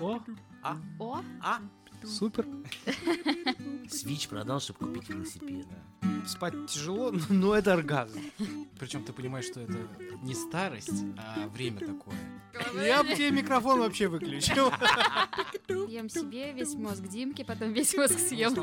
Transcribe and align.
О, 0.00 0.18
О, 0.98 1.22
А, 1.42 1.60
супер. 2.04 2.46
Свич 3.88 4.28
продал, 4.28 4.60
чтобы 4.60 4.78
купить 4.86 5.08
велосипед. 5.10 5.66
Спать 6.26 6.54
тяжело, 6.68 7.12
но 7.28 7.54
это 7.54 7.74
оргазм. 7.74 8.18
Причем 8.78 9.04
ты 9.04 9.12
понимаешь, 9.12 9.44
что 9.46 9.60
это 9.60 9.78
не 10.22 10.34
старость, 10.34 11.04
а 11.18 11.48
время 11.48 11.80
такое. 11.80 12.16
Я 12.82 13.02
бы 13.02 13.14
тебе 13.14 13.30
микрофон 13.30 13.80
вообще 13.80 14.08
выключил. 14.08 14.70
ем 15.88 16.08
себе 16.08 16.52
весь 16.52 16.74
мозг 16.74 17.02
Димки, 17.02 17.44
потом 17.44 17.72
весь 17.72 17.94
мозг 17.94 18.16
В 18.16 18.20
съем. 18.20 18.54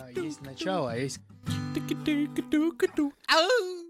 А, 0.00 0.10
Есть 0.10 0.40
начало, 0.42 0.92
а 0.92 0.96
есть... 0.96 1.20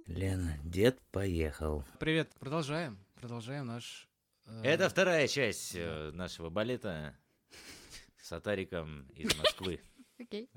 Лена, 0.07 0.59
дед 0.65 1.01
поехал. 1.11 1.85
Привет, 1.99 2.31
продолжаем. 2.39 2.99
Продолжаем 3.15 3.67
наш... 3.67 4.09
э, 4.47 4.63
Это 4.65 4.89
вторая 4.89 5.29
часть 5.29 5.75
э, 5.75 6.11
нашего 6.13 6.51
балета 6.51 7.17
с 8.21 8.33
Атариком 8.33 9.07
из 9.15 9.35
Москвы. 9.39 9.81
Окей. 10.19 10.49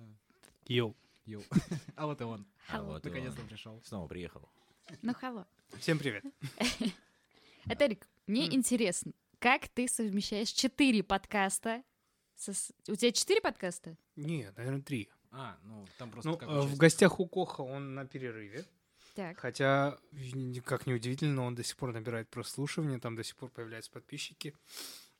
Йоу. 0.67 0.95
Йоу. 1.26 1.43
А 1.95 2.05
вот 2.05 2.21
и 2.21 2.23
он. 2.23 2.45
А 2.70 2.81
вот 2.81 3.03
Наконец-то 3.03 3.41
он. 3.41 3.48
пришел. 3.48 3.81
Снова 3.84 4.07
приехал. 4.07 4.48
Ну, 5.02 5.13
халло. 5.13 5.48
Всем 5.79 5.98
привет. 5.98 6.23
Этарик, 7.67 8.07
мне 8.27 8.45
интересно, 8.53 9.12
как 9.40 9.67
ты 9.70 9.88
совмещаешь 9.88 10.49
четыре 10.49 11.04
подкаста? 11.04 11.84
У 12.88 12.95
тебя 12.95 13.12
четыре 13.12 13.41
подкаста? 13.41 13.98
Нет, 14.15 14.55
наверное, 14.57 14.81
три. 14.81 15.09
А, 15.31 15.57
ну 15.63 15.85
там 15.98 16.12
просто 16.12 16.29
Ну, 16.29 16.38
э, 16.40 16.62
в 16.62 16.77
гостях 16.77 17.20
у 17.20 17.27
Коха 17.27 17.62
он 17.63 17.95
на 17.95 18.05
перерыве. 18.05 18.65
Так. 19.16 19.40
Хотя, 19.40 19.98
как 20.66 20.88
неудивительно, 20.88 21.44
он 21.44 21.55
до 21.55 21.64
сих 21.64 21.78
пор 21.78 21.94
набирает 21.94 22.30
прослушивания, 22.30 23.00
там 23.00 23.16
до 23.16 23.24
сих 23.24 23.36
пор 23.38 23.50
появляются 23.50 23.90
подписчики. 23.91 24.54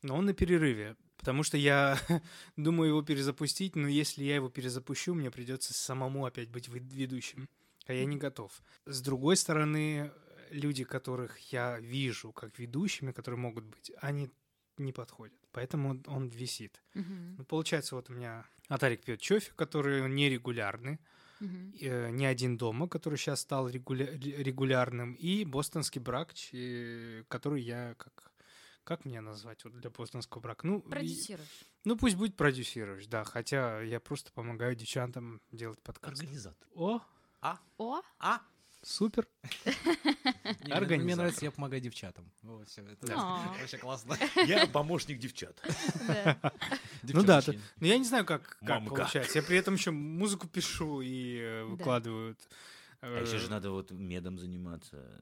Но 0.02 0.16
он 0.18 0.26
на 0.26 0.34
перерыве, 0.34 0.95
потому 1.18 1.44
что 1.44 1.58
я 1.58 1.98
думаю 2.58 2.90
его 2.90 3.02
перезапустить, 3.02 3.76
но 3.76 3.87
если 3.87 4.24
я 4.24 4.35
его 4.35 4.49
перезапущу, 4.49 5.13
мне 5.13 5.32
придется 5.32 5.74
самому 5.74 6.26
опять 6.26 6.49
быть 6.49 6.68
вед- 6.68 6.91
ведущим, 6.93 7.49
а 7.87 7.93
я 7.93 8.05
не 8.05 8.18
готов. 8.18 8.52
С 8.85 9.02
другой 9.02 9.37
стороны, 9.37 10.12
люди, 10.52 10.84
которых 10.84 11.40
я 11.54 11.80
вижу 11.80 12.32
как 12.34 12.59
ведущими, 12.59 13.12
которые 13.13 13.40
могут 13.40 13.63
быть, 13.63 13.91
они 14.02 14.30
не 14.77 14.91
подходят, 14.91 15.34
поэтому 15.54 16.04
он 16.07 16.27
висит. 16.27 16.82
Мгм, 16.93 17.35
Ну, 17.37 17.46
получается, 17.46 17.96
вот 17.96 18.09
у 18.09 18.13
меня 18.13 18.46
Атарик 18.68 19.04
пьет 19.04 19.21
чофе, 19.21 19.52
который 19.55 20.07
нерегулярный. 20.09 20.99
Э, 21.41 22.09
не 22.11 22.25
один 22.25 22.57
дома, 22.57 22.87
который 22.87 23.17
сейчас 23.17 23.41
стал 23.41 23.69
регуля- 23.69 24.11
ре- 24.11 24.43
регулярным, 24.43 25.13
и 25.13 25.45
бостонский 25.45 26.01
брак, 26.01 26.33
чи- 26.33 27.23
который 27.27 27.61
я 27.61 27.95
как 27.97 28.31
как 28.83 29.03
меня 29.03 29.19
назвать 29.21 29.63
вот 29.63 29.73
для 29.79 29.89
бостонского 29.89 30.41
брака? 30.41 30.67
Ну, 30.67 30.77
и- 30.77 30.89
Продюсируешь. 30.89 31.65
ну 31.85 31.97
пусть 31.97 32.15
будет 32.15 32.35
продюсируешь, 32.37 33.07
да, 33.07 33.23
хотя 33.23 33.81
я 33.81 33.99
просто 33.99 34.31
помогаю 34.31 34.75
девчатам 34.75 35.41
делать 35.51 35.81
подкаст. 35.81 36.19
Организатор. 36.21 36.67
О, 36.75 36.99
О, 37.77 38.01
А, 38.19 38.41
супер. 38.85 39.27
Не, 39.65 40.97
мне- 40.97 41.15
нравится, 41.15 41.45
я 41.45 41.51
помогаю 41.51 41.81
девчатам. 41.81 42.31
Вообще 42.43 43.77
классно. 43.77 44.17
я 44.47 44.67
помощник 44.67 45.19
девчат. 45.19 45.59
Ну 47.03 47.23
да, 47.23 47.37
Девчонки. 47.37 47.61
Ну 47.79 47.87
я 47.87 47.97
не 47.97 48.05
знаю, 48.05 48.25
как, 48.25 48.57
получается. 48.61 49.39
Я 49.39 49.43
при 49.43 49.57
этом 49.57 49.73
еще 49.75 49.91
музыку 49.91 50.47
пишу 50.47 51.01
и 51.01 51.37
э, 51.39 51.63
выкладываю. 51.63 52.37
А 53.01 53.21
еще 53.21 53.37
же 53.37 53.47
э, 53.47 53.49
надо 53.49 53.71
вот 53.71 53.91
медом 53.91 54.39
заниматься. 54.39 55.21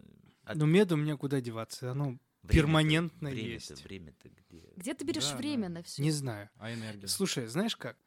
Ну, 0.53 0.65
меду 0.65 0.97
мне 0.97 1.17
куда 1.17 1.41
деваться? 1.41 1.91
Оно 1.91 2.17
перманентно 2.47 3.29
есть. 3.29 3.83
Время-то 3.83 4.29
где? 4.29 4.63
Где 4.75 4.93
ты 4.93 5.05
берешь 5.05 5.31
время 5.31 5.69
на 5.69 5.83
все? 5.83 6.01
Не 6.01 6.11
знаю. 6.11 6.49
А 6.57 6.73
энергия? 6.73 7.07
Слушай, 7.07 7.47
знаешь 7.47 7.75
как? 7.75 7.97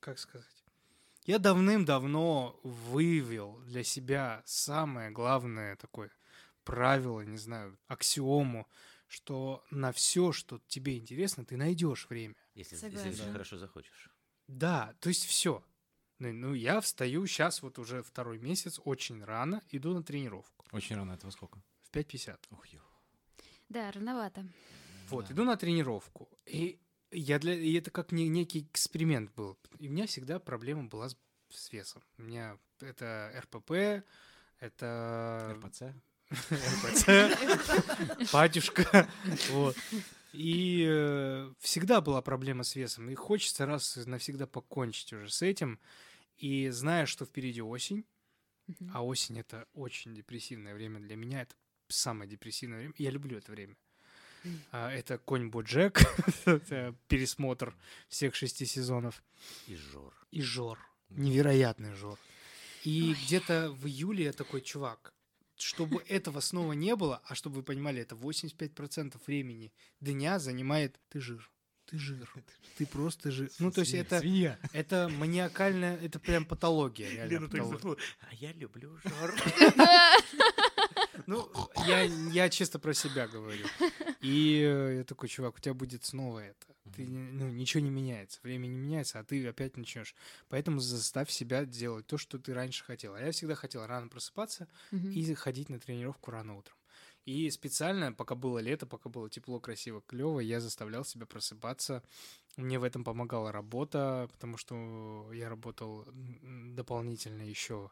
Как 0.00 0.18
сказать? 0.18 0.46
Я 1.28 1.38
давным-давно 1.38 2.58
выявил 2.62 3.58
для 3.66 3.84
себя 3.84 4.42
самое 4.46 5.10
главное 5.10 5.76
такое 5.76 6.10
правило, 6.64 7.20
не 7.20 7.36
знаю, 7.36 7.78
аксиому, 7.86 8.66
что 9.08 9.62
на 9.70 9.92
все, 9.92 10.32
что 10.32 10.58
тебе 10.68 10.96
интересно, 10.96 11.44
ты 11.44 11.58
найдешь 11.58 12.06
время. 12.08 12.34
Если, 12.54 12.76
если 12.76 12.96
Согласна. 12.96 13.10
очень 13.24 13.32
хорошо 13.32 13.58
захочешь. 13.58 14.08
Да, 14.46 14.94
то 15.00 15.10
есть 15.10 15.26
все. 15.26 15.62
Ну, 16.18 16.54
я 16.54 16.80
встаю 16.80 17.26
сейчас 17.26 17.60
вот 17.60 17.78
уже 17.78 18.02
второй 18.02 18.38
месяц, 18.38 18.80
очень 18.82 19.22
рано, 19.22 19.60
иду 19.70 19.92
на 19.92 20.02
тренировку 20.02 20.64
Очень 20.72 20.96
рано, 20.96 21.12
этого 21.12 21.30
сколько? 21.30 21.60
в 21.82 21.90
5.50. 21.94 22.38
Ух, 22.52 22.66
ё. 22.68 22.80
Да, 23.68 23.90
рановато. 23.92 24.46
Вот, 25.10 25.26
Да. 25.28 25.34
иду 25.34 25.44
на 25.44 25.58
тренировку. 25.58 26.26
И 26.46 26.80
я 27.10 27.38
для 27.38 27.54
и 27.54 27.72
это 27.74 27.90
как 27.90 28.12
не- 28.12 28.28
некий 28.28 28.60
эксперимент 28.70 29.32
был. 29.34 29.58
И 29.78 29.88
у 29.88 29.90
меня 29.92 30.06
всегда 30.06 30.38
проблема 30.38 30.84
была 30.84 31.08
с, 31.08 31.16
с 31.50 31.72
весом. 31.72 32.02
У 32.18 32.22
меня 32.22 32.58
это 32.80 33.32
РПП, 33.44 34.04
это 34.60 35.56
РПЦ? 35.62 35.82
РПЦ, 36.30 37.06
батюшка. 38.32 39.08
Вот. 39.50 39.76
И 40.32 40.84
э, 40.88 41.52
всегда 41.60 42.00
была 42.00 42.20
проблема 42.22 42.64
с 42.64 42.76
весом. 42.76 43.08
И 43.10 43.14
хочется 43.14 43.64
раз 43.66 43.96
и 43.96 44.04
навсегда 44.04 44.46
покончить 44.46 45.12
уже 45.12 45.30
с 45.30 45.40
этим. 45.42 45.80
И 46.36 46.68
зная, 46.68 47.06
что 47.06 47.24
впереди 47.24 47.62
осень, 47.62 48.04
Мгм. 48.66 48.90
а 48.92 49.02
осень 49.02 49.38
это 49.40 49.66
очень 49.72 50.14
депрессивное 50.14 50.74
время 50.74 51.00
для 51.00 51.16
меня, 51.16 51.40
это 51.40 51.54
самое 51.88 52.28
депрессивное 52.30 52.78
время. 52.80 52.92
Я 52.98 53.10
люблю 53.10 53.38
это 53.38 53.50
время. 53.50 53.76
А, 54.72 54.90
Это 54.90 55.18
конь 55.18 55.48
Боджек, 55.48 56.00
пересмотр 57.08 57.74
всех 58.08 58.34
шести 58.34 58.66
сезонов. 58.66 59.22
И 59.66 59.76
жор. 59.76 60.14
И 60.30 60.42
Жор. 60.42 60.78
Невероятный 61.10 61.94
Жор. 61.94 62.18
И 62.84 63.14
где-то 63.24 63.70
в 63.72 63.86
июле 63.86 64.24
я 64.24 64.32
такой, 64.32 64.60
чувак, 64.60 65.12
чтобы 65.56 66.02
этого 66.08 66.40
снова 66.40 66.72
не 66.72 66.94
было, 66.96 67.20
а 67.24 67.34
чтобы 67.34 67.56
вы 67.56 67.62
понимали, 67.62 68.02
это 68.02 68.14
85% 68.14 69.20
времени 69.26 69.72
дня 70.00 70.38
занимает 70.38 71.00
ты 71.08 71.20
жир. 71.20 71.50
Ты 71.86 71.98
жир. 71.98 72.30
Ты 72.76 72.86
просто 72.86 73.30
жир. 73.30 73.50
Ну, 73.58 73.70
то 73.70 73.80
есть 73.80 73.92
Свинья, 73.92 74.04
это, 74.04 74.20
Свинья. 74.20 74.58
это 74.74 75.08
маниакальная, 75.08 75.96
это 75.96 76.18
прям 76.18 76.44
патология. 76.44 77.08
реально 77.08 77.30
Лена 77.30 77.48
так 77.48 77.98
А 78.30 78.34
я 78.34 78.52
люблю 78.52 78.98
жор. 79.02 79.34
Ну, 81.26 81.50
я, 81.86 82.02
я 82.02 82.48
чисто 82.48 82.78
про 82.78 82.94
себя 82.94 83.26
говорю. 83.28 83.66
И 84.20 84.62
э, 84.64 84.98
я 84.98 85.04
такой, 85.04 85.28
чувак, 85.28 85.56
у 85.56 85.60
тебя 85.60 85.74
будет 85.74 86.04
снова 86.04 86.40
это. 86.40 86.66
Ты, 86.94 87.06
ну, 87.06 87.48
ничего 87.50 87.82
не 87.82 87.90
меняется, 87.90 88.40
время 88.42 88.66
не 88.66 88.76
меняется, 88.78 89.18
а 89.18 89.24
ты 89.24 89.46
опять 89.46 89.76
начнешь. 89.76 90.14
Поэтому 90.48 90.80
заставь 90.80 91.30
себя 91.30 91.64
делать 91.64 92.06
то, 92.06 92.16
что 92.16 92.38
ты 92.38 92.54
раньше 92.54 92.84
хотел. 92.84 93.14
А 93.14 93.20
я 93.20 93.30
всегда 93.30 93.54
хотел 93.54 93.86
рано 93.86 94.08
просыпаться 94.08 94.68
Мгм. 94.90 95.10
и 95.10 95.34
ходить 95.34 95.68
на 95.68 95.78
тренировку 95.78 96.30
рано 96.30 96.56
утром. 96.56 96.76
И 97.26 97.50
специально, 97.50 98.12
пока 98.12 98.34
было 98.34 98.58
лето, 98.58 98.86
пока 98.86 99.10
было 99.10 99.28
тепло, 99.28 99.60
красиво, 99.60 100.00
клево, 100.06 100.40
я 100.40 100.60
заставлял 100.60 101.04
себя 101.04 101.26
просыпаться. 101.26 102.02
Мне 102.56 102.78
в 102.78 102.84
этом 102.84 103.04
помогала 103.04 103.52
работа, 103.52 104.28
потому 104.32 104.56
что 104.56 105.30
я 105.34 105.50
работал 105.50 106.06
дополнительно 106.10 107.42
еще. 107.42 107.90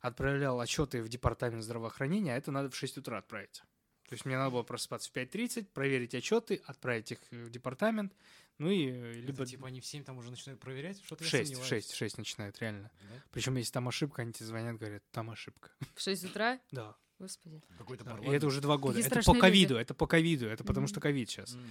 Отправлял 0.00 0.60
отчеты 0.60 1.02
в 1.02 1.08
департамент 1.08 1.62
здравоохранения, 1.62 2.34
а 2.34 2.36
это 2.36 2.50
надо 2.50 2.70
в 2.70 2.76
6 2.76 2.98
утра 2.98 3.18
отправить. 3.18 3.62
То 4.08 4.12
есть 4.14 4.24
мне 4.24 4.36
надо 4.36 4.50
было 4.50 4.62
просыпаться 4.62 5.10
в 5.10 5.12
5.30, 5.12 5.66
проверить 5.72 6.14
отчеты, 6.14 6.62
отправить 6.66 7.10
их 7.12 7.18
в 7.32 7.50
департамент, 7.50 8.14
ну 8.58 8.70
и 8.70 8.86
э, 8.88 9.10
Это 9.10 9.18
либо 9.20 9.44
типа 9.46 9.66
они 9.66 9.80
в 9.80 9.86
7 9.86 10.04
там 10.04 10.18
уже 10.18 10.30
начинают 10.30 10.60
проверять? 10.60 11.02
Что-то 11.04 11.24
в 11.24 11.26
я 11.26 11.30
6, 11.30 11.42
в 11.42 11.46
сомневаюсь. 11.46 11.68
6, 11.68 11.90
в 11.92 11.96
6 11.96 12.18
начинают, 12.18 12.58
реально. 12.60 12.90
Да? 13.02 13.22
Причем, 13.32 13.56
если 13.56 13.72
там 13.72 13.88
ошибка, 13.88 14.22
они 14.22 14.32
тебе 14.32 14.46
звонят, 14.46 14.78
говорят, 14.78 15.02
там 15.10 15.30
ошибка. 15.30 15.70
В 15.94 16.00
6 16.00 16.24
утра? 16.24 16.60
Да. 16.70 16.96
Господи. 17.18 17.62
Какой-то 17.78 18.04
Да, 18.04 18.18
И 18.18 18.28
это 18.28 18.46
уже 18.46 18.60
два 18.60 18.76
года. 18.76 19.00
Какие 19.02 19.18
Это 19.18 19.24
по 19.24 19.38
ковиду, 19.38 19.76
это 19.76 19.94
по 19.94 20.06
ковиду, 20.06 20.46
это 20.48 20.64
потому 20.64 20.84
Мгм. 20.84 20.88
что 20.88 21.00
ковид 21.00 21.30
сейчас. 21.30 21.54
М. 21.54 21.62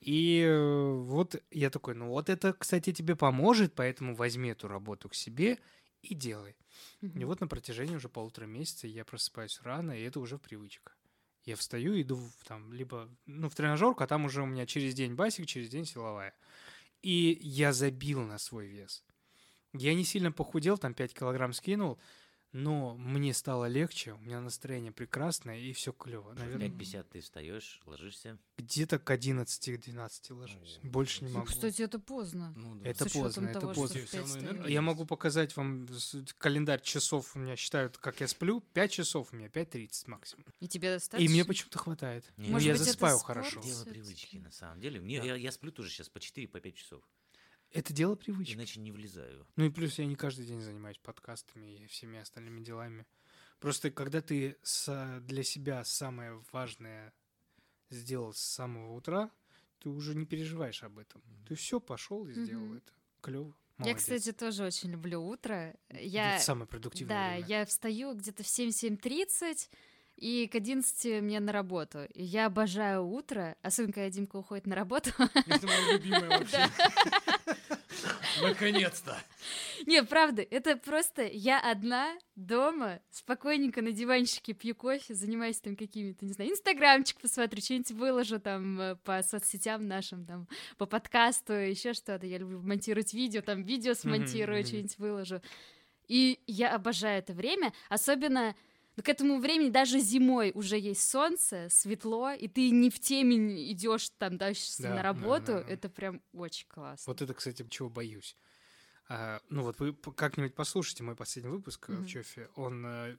И 0.00 0.42
э, 0.46 0.92
вот 0.92 1.42
я 1.50 1.70
такой, 1.70 1.94
ну 1.94 2.08
вот 2.08 2.28
это, 2.28 2.52
кстати, 2.52 2.92
тебе 2.92 3.16
поможет, 3.16 3.74
поэтому 3.74 4.14
возьми 4.14 4.50
эту 4.50 4.68
работу 4.68 5.08
к 5.08 5.14
себе 5.14 5.58
и 6.02 6.14
делай. 6.14 6.54
И 7.00 7.24
вот 7.24 7.40
на 7.40 7.48
протяжении 7.48 7.96
уже 7.96 8.08
полутора 8.08 8.46
месяца 8.46 8.86
я 8.86 9.04
просыпаюсь 9.04 9.60
рано, 9.62 9.92
и 9.92 10.02
это 10.02 10.20
уже 10.20 10.38
привычка. 10.38 10.92
Я 11.44 11.56
встаю, 11.56 12.00
иду 12.00 12.16
в, 12.16 12.44
там 12.44 12.72
либо 12.72 13.08
ну, 13.26 13.48
в 13.48 13.54
тренажерку, 13.54 14.04
а 14.04 14.06
там 14.06 14.26
уже 14.26 14.42
у 14.42 14.46
меня 14.46 14.66
через 14.66 14.94
день 14.94 15.14
басик, 15.14 15.46
через 15.46 15.68
день 15.68 15.86
силовая. 15.86 16.34
И 17.02 17.38
я 17.42 17.72
забил 17.72 18.20
на 18.22 18.38
свой 18.38 18.66
вес. 18.66 19.02
Я 19.72 19.94
не 19.94 20.04
сильно 20.04 20.32
похудел, 20.32 20.76
там 20.76 20.94
5 20.94 21.14
килограмм 21.14 21.52
скинул, 21.52 21.98
но 22.52 22.94
мне 22.96 23.32
стало 23.34 23.66
легче, 23.66 24.12
у 24.14 24.18
меня 24.18 24.40
настроение 24.40 24.92
прекрасное, 24.92 25.58
и 25.58 25.72
все 25.72 25.92
клево. 25.92 26.32
Наверное, 26.34 26.68
5.50 26.68 27.06
ты 27.10 27.20
встаешь, 27.20 27.80
ложишься. 27.86 28.38
где-то 28.58 28.98
к 28.98 29.10
11-12 29.12 30.34
ложусь. 30.34 30.80
О, 30.82 30.86
Больше 30.86 31.24
не 31.24 31.28
ну, 31.28 31.32
Ну, 31.34 31.38
могу. 31.40 31.46
кстати, 31.52 31.82
это 31.82 31.98
поздно. 31.98 32.52
Ну, 32.56 32.74
да. 32.76 32.88
Это 32.90 33.08
С 33.08 33.12
поздно, 33.12 33.46
это 33.48 33.60
того, 33.60 33.74
поздно. 33.74 34.66
Я 34.66 34.82
могу 34.82 35.06
показать 35.06 35.56
вам 35.56 35.86
календарь 36.38 36.82
часов. 36.82 37.34
У 37.36 37.38
меня 37.38 37.56
считают, 37.56 37.98
как 37.98 38.20
я 38.20 38.28
сплю. 38.28 38.60
5 38.60 38.90
часов 38.92 39.32
у 39.32 39.36
меня, 39.36 39.48
5.30 39.48 40.08
максимум. 40.10 40.44
И 40.60 40.68
тебе 40.68 40.94
достаточно? 40.94 41.24
И 41.24 41.28
мне 41.32 41.44
почему-то 41.44 41.78
хватает. 41.78 42.24
Ну, 42.36 42.48
Может 42.50 42.66
я 42.66 42.72
быть, 42.72 42.80
это 42.82 42.90
засыпаю 42.90 43.18
спорт? 43.18 43.26
хорошо. 43.38 43.60
Дело 43.62 43.84
привычки, 43.84 44.36
на 44.36 44.50
самом 44.50 44.80
деле. 44.80 45.00
Мне, 45.00 45.18
Да. 45.20 45.26
я, 45.26 45.34
я 45.36 45.52
сплю 45.52 45.70
тоже 45.72 45.90
сейчас 45.90 46.08
по 46.08 46.20
4 46.20 46.48
по 46.48 46.60
5 46.60 46.74
часов. 46.74 47.02
Это 47.72 47.92
дело 47.92 48.14
привычки. 48.16 48.54
Иначе 48.54 48.80
не 48.80 48.90
влезаю. 48.92 49.46
Ну 49.56 49.64
и 49.66 49.70
плюс 49.70 49.98
я 49.98 50.06
не 50.06 50.16
каждый 50.16 50.44
день 50.46 50.60
занимаюсь 50.60 50.98
подкастами 50.98 51.76
и 51.76 51.86
всеми 51.86 52.18
остальными 52.18 52.60
делами. 52.62 53.06
Просто 53.60 53.90
когда 53.90 54.20
ты 54.20 54.56
с- 54.62 55.20
для 55.26 55.42
себя 55.44 55.84
самое 55.84 56.42
важное 56.52 57.12
сделал 57.90 58.32
с 58.32 58.40
самого 58.40 58.94
утра, 58.94 59.30
ты 59.78 59.88
уже 59.88 60.14
не 60.14 60.26
переживаешь 60.26 60.82
об 60.82 60.98
этом. 60.98 61.22
Ты 61.46 61.54
все 61.54 61.78
пошел 61.80 62.26
и 62.26 62.32
сделал 62.32 62.64
Мгм. 62.64 62.76
это. 62.78 62.92
Клево. 63.20 63.54
Я, 63.78 63.94
кстати, 63.94 64.32
тоже 64.32 64.64
очень 64.64 64.90
люблю 64.90 65.22
утро. 65.22 65.74
Я, 65.90 66.34
Это 66.36 66.44
самое 66.44 66.66
продуктивное 66.66 67.16
да, 67.16 67.30
время. 67.36 67.46
я 67.48 67.64
встаю 67.66 68.14
где-то 68.14 68.42
в 68.42 68.46
7-7.30, 68.46 69.70
и 70.20 70.46
к 70.46 70.54
11 70.54 71.22
мне 71.22 71.40
на 71.40 71.50
работу. 71.50 72.04
И 72.12 72.22
я 72.22 72.46
обожаю 72.46 73.06
утро, 73.06 73.56
особенно 73.62 73.94
когда 73.94 74.10
Димка 74.10 74.36
уходит 74.36 74.66
на 74.66 74.76
работу. 74.76 75.10
Это 75.18 75.66
моя 75.66 75.92
любимая 75.92 76.28
вообще. 76.38 76.66
Наконец-то. 78.42 79.18
Не, 79.86 80.02
правда, 80.02 80.42
это 80.42 80.76
просто 80.76 81.22
я 81.26 81.58
одна 81.58 82.16
дома, 82.36 83.00
спокойненько 83.10 83.82
на 83.82 83.92
диванчике 83.92 84.52
пью 84.52 84.74
кофе, 84.74 85.14
занимаюсь 85.14 85.58
там 85.60 85.74
какими-то, 85.74 86.24
не 86.24 86.32
знаю, 86.32 86.50
инстаграмчик 86.50 87.18
посмотрю, 87.20 87.62
что-нибудь 87.62 87.90
выложу 87.92 88.38
там 88.38 88.80
э, 88.80 88.96
по 88.96 89.22
соцсетям 89.22 89.86
нашим, 89.88 90.24
там, 90.26 90.48
по 90.76 90.86
подкасту, 90.86 91.54
еще 91.54 91.94
что-то. 91.94 92.26
Я 92.26 92.38
люблю 92.38 92.60
монтировать 92.60 93.14
видео, 93.14 93.40
там, 93.40 93.62
видео 93.62 93.94
смонтирую, 93.94 94.64
что-нибудь 94.64 94.98
выложу. 94.98 95.40
И 96.08 96.40
я 96.46 96.74
обожаю 96.74 97.18
это 97.18 97.32
время, 97.32 97.72
особенно 97.88 98.54
к 99.02 99.08
этому 99.08 99.38
времени 99.38 99.70
даже 99.70 99.98
зимой 99.98 100.52
уже 100.54 100.78
есть 100.78 101.08
солнце, 101.08 101.68
светло, 101.70 102.30
и 102.32 102.48
ты 102.48 102.70
не 102.70 102.90
в 102.90 102.98
темень 103.00 103.72
идешь 103.72 104.10
там 104.18 104.36
дальше 104.38 104.70
Да, 104.78 104.94
на 104.94 104.96
да, 104.96 105.02
работу. 105.02 105.52
да, 105.52 105.62
да. 105.62 105.72
Это 105.72 105.88
прям 105.88 106.22
очень 106.32 106.66
классно. 106.68 107.12
Вот 107.12 107.22
это, 107.22 107.34
кстати, 107.34 107.66
чего 107.68 107.88
боюсь. 107.88 108.36
А, 109.08 109.40
ну 109.48 109.62
вот 109.62 109.78
вы 109.80 109.92
как-нибудь 109.94 110.54
послушайте 110.54 111.02
мой 111.02 111.16
последний 111.16 111.50
выпуск 111.50 111.88
Мгм. 111.88 112.02
в 112.02 112.06
Чофе. 112.06 112.48
Он, 112.54 112.86
э, 112.86 113.16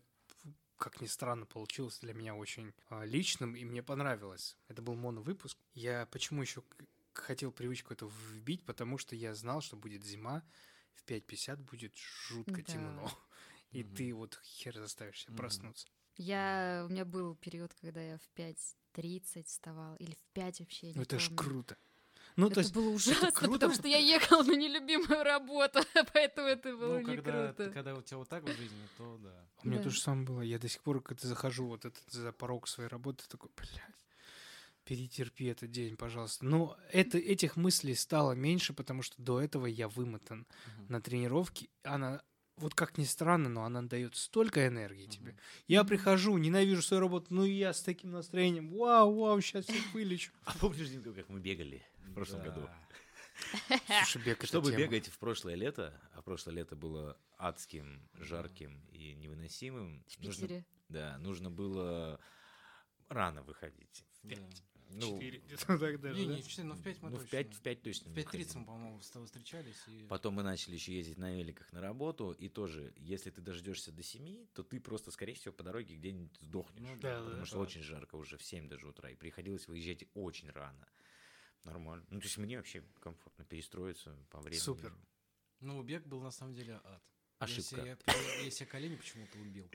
как 0.78 1.02
ни 1.02 1.08
странно, 1.08 1.46
получился 1.46 2.02
для 2.02 2.14
меня 2.14 2.36
очень 2.36 2.74
а, 2.90 3.06
личным, 3.06 3.56
и 3.56 3.66
мне 3.66 3.84
понравилось. 3.84 4.58
Это 4.68 4.82
был 4.82 4.96
моновыпуск. 4.96 5.58
Я 5.74 6.06
почему 6.12 6.42
еще 6.42 6.64
хотел 7.14 7.52
привычку 7.52 7.94
эту 7.94 8.08
вбить, 8.08 8.66
потому 8.66 8.98
что 8.98 9.16
я 9.16 9.36
знал, 9.36 9.62
что 9.62 9.76
будет 9.76 10.04
зима, 10.04 10.44
в 10.94 11.04
5.50 11.06 11.60
будет 11.60 11.96
жутко 11.96 12.62
Да. 12.62 12.74
темно. 12.74 13.12
И 13.72 13.84
Мгм. 13.84 13.84
ты 13.84 14.14
вот 14.14 14.40
хер 14.44 14.76
заставишь 14.78 15.22
себя 15.24 15.34
Мгм. 15.34 15.36
проснуться. 15.36 15.88
Я, 16.18 16.84
у 16.88 16.92
меня 16.92 17.06
был 17.06 17.36
период, 17.36 17.74
когда 17.74 18.02
я 18.02 18.18
в 18.18 18.28
5.30 18.36 19.48
вставала, 19.48 19.96
или 19.96 20.14
в 20.14 20.24
5 20.34 20.60
вообще, 20.60 20.88
я 20.90 20.94
Ну 20.94 21.02
не 21.02 21.04
это 21.04 21.20
ж 21.20 21.32
помню. 21.32 21.36
круто. 21.36 21.78
Ну, 22.38 22.50
это 22.50 22.60
то 22.62 22.62
есть, 22.62 22.74
было 22.74 22.90
ужасно, 22.90 23.32
круто, 23.32 23.70
потому 23.70 23.74
что 23.74 23.88
я 23.88 23.98
ехала 23.98 24.44
на 24.44 24.56
нелюбимую 24.56 25.24
работу, 25.24 25.80
поэтому 26.14 26.48
это 26.48 26.76
было 26.78 27.00
Ну, 27.00 27.02
не 27.02 27.18
когда, 27.18 27.54
круто. 27.54 27.72
когда 27.72 27.96
у 27.96 28.02
тебя 28.02 28.18
вот 28.18 28.30
так 28.30 28.44
в 28.44 28.52
жизни, 28.52 28.88
то 28.96 29.18
да. 29.18 29.48
У 29.64 29.68
меня 29.68 29.80
Да. 29.80 29.82
то 29.82 29.92
же 29.92 30.00
самое 30.00 30.26
было. 30.26 30.42
Я 30.42 30.58
до 30.58 30.68
сих 30.68 30.82
пор, 30.82 31.02
когда 31.04 31.28
захожу 31.28 31.68
вот 31.68 31.86
этот 31.86 32.04
за 32.10 32.32
порог 32.32 32.68
своей 32.68 32.90
работы, 32.90 33.28
такой, 33.28 33.52
блядь, 33.56 34.06
перетерпи 34.86 35.46
этот 35.46 35.72
день, 35.72 35.98
пожалуйста. 35.98 36.46
Но 36.46 36.78
это, 36.92 37.18
этих 37.20 37.58
мыслей 37.58 37.96
стало 37.96 38.34
меньше, 38.34 38.74
потому 38.74 39.04
что 39.04 39.22
до 39.22 39.42
этого 39.42 39.68
я 39.68 39.88
вымотан 39.90 40.48
Мгм. 40.66 40.90
на 40.90 41.02
тренировке. 41.02 41.70
Она, 41.84 42.24
вот 42.62 42.76
как 42.76 42.98
ни 42.98 43.04
странно, 43.04 43.50
но 43.50 43.64
она 43.64 43.82
дает 43.82 44.16
столько 44.16 44.68
энергии 44.68 45.06
mm-hmm. 45.06 45.10
тебе. 45.10 45.38
Я 45.68 45.84
прихожу, 45.84 46.38
ненавижу 46.38 46.82
свою 46.82 47.02
работу, 47.02 47.28
ну 47.30 47.44
и 47.44 47.52
я 47.52 47.74
с 47.74 47.82
таким 47.82 48.12
настроением, 48.12 48.70
вау, 48.70 49.14
вау, 49.14 49.42
сейчас 49.42 49.66
все 49.66 49.82
вылечу. 49.94 50.32
А 50.46 50.54
помнишь, 50.58 50.90
Димка, 50.90 51.14
как 51.14 51.30
мы 51.30 51.40
бегали 51.40 51.84
в 52.08 52.14
прошлом 52.14 52.44
году? 52.44 52.70
Слушай, 53.88 54.24
бег 54.24 54.46
Что 54.46 54.62
вы 54.62 54.76
бегаете 54.76 55.12
в 55.12 55.18
прошлое 55.18 55.56
лето, 55.56 56.00
а 56.14 56.22
прошлое 56.22 56.56
лето 56.56 56.76
было 56.76 57.18
адским, 57.38 58.08
жарким 58.14 58.86
и 58.92 59.14
невыносимым. 59.16 60.04
В 60.08 60.18
Питере. 60.18 60.66
Да, 60.90 61.18
нужно 61.18 61.50
было 61.50 62.20
рано 63.10 63.44
выходить, 63.44 64.06
в 64.22 64.28
5. 64.28 64.64
Ну, 64.94 65.20
Четыре, 65.20 65.40
где-то 65.46 65.78
так 65.80 66.02
даже, 66.02 66.20
Не, 66.20 66.28
да? 66.28 66.36
не, 66.36 66.42
в 66.42 66.48
четыре, 66.48 66.68
но 66.68 66.76
в 66.76 66.82
5 66.82 67.02
мы 67.02 67.10
ну, 67.10 67.18
в 67.18 67.22
точно. 67.22 67.38
5, 67.38 67.54
в 67.54 67.62
5 67.62 67.82
точно. 67.82 68.12
В 68.12 68.16
не 68.16 68.24
5.30 68.24 68.58
мы, 68.60 68.66
по-моему, 68.66 69.02
с 69.02 69.10
тобой 69.10 69.26
встречались. 69.28 69.84
И... 69.88 70.06
Потом 70.08 70.36
мы 70.36 70.44
начали 70.44 70.76
еще 70.76 70.94
ездить 70.94 71.18
на 71.18 71.34
великах 71.34 71.72
на 71.72 71.82
работу, 71.82 72.32
и 72.32 72.50
тоже, 72.50 72.94
если 72.98 73.30
ты 73.30 73.42
дождешься 73.42 73.92
до 73.92 74.04
7, 74.04 74.48
то 74.54 74.64
ты 74.64 74.80
просто, 74.80 75.12
скорее 75.12 75.34
всего, 75.34 75.54
по 75.54 75.64
дороге 75.64 75.96
где-нибудь 75.96 76.38
сдохнешь. 76.42 76.82
Ну 76.82 76.96
да, 77.00 77.20
потому 77.20 77.38
да, 77.38 77.46
что 77.46 77.56
да. 77.56 77.62
очень 77.62 77.82
жарко 77.82 78.16
уже 78.16 78.38
в 78.38 78.44
7 78.44 78.68
даже 78.68 78.88
утра, 78.88 79.10
и 79.10 79.16
приходилось 79.16 79.68
выезжать 79.68 80.06
очень 80.14 80.50
рано. 80.50 80.88
Нормально. 81.64 82.06
Ну, 82.10 82.20
то 82.20 82.26
есть 82.26 82.38
мне 82.38 82.58
вообще 82.58 82.84
комфортно 83.00 83.46
перестроиться 83.46 84.16
по 84.30 84.40
времени. 84.40 84.60
Супер. 84.60 84.94
Ну, 85.60 85.82
бег 85.84 86.06
был 86.08 86.22
на 86.22 86.32
самом 86.32 86.54
деле 86.54 86.82
ад. 86.84 87.04
Ошибка. 87.38 87.76
Если 87.76 87.88
я, 87.88 88.44
если 88.44 88.64
я 88.66 88.70
колени 88.70 88.96
почему-то 88.96 89.40
убил. 89.40 89.70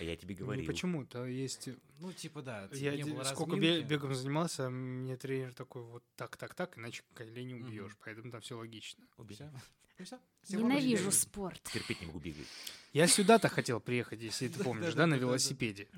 А 0.00 0.04
я 0.04 0.16
тебе 0.16 0.34
Ну, 0.38 0.44
говорил. 0.44 0.66
почему-то 0.66 1.24
есть... 1.26 1.68
Ну, 2.00 2.12
типа, 2.12 2.42
да, 2.42 2.68
Я 2.72 2.96
не 2.96 3.04
было 3.04 3.24
сколько 3.24 3.56
разминки. 3.56 3.86
бегом 3.86 4.14
занимался, 4.14 4.70
мне 4.70 5.16
тренер 5.16 5.54
такой, 5.54 5.82
вот 5.82 6.02
так, 6.16 6.36
так, 6.36 6.54
так, 6.54 6.76
иначе 6.78 7.02
колени 7.14 7.54
убьешь, 7.54 7.96
поэтому 8.04 8.30
там 8.30 8.40
все 8.40 8.56
логично. 8.56 9.04
Убей. 9.16 9.38
Ну, 9.98 10.60
пор 10.60 10.70
Ненавижу 10.70 11.10
спорт. 11.10 11.60
Терпеть 11.72 12.00
не 12.00 12.06
могу 12.06 12.20
бегать. 12.20 12.46
Я 12.92 13.06
сюда-то 13.06 13.48
хотел 13.48 13.80
приехать, 13.80 14.22
если 14.22 14.48
ты 14.48 14.62
помнишь, 14.64 14.94
да, 14.94 15.06
на 15.06 15.14
велосипеде. 15.16 15.88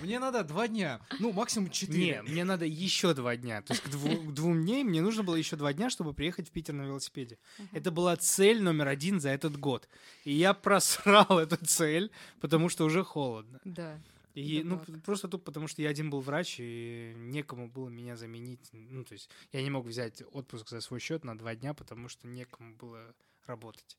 Мне 0.00 0.20
надо 0.20 0.44
два 0.44 0.68
дня. 0.68 1.00
Ну, 1.18 1.32
максимум 1.32 1.68
Не, 1.68 1.72
четыре. 1.72 2.22
мне 2.22 2.44
надо 2.44 2.64
еще 2.66 3.14
два 3.14 3.36
дня. 3.36 3.62
То 3.62 3.72
есть 3.72 3.82
к, 3.82 3.88
дву- 3.88 4.28
к 4.30 4.32
двум 4.34 4.62
дней 4.62 4.84
мне 4.84 5.02
нужно 5.02 5.24
было 5.24 5.34
еще 5.34 5.56
два 5.56 5.72
дня, 5.72 5.90
чтобы 5.90 6.12
приехать 6.12 6.48
в 6.48 6.52
Питер 6.52 6.74
на 6.74 6.82
велосипеде. 6.82 7.38
Это 7.72 7.90
была 7.90 8.16
цель 8.16 8.62
номер 8.62 8.88
один 8.88 9.20
за 9.20 9.30
этот 9.30 9.58
год. 9.58 9.88
И 10.24 10.32
я 10.32 10.54
просрал 10.54 11.38
эту 11.38 11.56
цель, 11.64 12.12
потому 12.40 12.68
что 12.68 12.84
уже 12.84 13.02
холодно. 13.02 13.60
Да. 13.64 14.00
И, 14.34 14.62
ну, 14.62 14.78
просто 15.04 15.28
тут, 15.28 15.44
потому 15.44 15.66
что 15.66 15.80
я 15.80 15.88
один 15.88 16.10
был 16.10 16.20
врач, 16.20 16.56
и 16.58 17.14
некому 17.16 17.68
было 17.68 17.88
меня 17.88 18.16
заменить. 18.16 18.68
Ну, 18.72 19.02
то 19.02 19.14
есть 19.14 19.30
я 19.50 19.62
не 19.62 19.70
мог 19.70 19.86
взять 19.86 20.22
отпуск 20.30 20.68
за 20.68 20.82
свой 20.82 21.00
счет 21.00 21.24
на 21.24 21.36
два 21.38 21.54
дня, 21.54 21.72
потому 21.72 22.08
что 22.10 22.28
некому 22.28 22.74
было 22.76 23.14
работать. 23.46 23.98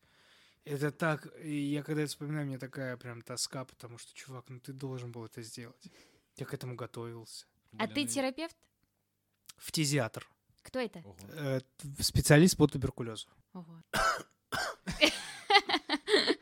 Это 0.66 0.92
так, 0.92 1.28
и 1.42 1.56
я 1.56 1.82
когда 1.82 2.02
это 2.02 2.10
вспоминаю, 2.10 2.46
мне 2.46 2.58
такая 2.58 2.98
прям 2.98 3.22
тоска, 3.22 3.64
потому 3.64 3.98
что, 3.98 4.14
чувак, 4.14 4.50
ну 4.50 4.60
ты 4.60 4.74
должен 4.74 5.12
был 5.12 5.26
это 5.26 5.42
сделать. 5.42 5.88
Я 6.36 6.46
к 6.46 6.54
этому 6.54 6.76
готовился. 6.76 7.46
А 7.78 7.88
ты 7.88 7.94
Блин, 7.94 8.08
терапевт? 8.08 8.56
Фтизиатр. 9.58 10.28
Кто 10.64 10.80
это? 10.80 11.00
Ого. 11.00 11.16
Э, 11.30 11.62
т- 11.78 12.04
специалист 12.04 12.58
по 12.58 12.68
туберкулезу. 12.68 13.30
Ого. 13.54 13.82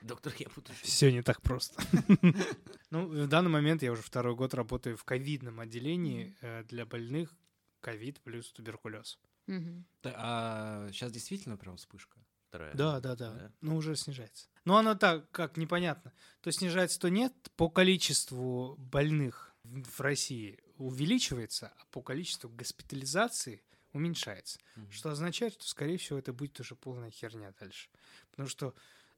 Доктор, 0.01 0.33
я 0.39 0.47
буду... 0.55 0.71
Все 0.81 1.11
не 1.11 1.21
так 1.21 1.41
просто. 1.41 1.81
Ну, 2.91 3.07
в 3.07 3.27
данный 3.27 3.49
момент 3.49 3.83
я 3.83 3.91
уже 3.91 4.01
второй 4.01 4.35
год 4.35 4.53
работаю 4.53 4.95
в 4.95 5.03
ковидном 5.03 5.59
отделении 5.59 6.37
э, 6.41 6.63
для 6.63 6.85
больных 6.85 7.35
ковид 7.81 8.21
плюс 8.21 8.53
туберкулез. 8.53 9.19
Мгм. 9.47 9.85
А 10.03 10.87
сейчас 10.91 11.11
действительно 11.11 11.57
прям 11.57 11.75
вспышка. 11.75 12.17
Вторая. 12.49 12.73
Да, 12.73 12.99
да, 12.99 13.15
да. 13.15 13.31
Да? 13.33 13.51
Ну, 13.61 13.77
уже 13.77 13.95
снижается. 13.95 14.47
Но 14.65 14.77
оно 14.77 14.95
так, 14.95 15.29
как 15.31 15.57
непонятно. 15.57 16.13
То 16.41 16.51
снижается, 16.51 16.99
то 16.99 17.09
нет. 17.09 17.33
По 17.55 17.69
количеству 17.69 18.75
больных 18.77 19.53
в 19.63 19.99
России 20.01 20.59
увеличивается, 20.77 21.73
а 21.77 21.85
по 21.91 22.01
количеству 22.01 22.49
госпитализации 22.49 23.63
уменьшается. 23.93 24.59
Мгм. 24.75 24.91
Что 24.91 25.09
означает, 25.09 25.53
что, 25.53 25.67
скорее 25.67 25.97
всего, 25.97 26.19
это 26.19 26.33
будет 26.33 26.59
уже 26.59 26.75
полная 26.75 27.11
херня 27.11 27.53
дальше. 27.59 27.89
Потому 28.31 28.49
что 28.49 28.75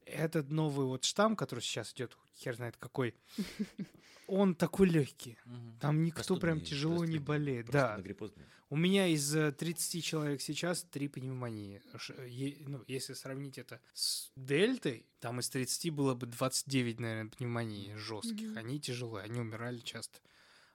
этот 0.08 0.50
новый 0.50 0.86
вот 0.86 1.04
штамм, 1.04 1.36
который 1.36 1.60
сейчас 1.60 1.94
идет, 1.94 2.18
хер 2.38 2.56
знает 2.56 2.78
какой, 2.78 3.16
он 4.28 4.56
такой 4.56 4.88
легкий. 4.90 5.38
Там 5.80 6.04
никто 6.04 6.38
прям 6.38 6.62
тяжело 6.62 7.06
не 7.06 7.20
болеет. 7.20 7.68
Да, 7.68 8.00
у 8.70 8.76
меня 8.76 9.08
из 9.08 9.34
э, 9.34 9.54
30 9.54 10.04
человек 10.04 10.42
сейчас 10.42 10.84
3 10.92 11.08
пневмонии. 11.08 11.82
Ну, 12.68 12.84
если 12.88 13.14
сравнить 13.14 13.58
это 13.58 13.80
с 13.94 14.30
дельтой, 14.36 15.06
там 15.22 15.40
из 15.40 15.50
30 15.50 15.94
было 15.94 16.16
бы 16.16 16.28
29, 16.28 17.00
наверное, 17.00 17.32
пневмонии 17.32 17.96
жестких. 17.96 18.58
Они 18.58 18.80
тяжелые, 18.80 19.24
они 19.24 19.40
умирали 19.40 19.80
часто. 19.80 20.20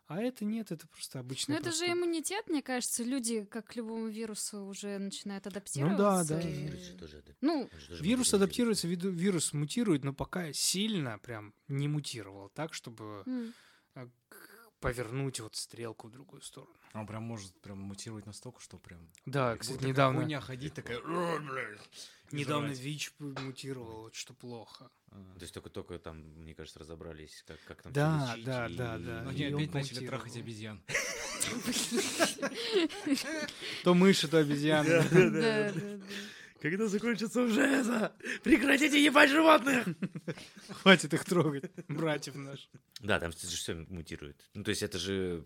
А 0.09 0.21
это 0.21 0.45
нет, 0.45 0.73
это 0.73 0.87
просто 0.89 1.21
обычный 1.21 1.53
Ну, 1.53 1.61
это 1.61 1.71
же 1.71 1.79
простуда. 1.79 1.93
иммунитет, 1.93 2.47
мне 2.49 2.61
кажется. 2.63 3.03
Люди, 3.03 3.45
как 3.45 3.67
к 3.69 3.77
любому 3.77 4.09
вирусу, 4.09 4.65
уже 4.65 4.99
начинают 4.99 5.47
адаптироваться. 5.47 6.35
Ну 6.35 6.41
да. 6.41 6.49
и- 6.49 6.53
Вирус 6.67 6.81
же 6.83 6.95
тоже 6.99 7.17
адап- 7.19 7.37
Ну, 7.41 7.71
же 7.73 7.87
тоже 7.89 8.03
Вирус 8.05 8.35
адаптируется, 8.35 8.89
виду- 8.89 9.11
вирус 9.11 9.53
мутирует, 9.53 10.05
но 10.05 10.13
пока 10.13 10.53
сильно 10.53 11.19
прям 11.19 11.55
не 11.69 11.89
мутировал 11.89 12.51
так, 12.51 12.75
чтобы 12.75 13.23
к- 14.29 14.49
повернуть 14.83 15.41
вот 15.41 15.57
стрелку 15.57 16.09
в 16.09 16.11
другую 16.11 16.43
сторону. 16.43 16.75
Он 16.93 17.07
прям 17.07 17.23
может 17.23 17.59
прям 17.61 17.79
мутировать 17.79 18.27
настолько, 18.27 18.61
что 18.61 18.77
прям... 18.77 19.09
Да, 19.25 19.53
как 19.53 19.61
кстати, 19.61 19.77
будто 19.77 19.87
как 19.87 19.89
недавно, 19.95 20.21
хуйня 20.21 20.41
ходить 20.41 20.75
такая... 20.75 21.01
Недавно. 22.33 22.73
ВИЧ 22.73 23.13
мутировал, 23.19 24.03
вот 24.03 24.15
что 24.15 24.33
плохо. 24.35 24.91
А. 25.11 25.35
То 25.35 25.43
есть 25.43 25.53
только-только 25.53 25.99
там, 25.99 26.17
мне 26.17 26.55
кажется, 26.55 26.79
разобрались, 26.79 27.45
как, 27.47 27.59
как 27.67 27.83
там 27.83 27.93
Да, 27.93 28.35
да, 28.45 28.67
и- 28.67 28.75
да, 28.75 28.99
да. 28.99 29.23
Ну, 29.25 29.31
И 29.33 29.45
они 29.45 29.55
он 29.55 29.61
опять 29.63 29.75
начали 29.75 30.07
трахать 30.07 30.37
обезьян. 30.37 30.83
То 33.85 33.95
мыши, 33.95 34.29
то 34.29 34.39
обезьяны. 34.39 36.01
Да, 36.63 36.71
да, 36.71 36.77
да. 36.77 36.79
Когда 36.79 36.87
закончится 36.89 37.43
уже 37.43 37.61
это? 37.63 38.15
Прекратите 38.43 39.03
ебать 39.05 39.31
животных! 39.31 39.87
Хватит 40.69 41.13
их 41.15 41.25
трогать, 41.25 41.71
братьев 41.89 42.35
наших. 42.35 42.71
Да, 43.01 43.19
там 43.21 43.33
же 43.33 43.39
все 43.39 43.75
мутирует. 43.75 44.41
Ну, 44.55 44.63
то 44.65 44.71
есть 44.71 44.83
это 44.83 44.99
же 44.99 45.45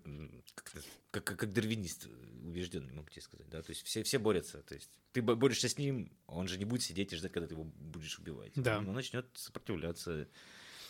как, 0.55 0.73
как, 1.11 1.39
как, 1.39 1.53
дарвинист 1.53 2.07
убежденный, 2.45 2.93
могу 2.93 3.09
тебе 3.09 3.23
сказать, 3.23 3.49
да, 3.49 3.63
то 3.63 3.71
есть 3.71 3.83
все, 3.85 4.03
все 4.03 4.19
борются, 4.19 4.63
то 4.63 4.75
есть 4.75 4.91
ты 5.13 5.23
бо- 5.23 5.35
борешься 5.35 5.69
с 5.69 5.79
ним, 5.79 6.13
он 6.27 6.47
же 6.49 6.59
не 6.59 6.65
будет 6.65 6.83
сидеть 6.83 7.13
и 7.13 7.17
ждать, 7.17 7.33
когда 7.33 7.47
ты 7.49 7.55
его 7.55 7.65
будешь 7.65 8.19
убивать. 8.19 8.53
Да. 8.55 8.79
Он 8.79 8.93
начнет 8.93 9.27
сопротивляться, 9.35 10.29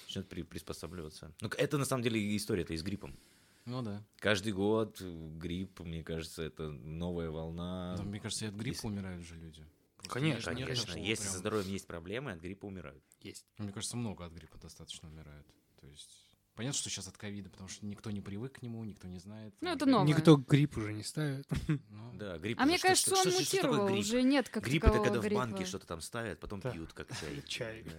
начнет 0.06 0.28
при- 0.28 0.42
приспосабливаться. 0.42 1.32
Ну, 1.40 1.48
это 1.56 1.78
на 1.78 1.84
самом 1.84 2.02
деле 2.02 2.36
история-то 2.36 2.74
и 2.74 2.76
с 2.76 2.82
гриппом. 2.82 3.16
Ну 3.64 3.82
да. 3.82 4.04
Каждый 4.18 4.52
год 4.52 5.00
грипп, 5.00 5.80
мне 5.80 6.04
кажется, 6.04 6.42
это 6.42 6.68
новая 6.70 7.30
волна. 7.30 7.96
Да, 7.96 8.02
Мне 8.04 8.20
кажется, 8.20 8.44
и 8.44 8.48
от 8.48 8.54
гриппа 8.54 8.74
если- 8.76 8.86
умирают 8.86 9.24
же 9.24 9.34
люди. 9.36 9.64
Конечно, 10.08 10.52
Конечно, 10.54 10.86
такого 10.86 11.04
если 11.04 11.22
прям- 11.22 11.32
со 11.32 11.38
здоровьем 11.38 11.72
есть 11.72 11.86
проблемы, 11.86 12.32
от 12.32 12.40
гриппа 12.40 12.66
умирают. 12.66 13.02
Есть. 13.20 13.44
Мне 13.58 13.72
кажется, 13.72 13.96
много 13.96 14.24
от 14.26 14.32
гриппа 14.32 14.58
достаточно 14.58 15.08
умирают. 15.08 15.46
То 15.80 15.86
есть... 15.86 16.22
Понятно, 16.54 16.78
что 16.78 16.88
сейчас 16.88 17.06
от 17.06 17.18
ковида, 17.18 17.50
потому 17.50 17.68
что 17.68 17.84
никто 17.84 18.10
не 18.10 18.22
привык 18.22 18.54
к 18.54 18.62
нему, 18.62 18.82
никто 18.82 19.06
не 19.06 19.18
знает. 19.18 19.54
Ну, 19.60 19.68
это 19.74 19.84
новое. 19.84 20.06
Никто 20.08 20.36
грипп 20.38 20.78
уже 20.78 20.94
не 20.94 21.02
ставит. 21.02 21.46
Ну, 21.90 22.12
Да, 22.18 22.38
грипп. 22.38 22.58
А 22.58 22.64
мне 22.64 22.78
что- 22.78 22.88
кажется, 22.88 23.10
что- 23.14 23.20
он 23.28 23.30
что- 23.30 23.40
мутировал, 23.40 23.86
грипп? 23.88 24.00
уже 24.00 24.22
нет 24.22 24.48
как 24.48 24.64
Грипп 24.64 24.84
это 24.84 24.98
когда 25.02 25.20
в 25.20 25.28
банке 25.30 25.66
что-то 25.66 25.86
там 25.86 26.00
ставят, 26.00 26.40
потом 26.40 26.60
Да. 26.60 26.70
пьют, 26.70 26.94
как 26.94 27.08
чай. 27.20 27.42
Чай. 27.46 27.84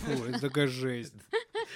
Фу, 0.00 0.24
это 0.24 0.40
такая 0.40 0.66
жесть. 0.66 1.14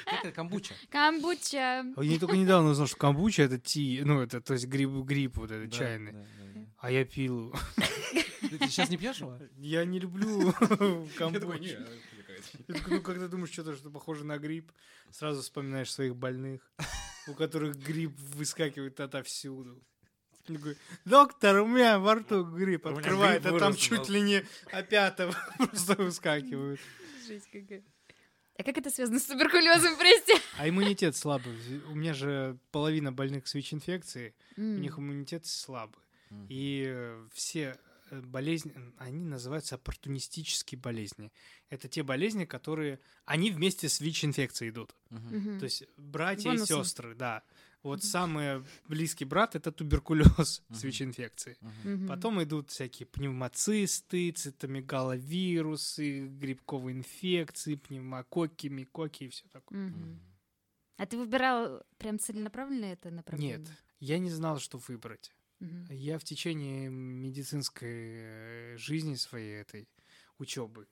Как 0.04 0.24
это 0.24 0.32
камбуча? 0.32 0.74
Камбуча. 0.90 1.84
А 1.96 2.02
Я 2.02 2.18
только 2.18 2.36
недавно 2.36 2.70
узнал, 2.70 2.88
что 2.88 2.96
камбуча 2.96 3.44
это 3.44 3.60
ти, 3.60 4.02
ну 4.04 4.20
это, 4.20 4.40
то 4.40 4.54
есть 4.54 4.66
гриб, 4.66 4.90
гриб 5.04 5.36
вот 5.38 5.52
этот 5.52 5.72
чайный. 5.72 6.26
А 6.78 6.90
я 6.90 7.04
пил. 7.04 7.54
Ты 8.58 8.68
сейчас 8.68 8.90
не 8.90 8.96
пьешь 8.96 9.18
его? 9.18 9.38
Я 9.56 9.84
не 9.84 9.98
люблю 9.98 10.52
такой, 10.58 11.08
Ну, 12.86 13.02
когда 13.02 13.28
думаешь 13.28 13.52
что-то, 13.52 13.76
что 13.76 13.90
похоже 13.90 14.24
на 14.24 14.38
гриб, 14.38 14.72
сразу 15.10 15.42
вспоминаешь 15.42 15.92
своих 15.92 16.16
больных, 16.16 16.70
у 17.26 17.34
которых 17.34 17.76
гриб 17.76 18.12
выскакивает 18.18 19.00
отовсюду. 19.00 19.82
Такой, 20.44 20.76
Доктор, 21.04 21.60
у 21.62 21.66
меня 21.66 21.98
во 21.98 22.14
рту 22.14 22.44
гриб 22.44 22.86
У 22.86 22.90
меня 22.90 22.98
открывает, 22.98 23.46
а 23.46 23.58
там 23.58 23.74
чуть 23.74 24.08
ли 24.08 24.20
не 24.20 24.44
опята 24.70 25.32
просто 25.58 25.94
выскакивают. 25.94 26.80
Жесть 27.26 27.48
какая. 27.50 27.82
А 28.58 28.62
как 28.62 28.78
это 28.78 28.88
связано 28.90 29.18
с 29.18 29.24
туберкулезом, 29.24 29.96
прости? 29.98 30.32
А 30.56 30.68
иммунитет 30.68 31.14
слабый. 31.16 31.52
У 31.90 31.94
меня 31.94 32.14
же 32.14 32.58
половина 32.70 33.12
больных 33.12 33.48
с 33.48 33.54
ВИЧ-инфекцией, 33.54 34.34
у 34.56 34.60
М. 34.60 34.80
них 34.80 34.98
иммунитет 34.98 35.44
слабый. 35.46 36.00
Мгм. 36.30 36.46
И 36.48 36.84
э, 36.88 37.26
все 37.34 37.78
болезни, 38.10 38.72
они 38.98 39.24
называются 39.24 39.74
оппортунистические 39.76 40.78
болезни. 40.80 41.32
Это 41.70 41.88
те 41.88 42.02
болезни, 42.02 42.44
которые, 42.44 42.98
они 43.24 43.50
вместе 43.50 43.88
с 43.88 44.00
ВИЧ-инфекцией 44.00 44.70
идут. 44.70 44.94
Мгм. 45.10 45.58
То 45.58 45.64
есть 45.64 45.84
братья 45.96 46.50
и 46.50 46.54
Бонусом. 46.54 46.84
сестры, 46.84 47.14
да. 47.14 47.42
Вот 47.82 47.98
Мгм. 47.98 48.06
самый 48.08 48.64
близкий 48.88 49.24
брат 49.24 49.54
это 49.54 49.70
туберкулез 49.70 50.24
с 50.38 50.62
Мгм. 50.68 50.78
ВИЧ-инфекцией. 50.80 51.56
Мгм. 51.84 52.08
Потом 52.08 52.42
идут 52.42 52.70
всякие 52.70 53.06
пневмоцисты, 53.06 54.32
цитомегаловирусы, 54.32 56.26
грибковые 56.28 56.96
инфекции, 56.96 57.74
пневмококки, 57.76 58.68
микоки 58.68 59.24
и 59.24 59.28
все 59.28 59.46
такое. 59.52 59.78
Мгм. 59.88 60.20
А 60.98 61.06
ты 61.06 61.18
выбирал 61.18 61.82
прям 61.98 62.18
целенаправленно 62.18 62.86
это 62.86 63.10
направление? 63.10 63.58
Нет, 63.58 63.68
я 64.00 64.18
не 64.18 64.30
знал, 64.30 64.58
что 64.58 64.78
выбрать. 64.88 65.30
Мгм. 65.60 65.86
Я 65.90 66.18
в 66.18 66.24
течение 66.24 66.90
медицинской 66.90 67.88
э, 67.90 68.76
жизни 68.76 69.14
своей 69.14 69.60
этой 69.60 69.88
учебы 70.38 70.86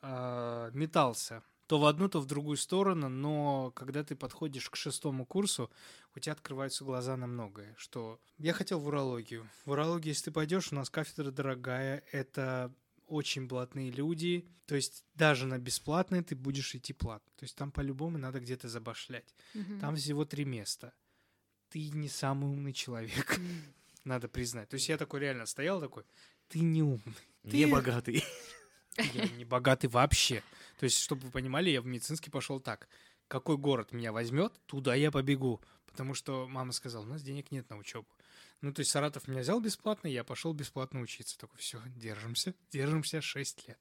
а, 0.00 0.70
метался 0.72 1.42
то 1.66 1.78
в 1.78 1.86
одну, 1.86 2.08
то 2.08 2.20
в 2.20 2.26
другую 2.26 2.56
сторону, 2.56 3.08
но 3.08 3.72
когда 3.74 4.04
ты 4.04 4.16
подходишь 4.16 4.68
к 4.68 4.76
шестому 4.76 5.24
курсу, 5.24 5.70
у 6.14 6.18
тебя 6.18 6.32
открываются 6.32 6.84
глаза 6.84 7.16
на 7.16 7.26
многое. 7.26 7.74
Что 7.78 8.20
я 8.38 8.52
хотел 8.52 8.80
в 8.80 8.86
урологию. 8.86 9.48
В 9.64 9.70
урологию, 9.70 10.08
если 10.08 10.26
ты 10.26 10.30
пойдешь, 10.30 10.72
у 10.72 10.74
нас 10.74 10.90
кафедра 10.90 11.30
дорогая, 11.30 12.02
это 12.12 12.74
очень 13.06 13.46
блатные 13.46 13.90
люди, 13.90 14.46
то 14.66 14.74
есть 14.74 15.04
даже 15.14 15.46
на 15.46 15.58
бесплатное 15.58 16.22
ты 16.22 16.34
будешь 16.34 16.74
идти 16.74 16.92
платно. 16.92 17.32
То 17.36 17.44
есть 17.44 17.56
там 17.56 17.70
по-любому 17.70 18.18
надо 18.18 18.40
где-то 18.40 18.68
забашлять. 18.68 19.34
Мгм. 19.54 19.80
Там 19.80 19.96
всего 19.96 20.24
три 20.24 20.44
места. 20.44 20.92
Ты 21.70 21.90
не 21.90 22.08
самый 22.08 22.50
умный 22.50 22.72
человек. 22.72 23.40
Надо 24.04 24.28
признать. 24.28 24.68
То 24.68 24.74
есть 24.74 24.88
я 24.88 24.96
такой 24.96 25.20
реально 25.20 25.46
стоял 25.46 25.80
такой, 25.80 26.04
ты 26.48 26.60
не 26.60 26.82
умный. 26.82 27.14
Не 27.42 27.66
богатый. 27.66 28.24
Я 28.96 29.28
не 29.28 29.44
богатый 29.44 29.86
вообще. 29.86 30.42
То 30.78 30.84
есть, 30.84 30.98
чтобы 30.98 31.22
вы 31.22 31.30
понимали, 31.30 31.70
я 31.70 31.80
в 31.80 31.86
медицинский 31.86 32.30
пошел 32.30 32.60
так. 32.60 32.88
Какой 33.28 33.56
город 33.56 33.92
меня 33.92 34.12
возьмет, 34.12 34.52
туда 34.66 34.94
я 34.94 35.10
побегу. 35.10 35.60
Потому 35.86 36.14
что 36.14 36.46
мама 36.48 36.72
сказала, 36.72 37.04
у 37.04 37.08
нас 37.08 37.22
денег 37.22 37.50
нет 37.50 37.68
на 37.70 37.76
учебу. 37.76 38.08
Ну, 38.60 38.72
то 38.72 38.80
есть 38.80 38.90
Саратов 38.90 39.28
меня 39.28 39.40
взял 39.40 39.60
бесплатно, 39.60 40.08
я 40.08 40.24
пошел 40.24 40.52
бесплатно 40.52 41.00
учиться. 41.00 41.38
Такой, 41.38 41.58
все, 41.58 41.80
держимся, 41.96 42.54
держимся 42.70 43.20
6 43.20 43.68
лет. 43.68 43.78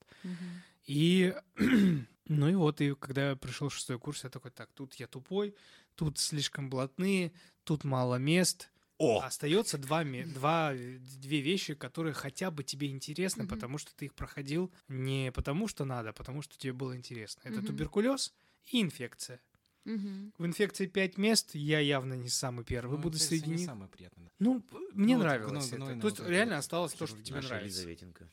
И, 0.85 1.33
ну 2.27 2.49
и 2.49 2.55
вот, 2.55 2.81
и 2.81 2.93
когда 2.95 3.29
я 3.29 3.35
пришел 3.35 3.69
в 3.69 3.73
шестой 3.73 3.97
курс, 3.97 4.23
я 4.23 4.29
такой, 4.29 4.51
так, 4.51 4.71
тут 4.73 4.95
я 4.95 5.07
тупой, 5.07 5.55
тут 5.95 6.19
слишком 6.19 6.69
блатные, 6.69 7.31
тут 7.63 7.83
мало 7.83 8.15
мест. 8.15 8.69
О! 9.03 9.22
Остается 9.22 9.77
два, 9.77 10.03
два, 10.03 10.74
две 10.74 11.41
вещи, 11.41 11.74
которые 11.74 12.13
хотя 12.13 12.51
бы 12.51 12.63
тебе 12.63 12.89
интересны, 12.89 13.43
Мгм. 13.43 13.50
потому 13.50 13.77
что 13.77 13.93
ты 13.95 14.05
их 14.05 14.13
проходил 14.13 14.72
не 14.88 15.31
потому 15.31 15.67
что 15.67 15.86
надо, 15.86 16.10
а 16.10 16.13
потому 16.13 16.41
что 16.41 16.57
тебе 16.57 16.74
было 16.74 16.95
интересно. 16.95 17.41
Это 17.43 17.57
Мгм. 17.57 17.67
туберкулез 17.67 18.33
и 18.72 18.81
инфекция. 18.81 19.41
Мгм. 19.86 20.33
В 20.38 20.45
инфекции 20.45 20.86
пять 20.86 21.17
мест, 21.17 21.55
я 21.55 21.79
явно 21.79 22.13
не 22.13 22.29
самый 22.29 22.63
первый 22.63 22.95
Ну, 22.95 23.01
буду 23.03 23.17
это 23.17 23.25
среди 23.25 23.50
не 23.50 23.57
них. 23.57 23.65
самое 23.65 23.89
приятное. 23.89 24.31
Ну, 24.39 24.63
мне 24.93 25.17
Ну, 25.17 25.24
нравилось 25.24 25.51
гной- 25.51 25.67
это. 25.67 25.75
гнойное 25.75 26.01
То 26.01 26.07
есть 26.07 26.19
вот 26.19 26.24
это 26.25 26.31
реально 26.33 26.57
осталось 26.57 26.93
то, 26.93 27.05
что 27.05 27.22
тебе 27.22 27.41
нравится. 27.41 27.57
Елизаветинка. 27.81 28.29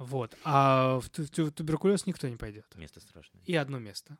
Вот. 0.00 0.36
А 0.44 0.98
в 0.98 1.08
ту- 1.10 1.26
ту- 1.28 1.52
туберкулез 1.52 2.06
никто 2.06 2.26
не 2.28 2.36
пойдет. 2.36 2.66
Место 2.74 3.00
страшное. 3.00 3.40
И 3.44 3.54
одно 3.54 3.78
место. 3.78 4.18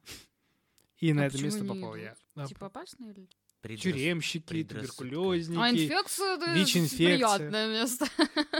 И 0.98 1.12
на 1.12 1.22
А 1.22 1.24
это 1.26 1.32
почему 1.32 1.46
место 1.50 1.62
не 1.62 1.68
попал 1.68 1.94
идут? 1.96 2.02
я. 2.04 2.16
А, 2.36 2.46
Типа 2.46 2.66
опасно 2.66 3.06
или? 3.06 3.28
Предрас- 3.62 3.82
Тюремщики, 3.82 4.64
туберкулезники. 4.64 5.58
А 5.60 5.70
инфекция 5.70 6.36
это 6.36 6.54
ВИЧ-инфекция. 6.54 7.06
приятное 7.16 7.68
место. 7.68 8.06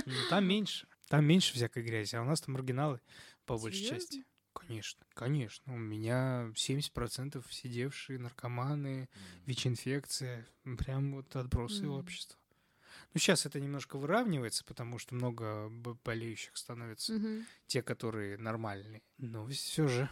Ну, 0.06 0.12
там 0.28 0.44
меньше. 0.46 0.86
Там 1.08 1.24
меньше 1.24 1.54
всякой 1.54 1.82
грязи, 1.84 2.14
а 2.16 2.22
у 2.22 2.24
нас 2.24 2.40
там 2.40 2.54
маргиналы 2.54 3.00
по 3.46 3.56
большей 3.58 3.78
Серьезно? 3.78 3.98
части. 3.98 4.24
Конечно, 4.52 5.06
конечно. 5.14 5.72
У 5.74 5.78
меня 5.78 6.52
70% 6.54 7.44
сидевшие 7.50 8.18
наркоманы, 8.18 9.08
ВИЧ-инфекция, 9.46 10.46
прям 10.78 11.14
вот 11.14 11.34
отбросы 11.36 11.82
Мгм. 11.84 11.92
общества. 11.92 12.36
Ну, 13.14 13.18
сейчас 13.20 13.46
это 13.46 13.58
немножко 13.60 13.96
выравнивается, 13.98 14.64
потому 14.64 14.98
что 14.98 15.14
много 15.14 15.68
болеющих 16.04 16.56
становится. 16.56 17.12
Мгм. 17.14 17.46
Те, 17.66 17.82
которые 17.82 18.36
нормальные. 18.38 19.02
Но 19.18 19.46
все 19.48 19.88
же 19.88 20.08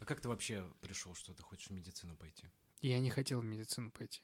А 0.00 0.04
как 0.06 0.20
ты 0.20 0.28
вообще 0.28 0.64
пришел, 0.80 1.14
что 1.14 1.34
ты 1.34 1.42
хочешь 1.42 1.68
в 1.68 1.72
медицину 1.72 2.16
пойти? 2.16 2.46
Я 2.88 2.98
не 3.00 3.10
хотел 3.10 3.40
в 3.40 3.44
медицину 3.44 3.90
пойти. 3.90 4.22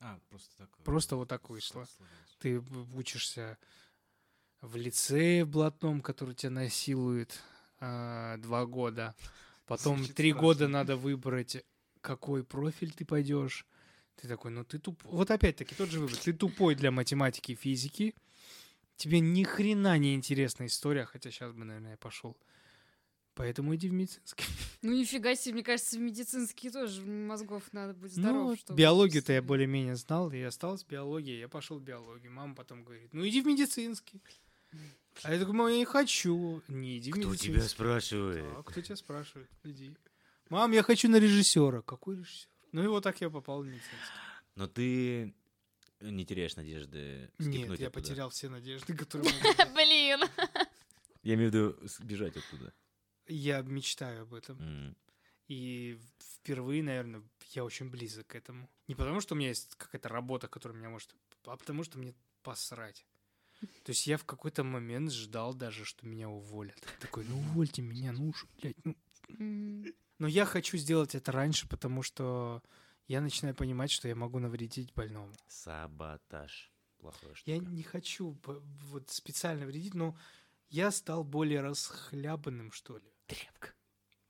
А, 0.00 0.18
просто 0.28 0.56
так. 0.58 0.70
э, 0.78 0.82
Просто 0.82 1.16
вот 1.16 1.28
так 1.28 1.48
вышло. 1.50 1.86
Ты 2.38 2.60
в- 2.60 2.96
учишься 2.96 3.58
в 4.60 4.76
лицее 4.76 5.44
блатном, 5.44 6.00
который 6.00 6.34
тебя 6.34 6.50
насилует 6.50 7.40
а, 7.80 8.36
два 8.38 8.66
года. 8.66 9.14
Потом 9.66 9.98
Звучит 9.98 10.16
три 10.16 10.30
страшно. 10.30 10.42
года 10.46 10.68
надо 10.68 10.96
выбрать, 10.96 11.64
какой 12.00 12.44
профиль 12.44 12.92
ты 12.92 13.04
пойдешь. 13.04 13.66
Ты 14.16 14.28
такой, 14.28 14.50
ну 14.50 14.64
ты 14.64 14.78
туп... 14.78 15.02
Вот 15.04 15.30
опять-таки 15.30 15.74
тот 15.74 15.90
же 15.90 16.00
выбор. 16.00 16.16
Ты 16.16 16.32
тупой 16.32 16.74
для 16.74 16.90
математики 16.90 17.52
и 17.52 17.56
физики. 17.56 18.14
Тебе 18.96 19.20
ни 19.20 19.44
хрена 19.44 19.98
не 19.98 20.14
интересна 20.14 20.66
история, 20.66 21.04
хотя 21.04 21.30
сейчас 21.30 21.52
бы, 21.52 21.64
наверное, 21.64 21.92
я 21.92 21.96
пошел. 21.98 22.36
Поэтому 23.36 23.74
иди 23.76 23.88
в 23.88 23.92
медицинский. 23.92 24.44
Ну 24.82 24.92
нифига 24.92 25.34
себе, 25.34 25.54
мне 25.54 25.62
кажется, 25.64 25.96
в 25.96 26.00
медицинские 26.00 26.70
тоже 26.70 27.02
мозгов 27.02 27.64
надо 27.72 27.92
быть 27.94 28.12
здоров. 28.12 28.50
Ну, 28.50 28.56
чтобы 28.56 28.78
биологию-то 28.78 29.32
я 29.32 29.42
более-менее 29.42 29.96
знал, 29.96 30.30
и 30.30 30.40
осталась 30.40 30.84
биология, 30.84 31.38
я 31.38 31.48
пошел 31.48 31.78
в 31.78 31.82
биологию. 31.82 32.30
Мама 32.30 32.54
потом 32.54 32.84
говорит, 32.84 33.12
ну 33.12 33.26
иди 33.26 33.42
в 33.42 33.46
медицинский. 33.46 34.22
А 35.22 35.32
я 35.32 35.40
такой, 35.40 35.54
мам, 35.54 35.68
я 35.68 35.78
не 35.78 35.84
хочу. 35.84 36.62
Не 36.68 36.98
иди 36.98 37.10
в 37.10 37.14
Кто 37.16 37.28
медицинский. 37.28 37.48
тебя 37.54 37.62
спрашивает? 37.62 38.44
А, 38.56 38.62
кто 38.62 38.80
тебя 38.80 38.96
спрашивает? 38.96 39.48
Иди. 39.64 39.96
Мам, 40.50 40.70
я 40.72 40.82
хочу 40.82 41.08
на 41.08 41.16
режиссера. 41.18 41.82
Какой 41.82 42.16
режиссер? 42.18 42.48
Ну 42.72 42.84
и 42.84 42.86
вот 42.86 43.02
так 43.02 43.20
я 43.20 43.28
попал 43.30 43.62
в 43.62 43.66
медицинский. 43.66 43.96
Но 44.54 44.68
ты 44.68 45.34
не 46.00 46.24
теряешь 46.24 46.54
надежды 46.56 47.30
Нет, 47.38 47.66
я 47.66 47.72
оттуда? 47.72 47.90
потерял 47.90 48.30
все 48.30 48.48
надежды, 48.48 48.94
которые. 48.96 49.32
Блин. 49.74 50.20
Я 51.22 51.34
имею 51.34 51.50
в 51.50 51.54
виду 51.54 51.76
сбежать 51.88 52.36
оттуда. 52.36 52.72
Я 53.26 53.62
мечтаю 53.62 54.22
об 54.22 54.34
этом. 54.34 54.60
М. 54.60 54.96
И 55.48 55.98
впервые, 56.18 56.82
наверное, 56.82 57.22
я 57.52 57.64
очень 57.64 57.88
близок 57.88 58.28
к 58.28 58.34
этому. 58.34 58.68
Не 58.88 58.94
потому, 58.94 59.20
что 59.20 59.34
у 59.34 59.38
меня 59.38 59.48
есть 59.48 59.74
какая-то 59.76 60.08
работа, 60.08 60.48
которая 60.48 60.76
меня 60.78 60.90
может... 60.90 61.14
А 61.44 61.56
потому, 61.56 61.84
что 61.84 61.98
мне 61.98 62.14
посрать. 62.42 63.06
То 63.84 63.90
есть 63.90 64.06
я 64.06 64.16
в 64.18 64.24
какой-то 64.24 64.64
момент 64.64 65.12
ждал 65.12 65.54
даже, 65.54 65.84
что 65.84 66.06
меня 66.06 66.28
уволят. 66.28 66.76
Такой, 67.00 67.24
ну 67.24 67.38
увольте 67.38 67.82
меня, 67.82 68.12
ну 68.12 68.28
уж, 68.28 68.46
блядь, 68.60 68.76
ну... 68.84 68.96
Но 70.18 70.26
я 70.26 70.44
хочу 70.46 70.76
сделать 70.78 71.14
это 71.14 71.30
раньше, 71.32 71.68
потому 71.68 72.02
что 72.02 72.62
я 73.06 73.20
начинаю 73.20 73.54
понимать, 73.54 73.90
что 73.90 74.08
я 74.08 74.14
могу 74.14 74.38
навредить 74.38 74.92
больному. 74.94 75.32
Саботаж. 75.46 76.72
Плохое 76.98 77.34
что 77.34 77.50
Я 77.50 77.58
не 77.58 77.82
хочу 77.82 78.36
вот 78.44 79.10
специально 79.10 79.66
вредить, 79.66 79.94
но 79.94 80.16
я 80.68 80.90
стал 80.90 81.22
более 81.22 81.60
расхлябанным, 81.60 82.72
что 82.72 82.96
ли. 82.96 83.12
Тряпка. 83.26 83.74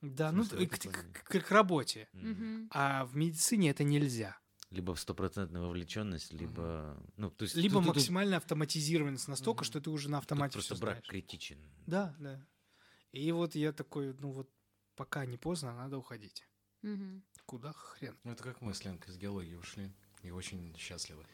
Да, 0.02 0.32
ну, 0.32 0.44
к, 0.44 0.50
к- 0.50 1.22
к- 1.24 1.40
к 1.46 1.50
работе. 1.50 2.08
Мгм. 2.12 2.68
А 2.70 3.04
в 3.06 3.16
медицине 3.16 3.70
это 3.70 3.84
нельзя. 3.84 4.38
Либо 4.70 4.94
стопроцентная 4.94 5.60
вовлеченность, 5.62 6.32
либо... 6.32 7.00
Ну, 7.16 7.30
то 7.30 7.44
есть 7.44 7.54
Либо 7.54 7.74
тут- 7.74 7.84
тут- 7.84 7.86
тут 7.86 7.96
максимальная 7.96 8.38
автоматизированность 8.38 9.28
настолько, 9.28 9.60
Мгм. 9.62 9.64
что 9.64 9.80
ты 9.80 9.90
уже 9.90 10.10
на 10.10 10.18
тут 10.18 10.24
автомате 10.24 10.52
просто 10.54 10.74
всё 10.74 10.82
брак 10.82 10.94
знаешь. 10.96 11.08
критичен. 11.08 11.58
Да, 11.86 12.14
да. 12.18 12.44
И 13.12 13.30
вот 13.32 13.54
я 13.54 13.72
такой, 13.72 14.12
ну 14.14 14.32
вот 14.32 14.50
пока 14.96 15.24
не 15.24 15.38
поздно, 15.38 15.72
надо 15.74 15.98
уходить. 15.98 16.46
Мгм. 16.82 17.24
Куда 17.46 17.72
хрен? 17.72 18.18
Ну, 18.24 18.32
это 18.32 18.42
как 18.42 18.60
мы 18.60 18.74
с 18.74 18.84
Ленкой 18.84 19.12
из 19.12 19.18
геологии 19.18 19.54
ушли. 19.54 19.92
И 20.22 20.30
очень 20.30 20.76
счастливы. 20.76 21.24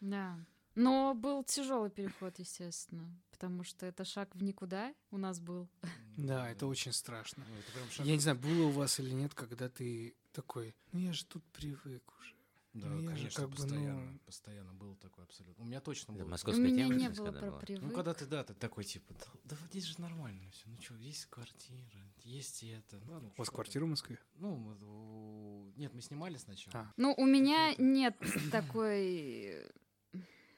Да. 0.00 0.38
Но 0.74 1.14
был 1.14 1.44
тяжелый 1.44 1.90
переход, 1.90 2.38
естественно, 2.38 3.08
потому 3.30 3.62
что 3.64 3.86
это 3.86 4.04
шаг 4.04 4.34
в 4.34 4.42
никуда 4.42 4.92
у 5.10 5.18
нас 5.18 5.38
был. 5.40 5.68
Да, 6.16 6.48
это 6.50 6.66
очень 6.66 6.92
страшно. 6.92 7.44
Ну, 7.48 7.54
это 7.58 7.72
прям 7.72 7.90
шаг- 7.90 8.06
Я 8.06 8.12
не 8.14 8.20
знаю, 8.20 8.38
было 8.38 8.66
у 8.66 8.70
вас 8.70 8.98
или 9.00 9.10
нет, 9.10 9.34
когда 9.34 9.68
ты 9.68 10.14
такой, 10.32 10.74
ну 10.92 11.00
я 11.00 11.12
же 11.12 11.24
тут 11.26 11.44
привык 11.52 12.02
уже. 12.18 12.34
Да, 12.72 12.88
ну, 12.88 13.02
я 13.02 13.10
же 13.10 13.14
конечно, 13.16 13.40
как 13.42 13.50
бы, 13.50 13.56
постоянно. 13.56 14.10
ну- 14.12 14.18
Постоянно 14.26 14.74
было 14.74 14.96
такое 14.96 15.24
абсолютно. 15.26 15.62
У 15.62 15.66
меня 15.66 15.80
точно 15.80 16.12
было. 16.14 16.24
У 16.24 16.56
меня 16.56 16.88
не 16.88 17.08
было 17.08 17.30
про 17.30 17.52
привык. 17.52 17.82
Ну, 17.84 17.90
когда 17.94 18.14
ты, 18.14 18.26
да, 18.26 18.42
ты 18.42 18.52
такой, 18.54 18.82
типа, 18.82 19.14
да, 19.14 19.26
да 19.44 19.56
вот 19.60 19.70
здесь 19.70 19.84
же 19.84 20.00
нормально 20.00 20.50
все. 20.50 20.68
Ну 20.68 20.80
что, 20.82 20.96
есть 20.96 21.26
квартира, 21.26 22.12
есть 22.24 22.64
и 22.64 22.70
это. 22.70 22.98
Ну, 23.06 23.20
ну, 23.20 23.32
У 23.36 23.38
вас 23.38 23.48
квартира 23.50 23.84
в 23.84 23.88
Москве? 23.88 24.18
Ну, 24.34 25.72
нет, 25.76 25.94
мы 25.94 26.00
снимали 26.02 26.36
сначала. 26.36 26.76
А. 26.88 26.92
Ну, 26.96 27.14
у 27.16 27.24
меня 27.26 27.74
нет 27.78 28.16
такой 28.50 29.70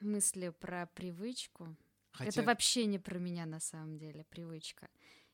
мысли 0.01 0.49
про 0.49 0.87
привычку. 0.93 1.75
Хотя, 2.11 2.29
Это 2.29 2.43
вообще 2.43 2.85
не 2.85 2.99
про 2.99 3.19
меня 3.19 3.45
на 3.45 3.59
самом 3.59 3.97
деле, 3.97 4.23
привычка. 4.29 4.89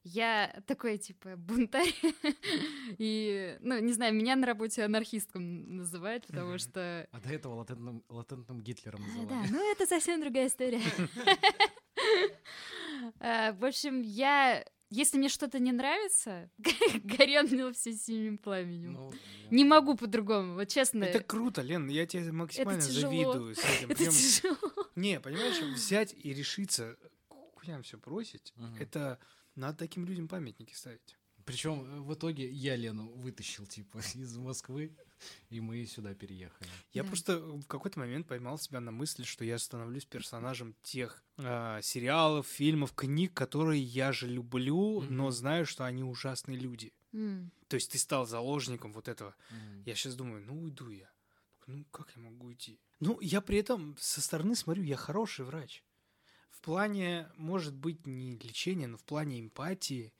Я 0.05 0.61
такой, 0.67 0.97
типа, 0.97 1.37
бунтарь. 1.37 1.93
И, 2.97 3.57
ну, 3.61 3.79
не 3.79 3.93
знаю, 3.93 4.13
меня 4.13 4.35
на 4.35 4.45
работе 4.45 4.83
анархистком 4.83 5.77
называют, 5.77 6.27
потому 6.27 6.57
что... 6.57 7.07
А 7.11 7.19
до 7.21 7.29
этого 7.29 7.55
латентным, 7.55 8.03
латентным 8.09 8.61
Гитлером 8.61 9.01
А, 9.01 9.07
называли. 9.07 9.27
Да, 9.29 9.45
ну 9.49 9.71
это 9.71 9.85
совсем 9.85 10.19
другая 10.19 10.47
история. 10.47 10.81
А, 13.19 13.53
В 13.53 13.65
общем, 13.65 14.01
я... 14.01 14.65
Если 14.95 15.17
мне 15.17 15.27
что-то 15.27 15.57
не 15.57 15.71
нравится, 15.71 16.51
горен 17.03 17.47
мне 17.47 17.73
все 17.73 17.93
синим 17.93 18.37
пламенем. 18.37 18.93
Ну, 18.93 19.13
Не 19.49 19.65
могу 19.65 19.95
по-другому, 19.97 20.53
вот 20.53 20.67
честно. 20.67 21.03
Это 21.03 21.19
круто, 21.23 21.63
Лен, 21.63 21.89
я 21.89 22.05
тебе 22.05 22.31
максимально 22.31 22.79
завидую 22.79 23.55
с 23.55 23.59
этим. 23.59 23.89
Это 23.89 23.95
Прям- 23.97 24.13
тяжело. 24.13 24.91
Не, 24.95 25.19
понимаешь, 25.19 25.59
взять 25.75 26.13
и 26.15 26.31
решиться 26.33 26.95
куда 27.27 27.81
все 27.81 27.97
бросить, 27.97 28.53
Мгм. 28.55 28.75
это 28.79 29.17
надо 29.55 29.77
таким 29.79 30.05
людям 30.05 30.27
памятники 30.27 30.75
ставить. 30.75 31.17
Причем 31.45 31.85
э, 31.85 31.99
в 32.01 32.13
итоге 32.13 32.49
я 32.49 32.75
Лену 32.75 33.07
вытащил, 33.09 33.65
типа, 33.65 33.97
из 34.15 34.37
Москвы, 34.37 34.95
и 35.49 35.59
мы 35.61 35.85
сюда 35.85 36.13
переехали. 36.13 36.69
Я 36.93 37.03
Да. 37.03 37.07
просто 37.09 37.39
в 37.39 37.65
какой-то 37.67 37.99
момент 37.99 38.27
поймал 38.27 38.57
себя 38.57 38.79
на 38.79 38.91
мысли, 38.91 39.23
что 39.23 39.43
я 39.45 39.57
становлюсь 39.59 40.05
персонажем 40.05 40.75
тех 40.83 41.23
а, 41.37 41.81
сериалов, 41.81 42.47
фильмов, 42.47 42.93
книг, 42.93 43.33
которые 43.33 43.81
я 43.81 44.11
же 44.11 44.27
люблю, 44.27 45.01
но 45.01 45.23
Мгм. 45.25 45.31
знаю, 45.31 45.65
что 45.65 45.85
они 45.85 46.03
ужасные 46.03 46.57
люди. 46.57 46.93
М. 47.13 47.51
То 47.67 47.75
есть 47.75 47.91
ты 47.91 47.97
стал 47.97 48.25
заложником 48.25 48.93
вот 48.93 49.07
этого. 49.07 49.35
М. 49.49 49.83
Я 49.85 49.95
сейчас 49.95 50.15
думаю, 50.15 50.43
ну 50.45 50.61
уйду 50.61 50.89
я. 50.89 51.09
Ну 51.67 51.85
как 51.91 52.11
я 52.15 52.21
могу 52.21 52.47
уйти? 52.47 52.79
Ну 52.99 53.19
я 53.21 53.41
при 53.41 53.57
этом 53.57 53.95
со 53.99 54.21
стороны 54.21 54.55
смотрю, 54.55 54.83
я 54.83 54.95
хороший 54.97 55.45
врач. 55.45 55.83
В 56.51 56.59
плане, 56.61 57.29
может 57.35 57.73
быть, 57.75 58.05
не 58.07 58.37
лечения, 58.37 58.87
но 58.87 58.97
в 58.97 59.03
плане 59.03 59.39
эмпатии, 59.39 60.13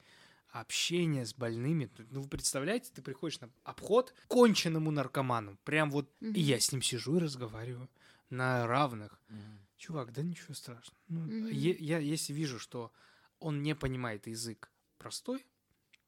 общения 0.54 1.26
с 1.26 1.34
больными. 1.34 1.90
Ну 2.12 2.22
вы 2.22 2.28
представляете, 2.30 2.92
ты 2.94 3.02
приходишь 3.02 3.40
на 3.42 3.50
обход 3.64 4.12
к 4.12 4.28
конченному 4.28 4.92
наркоману. 4.92 5.58
Прям 5.64 5.90
вот, 5.92 6.10
и 6.22 6.26
Мгм. 6.28 6.34
я 6.36 6.60
с 6.60 6.72
ним 6.72 6.82
сижу 6.82 7.18
и 7.18 7.20
разговариваю 7.20 7.90
на 8.30 8.66
равных. 8.68 9.20
Мгм. 9.30 9.60
Чувак, 9.78 10.14
да 10.14 10.22
ничего 10.22 10.54
страшного. 10.54 10.98
Ну, 11.08 11.48
е- 11.48 11.76
я 11.80 11.98
если 12.00 12.34
вижу, 12.34 12.60
что 12.60 12.92
он 13.40 13.64
не 13.64 13.76
понимает 13.76 14.28
язык 14.28 14.72
простой, 14.98 15.46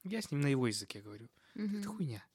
я 0.04 0.22
с 0.22 0.32
ним 0.32 0.42
на 0.42 0.48
его 0.48 0.68
языке 0.68 1.02
говорю. 1.02 1.28
Мгм. 1.56 1.80
Это 1.80 1.88
хуйня. 1.90 2.26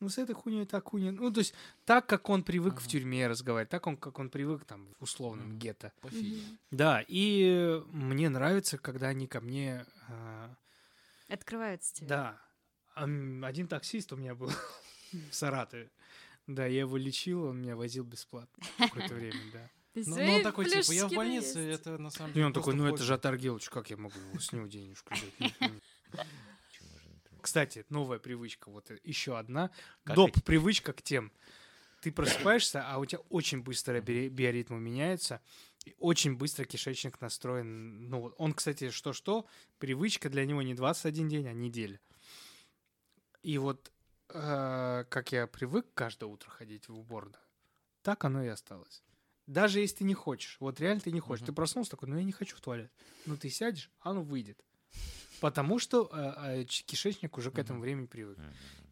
Ну, 0.00 0.08
с 0.10 0.18
этой 0.18 0.34
хуйней 0.34 0.66
так 0.66 0.88
хуйня. 0.88 1.12
Ну, 1.12 1.32
то 1.32 1.40
есть, 1.40 1.54
так, 1.86 2.06
как 2.06 2.28
он 2.28 2.42
привык 2.42 2.74
в 2.74 2.78
Ага. 2.82 2.88
тюрьме 2.90 3.28
разговаривать, 3.28 3.70
так, 3.70 3.86
он, 3.86 3.96
как 3.96 4.18
он 4.18 4.28
привык 4.30 4.64
там 4.64 4.92
в 4.98 5.04
условном 5.04 5.50
Мгм. 5.50 5.58
гетто. 5.58 5.92
По. 6.00 6.08
Мгм. 6.08 6.58
Да, 6.72 7.02
и 7.06 7.80
мне 7.92 8.28
нравится, 8.28 8.76
когда 8.78 9.08
они 9.08 9.26
ко 9.28 9.40
мне... 9.40 9.86
а, 10.08 10.54
Открывается 11.28 11.94
тебе. 11.94 12.06
да, 12.08 12.40
один 12.94 13.68
таксист 13.68 14.12
у 14.12 14.16
меня 14.16 14.34
был 14.34 14.50
в 15.30 15.34
Саратове. 15.34 15.90
Да, 16.46 16.64
я 16.66 16.80
его 16.80 16.96
лечил, 16.96 17.44
он 17.44 17.60
меня 17.62 17.74
возил 17.76 18.04
бесплатно 18.04 18.64
какое-то 18.78 19.14
время, 19.16 19.40
да. 19.52 19.70
Ну, 19.94 20.16
ну, 20.16 20.32
он 20.34 20.42
такой, 20.42 20.66
типа, 20.66 20.92
я 20.92 21.08
в 21.08 21.12
больнице, 21.12 21.58
есть. 21.58 21.80
это 21.80 21.96
на 21.98 22.10
самом 22.10 22.30
И 22.32 22.34
деле 22.34 22.46
он 22.46 22.52
такой, 22.52 22.74
ну 22.74 22.84
это 22.84 22.96
хобби». 22.98 23.02
же 23.06 23.14
Атар 23.14 23.36
Гелыч, 23.38 23.68
как 23.70 23.88
я 23.90 23.96
могу 23.96 24.18
его 24.18 24.38
с 24.38 24.52
него 24.52 24.66
денежку 24.66 25.14
взять? 25.14 25.54
Ну? 25.60 25.70
Кстати, 27.40 27.84
новая 27.90 28.18
привычка, 28.18 28.70
вот 28.70 28.90
еще 29.04 29.38
одна. 29.38 29.70
Доп. 30.04 30.32
привычка 30.44 30.92
к 30.92 31.00
тем. 31.02 31.32
Ты 32.02 32.12
просыпаешься, 32.12 32.84
а 32.86 32.98
у 32.98 33.06
тебя 33.06 33.20
очень 33.30 33.62
быстро 33.62 34.00
би- 34.00 34.28
биоритмы 34.28 34.78
меняются, 34.78 35.40
и 35.75 35.75
очень 35.98 36.36
быстро 36.36 36.64
кишечник 36.64 37.20
настроен. 37.20 38.08
Ну, 38.08 38.32
он, 38.38 38.52
кстати, 38.54 38.90
что-что, 38.90 39.46
привычка 39.78 40.28
для 40.28 40.44
него 40.44 40.62
не 40.62 40.74
21 40.74 41.28
день, 41.28 41.48
а 41.48 41.52
неделя. 41.52 42.00
И 43.42 43.58
вот 43.58 43.92
э, 44.30 45.04
как 45.08 45.32
я 45.32 45.46
привык 45.46 45.86
каждое 45.94 46.26
утро 46.26 46.50
ходить 46.50 46.88
в 46.88 46.98
уборную, 46.98 47.36
так 48.02 48.24
оно 48.24 48.42
и 48.42 48.48
осталось. 48.48 49.02
Даже 49.46 49.78
если 49.80 49.98
ты 49.98 50.04
не 50.04 50.14
хочешь, 50.14 50.56
вот 50.58 50.80
реально 50.80 51.00
ты 51.00 51.12
не 51.12 51.20
хочешь, 51.20 51.42
Мгм. 51.42 51.46
ты 51.46 51.52
проснулся 51.52 51.92
такой, 51.92 52.08
ну 52.08 52.16
я 52.16 52.24
не 52.24 52.32
хочу 52.32 52.56
в 52.56 52.60
туалет. 52.60 52.90
Ну 53.26 53.36
ты 53.36 53.48
сядешь, 53.48 53.90
а 54.00 54.10
оно 54.10 54.22
выйдет. 54.22 54.64
Потому 55.40 55.78
что 55.78 56.08
э, 56.12 56.60
э, 56.60 56.64
кишечник 56.64 57.36
уже 57.38 57.50
к 57.50 57.58
этому 57.58 57.80
времени 57.80 58.06
привык. 58.06 58.38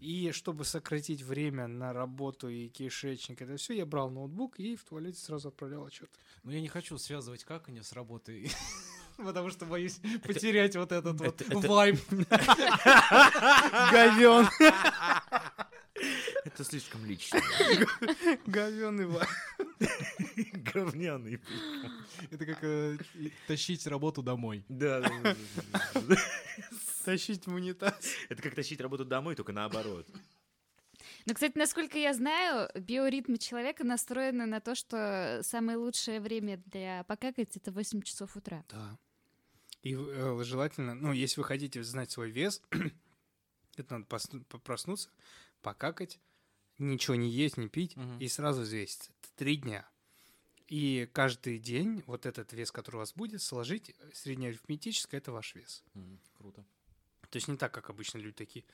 И 0.01 0.33
чтобы 0.33 0.65
сократить 0.67 1.23
время 1.23 1.67
на 1.67 1.93
работу 1.95 2.49
и 2.49 2.69
кишечник, 2.69 3.41
это 3.41 3.57
все, 3.57 3.73
я 3.75 3.87
брал 3.87 4.11
ноутбук 4.11 4.59
и 4.61 4.77
в 4.77 4.85
туалете 4.85 5.19
сразу 5.19 5.49
отправлял 5.49 5.87
отчет. 5.87 6.11
Но 6.43 6.53
я 6.53 6.61
не 6.61 6.69
хочу 6.69 6.99
связывать 6.99 7.45
каканье 7.45 7.83
с 7.83 7.93
работой, 7.93 8.51
потому 9.17 9.49
что 9.49 9.65
боюсь 9.65 10.01
потерять 10.23 10.77
вот 10.77 10.93
этот 10.93 11.19
вот 11.19 11.41
это- 11.41 11.59
вайб. 11.69 11.99
Говен, 13.91 14.49
Это 16.55 16.63
слишком 16.63 17.05
лично. 17.05 17.39
Иван. 18.47 19.27
Говняный. 20.73 21.41
Это 22.31 22.47
как 22.47 22.63
э, 22.63 22.97
тащить 23.49 23.85
работу 23.89 24.23
домой. 24.23 24.65
Да. 24.69 25.03
Тащить 27.05 27.49
в 27.49 27.53
унитаз. 27.53 27.99
Это 28.29 28.41
как 28.41 28.55
тащить 28.55 28.81
работу 28.81 29.05
домой, 29.05 29.35
только 29.35 29.53
наоборот. 29.53 30.07
Ну, 31.27 31.35
кстати, 31.35 31.59
насколько 31.59 31.99
я 31.99 32.15
знаю, 32.15 32.71
биоритмы 32.77 33.39
человека 33.39 33.83
настроены 33.83 34.47
на 34.47 34.61
то, 34.61 34.77
что 34.77 35.41
самое 35.43 35.77
лучшее 35.77 36.21
время 36.21 36.63
для 36.67 37.03
покакать— 37.05 37.51
это 37.57 37.73
8 37.73 38.03
часов 38.03 38.37
утра. 38.37 38.65
Да. 38.69 38.97
И 39.83 39.97
э, 39.97 40.41
желательно, 40.45 40.95
ну, 40.95 41.13
если 41.13 41.41
вы 41.41 41.47
хотите 41.47 41.83
знать 41.83 42.13
свой 42.13 42.31
вес, 42.31 42.63
это 43.77 43.99
надо 43.99 44.07
проснуться, 44.63 45.11
покакать, 45.61 46.21
ничего 46.79 47.15
не 47.17 47.29
есть, 47.31 47.57
не 47.57 47.69
пить, 47.69 47.97
Мгм. 47.97 48.19
и 48.19 48.29
сразу 48.29 48.63
взвеситься. 48.63 49.11
Это 49.23 49.33
три 49.37 49.57
дня. 49.57 49.89
И 50.69 51.09
каждый 51.13 51.59
день 51.59 52.03
вот 52.07 52.25
этот 52.27 52.53
вес, 52.53 52.73
который 52.73 52.97
у 52.97 52.99
вас 53.01 53.13
будет, 53.13 53.43
сложить 53.43 53.91
э, 53.91 54.11
среднеарифметически, 54.15 55.17
это 55.17 55.31
ваш 55.33 55.55
вес. 55.55 55.83
Мгм, 55.95 56.19
Круто. 56.39 56.65
То 57.31 57.37
есть 57.37 57.49
не 57.49 57.57
так, 57.57 57.73
как 57.73 57.91
обычно 57.91 58.19
люди 58.19 58.35
такие 58.37 58.65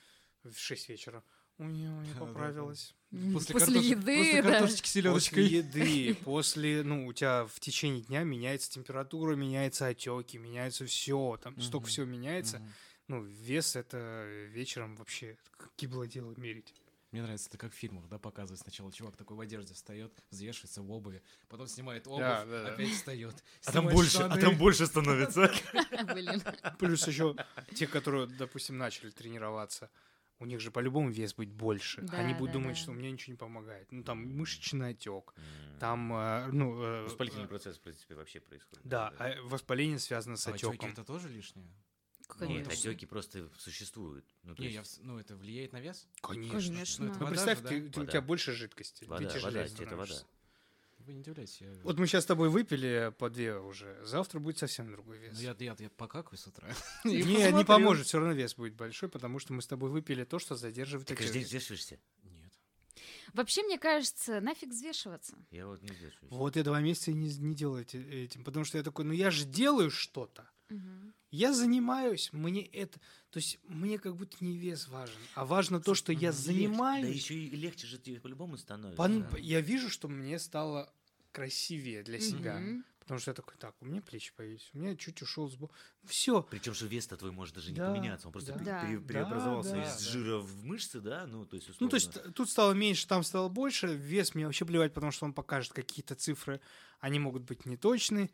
в 0.44 0.56
6 0.56 0.88
вечера. 0.88 1.22
У 1.58 1.64
меня, 1.64 1.90
у 1.90 2.00
меня 2.00 2.12
Да-да-да. 2.14 2.26
поправилось. 2.26 2.94
М, 3.12 3.32
После 3.34 3.52
После 3.54 3.74
картош- 3.80 3.84
еды, 3.84 4.16
после 4.18 4.42
да. 4.42 4.50
картошечки 4.50 4.82
После 4.82 5.02
селедочкой. 5.02 5.44
еды, 5.46 6.14
после, 6.24 6.82
ну, 6.84 7.06
у 7.06 7.12
тебя 7.12 7.44
в 7.46 7.58
течение 7.60 8.02
дня 8.02 8.22
меняется 8.22 8.70
температура, 8.70 9.34
меняются 9.34 9.86
отеки, 9.88 10.38
меняется 10.38 10.86
все, 10.86 11.38
там 11.42 11.60
столько 11.60 11.84
Мгм. 11.84 11.90
всего 11.90 12.06
меняется. 12.06 12.58
Мгм. 12.60 12.72
Ну, 13.08 13.22
вес 13.24 13.74
это 13.76 14.24
вечером 14.52 14.94
вообще 14.96 15.36
какие 15.56 15.90
было 15.90 16.06
дело 16.06 16.32
мерить. 16.36 16.72
Мне 17.12 17.22
нравится, 17.22 17.48
это 17.48 17.58
как 17.58 17.72
в 17.72 17.76
фильмах, 17.76 18.08
да, 18.08 18.18
показывают 18.18 18.60
сначала 18.60 18.92
чувак 18.92 19.16
такой 19.16 19.36
в 19.36 19.40
одежде 19.40 19.74
встает, 19.74 20.12
взвешивается 20.30 20.80
в 20.82 20.90
обуви, 20.92 21.22
потом 21.48 21.66
снимает 21.66 22.06
обувь, 22.06 22.20
Да, 22.20 22.44
да, 22.44 22.62
да. 22.64 22.74
опять 22.74 22.90
встает. 22.90 23.34
А 23.66 23.72
там 23.72 23.88
больше, 23.88 24.18
а 24.18 24.26
штаны. 24.26 24.40
там 24.40 24.56
больше 24.56 24.86
становится. 24.86 25.50
Блин. 26.14 26.40
Плюс 26.78 27.06
еще 27.08 27.34
те, 27.74 27.86
которые, 27.88 28.26
допустим, 28.28 28.78
начали 28.78 29.10
тренироваться, 29.10 29.90
у 30.38 30.46
них 30.46 30.60
же 30.60 30.70
по-любому 30.70 31.10
вес 31.10 31.34
будет 31.34 31.50
больше. 31.52 32.00
Да, 32.02 32.18
Они 32.18 32.32
будут 32.32 32.52
да, 32.54 32.60
думать, 32.60 32.76
да. 32.76 32.80
что 32.82 32.92
у 32.92 32.94
меня 32.94 33.10
ничего 33.10 33.32
не 33.32 33.38
помогает. 33.38 33.90
Ну, 33.90 34.02
там 34.04 34.18
мышечный 34.24 34.90
отек, 34.90 35.34
там, 35.80 36.12
э, 36.14 36.46
ну... 36.52 36.80
э, 36.82 37.02
Воспалительный 37.04 37.44
э, 37.44 37.48
процесс, 37.48 37.76
в 37.76 37.80
принципе, 37.80 38.14
вообще 38.14 38.40
происходит. 38.40 38.86
Да, 38.86 39.12
а 39.18 39.34
воспаление 39.42 39.98
связано 39.98 40.36
с 40.36 40.46
А 40.46 40.52
отеком. 40.54 40.92
это 40.92 41.04
тоже 41.04 41.28
лишнее? 41.28 41.68
Нет, 42.40 42.66
Конечно. 42.66 42.90
отеки 42.90 43.06
просто 43.06 43.48
существуют. 43.58 44.24
Ну, 44.42 44.54
то 44.54 44.62
Не, 44.62 44.68
я, 44.70 44.80
есть 44.80 44.98
в- 44.98 45.04
ну 45.04 45.18
это 45.18 45.36
влияет 45.36 45.72
на 45.72 45.80
вес? 45.80 46.06
Конечно. 46.20 46.58
Конечно. 46.58 47.04
Ну, 47.06 47.10
это 47.10 47.20
Ну, 47.20 47.24
вода 47.26 47.30
представь, 47.30 47.58
же, 47.58 47.62
да? 47.64 47.68
ты- 47.70 47.80
ты- 47.90 48.00
у 48.00 48.00
Вода. 48.02 48.12
тебя 48.12 48.20
больше 48.22 48.52
жидкости. 48.52 49.04
вода, 49.04 49.28
ты 49.28 49.40
вода, 49.40 49.62
это 49.62 49.96
вода. 49.96 50.14
Вы 51.06 51.14
не 51.14 51.20
удивляйтесь, 51.20 51.60
я... 51.62 51.72
Вот 51.82 51.98
мы 51.98 52.06
сейчас 52.06 52.24
с 52.24 52.26
тобой 52.26 52.50
выпили 52.50 53.12
по 53.18 53.30
две 53.30 53.56
уже. 53.58 53.98
Завтра 54.04 54.38
будет 54.38 54.58
совсем 54.58 54.92
другой 54.92 55.16
вес. 55.18 55.32
Ну, 55.34 55.40
я, 55.40 55.56
я, 55.58 55.74
я 55.78 55.90
покакаю 55.90 56.36
с 56.36 56.46
утра. 56.46 56.68
Не, 57.04 57.22
не 57.52 57.64
поможет, 57.64 58.06
все 58.06 58.18
равно 58.18 58.34
вес 58.34 58.54
будет 58.54 58.74
большой, 58.74 59.08
потому 59.08 59.38
что 59.38 59.54
мы 59.54 59.62
с 59.62 59.66
тобой 59.66 59.90
выпили 59.90 60.24
то, 60.24 60.38
что 60.38 60.56
задерживает 60.56 61.08
Ты 61.08 61.16
каждый 61.16 61.32
день 61.32 61.44
взвешиваешься? 61.44 61.98
Нет. 62.22 62.52
Вообще, 63.32 63.62
мне 63.62 63.78
кажется, 63.78 64.40
нафиг 64.42 64.68
взвешиваться. 64.68 65.36
Я 65.50 65.66
вот 65.66 65.80
не 65.82 65.88
взвешиваюсь. 65.90 66.32
Вот 66.32 66.56
я 66.56 66.62
два 66.64 66.80
месяца 66.80 67.12
и 67.12 67.14
не, 67.14 67.34
не 67.34 67.54
делаю 67.54 67.82
эти- 67.82 67.96
этим, 67.96 68.44
потому 68.44 68.64
что 68.66 68.76
я 68.76 68.84
такой, 68.84 69.06
ну 69.06 69.12
я 69.14 69.30
же 69.30 69.46
делаю 69.46 69.90
что-то. 69.90 70.48
Мгм. 70.70 71.14
Я 71.30 71.52
занимаюсь, 71.52 72.30
мне 72.32 72.64
это... 72.66 72.98
То 73.30 73.38
есть 73.38 73.58
мне 73.64 73.98
как 73.98 74.16
будто 74.16 74.36
не 74.40 74.56
вес 74.56 74.88
важен, 74.88 75.20
а 75.34 75.44
важно 75.44 75.80
то, 75.80 75.94
что 75.94 76.12
я 76.12 76.28
Легче. 76.30 76.32
занимаюсь. 76.42 77.06
Да 77.06 77.12
еще 77.12 77.34
и 77.34 77.50
легче 77.54 77.86
же 77.86 77.98
тебе 77.98 78.18
по-любому 78.20 78.56
становится. 78.56 79.00
Пон- 79.00 79.30
да. 79.30 79.38
Я 79.38 79.60
вижу, 79.60 79.88
что 79.90 80.08
мне 80.08 80.38
стало 80.38 80.92
красивее 81.32 82.02
для 82.02 82.18
себя. 82.20 82.58
Мгм. 82.58 82.84
Потому 83.00 83.18
что 83.20 83.30
я 83.32 83.34
такой, 83.34 83.56
так, 83.58 83.74
у 83.80 83.86
меня 83.86 84.00
плечи 84.02 84.32
появились, 84.36 84.70
у 84.72 84.78
меня 84.78 84.94
чуть 84.94 85.20
ушел 85.22 85.48
сбоку. 85.48 85.74
Все, 86.04 86.42
Причем 86.42 86.74
же 86.74 86.86
вес-то 86.86 87.16
твой 87.16 87.32
может 87.32 87.56
даже 87.56 87.70
не 87.70 87.76
Да, 87.76 87.90
поменяться. 87.92 88.28
Он 88.28 88.32
просто 88.32 88.52
да. 88.52 88.64
Да, 88.82 89.00
преобразовался 89.04 89.72
да, 89.72 89.82
из 89.82 89.94
да. 90.04 90.10
жира 90.10 90.38
в 90.38 90.64
мышцы, 90.64 91.00
да? 91.00 91.26
Ну, 91.26 91.44
то 91.44 91.56
есть, 91.56 91.68
Ну, 91.80 91.88
то 91.88 91.96
есть 91.96 92.10
условно. 92.10 92.32
тут 92.32 92.50
стало 92.50 92.72
меньше, 92.72 93.08
там 93.08 93.24
стало 93.24 93.48
больше. 93.48 93.88
Вес 93.88 94.34
мне 94.36 94.46
вообще 94.46 94.64
плевать, 94.64 94.94
потому 94.94 95.10
что 95.10 95.24
он 95.24 95.32
покажет 95.32 95.72
какие-то 95.72 96.14
цифры. 96.14 96.60
Они 97.00 97.18
могут 97.18 97.42
быть 97.42 97.66
неточны. 97.66 98.30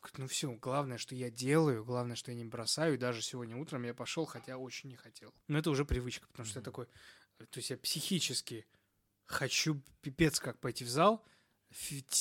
Я 0.00 0.18
ну 0.18 0.26
все, 0.26 0.50
главное, 0.52 0.98
что 0.98 1.14
я 1.14 1.30
делаю, 1.30 1.84
главное, 1.84 2.16
что 2.16 2.30
я 2.30 2.36
не 2.36 2.44
бросаю. 2.44 2.94
И 2.94 2.98
даже 2.98 3.22
сегодня 3.22 3.56
утром 3.56 3.82
я 3.84 3.94
пошел, 3.94 4.24
хотя 4.24 4.56
очень 4.56 4.88
не 4.88 4.96
хотел. 4.96 5.32
Но 5.48 5.58
это 5.58 5.70
уже 5.70 5.84
привычка, 5.84 6.26
потому 6.28 6.46
что 6.46 6.58
я 6.58 6.60
Мгм. 6.60 6.64
такой... 6.64 6.86
э, 7.38 7.46
То 7.46 7.58
есть 7.58 7.70
я 7.70 7.76
психически 7.76 8.66
хочу 9.24 9.80
пипец 10.00 10.40
как 10.40 10.58
пойти 10.58 10.84
в 10.84 10.88
зал. 10.88 11.24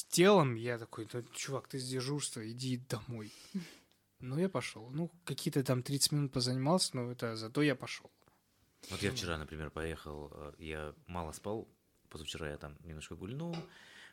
телом 0.10 0.56
я 0.56 0.78
такой, 0.78 1.06
«Да, 1.06 1.24
чувак, 1.34 1.68
ты 1.68 1.80
с 1.80 1.88
дежурства, 1.88 2.50
иди 2.50 2.78
домой. 2.78 3.32
Ну, 4.20 4.38
я 4.38 4.50
пошел. 4.50 4.90
Ну, 4.92 5.10
какие-то 5.26 5.64
там 5.64 5.82
30 5.84 6.12
минут 6.12 6.32
позанимался, 6.32 6.96
но 6.96 7.12
это 7.12 7.36
зато 7.36 7.62
я 7.62 7.76
пошел. 7.76 8.12
Вот 8.90 9.02
я 9.02 9.12
вчера, 9.12 9.38
например, 9.38 9.70
поехал, 9.72 10.30
э, 10.34 10.54
я 10.60 10.94
мало 11.08 11.32
спал, 11.34 11.68
позавчера 12.10 12.50
я 12.50 12.58
там 12.58 12.78
немножко 12.84 13.16
гульнул, 13.16 13.56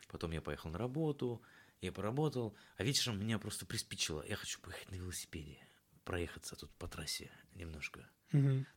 потом 0.08 0.30
я 0.32 0.40
поехал 0.40 0.70
на 0.70 0.78
работу, 0.78 1.40
я 1.80 1.92
поработал, 1.92 2.56
а 2.76 2.84
вечером 2.84 3.20
меня 3.20 3.38
просто 3.38 3.66
приспичило, 3.66 4.24
я 4.26 4.36
хочу 4.36 4.60
поехать 4.60 4.90
на 4.90 4.96
велосипеде, 4.96 5.58
проехаться 6.04 6.56
тут 6.56 6.70
по 6.76 6.88
трассе 6.88 7.30
немножко. 7.54 8.08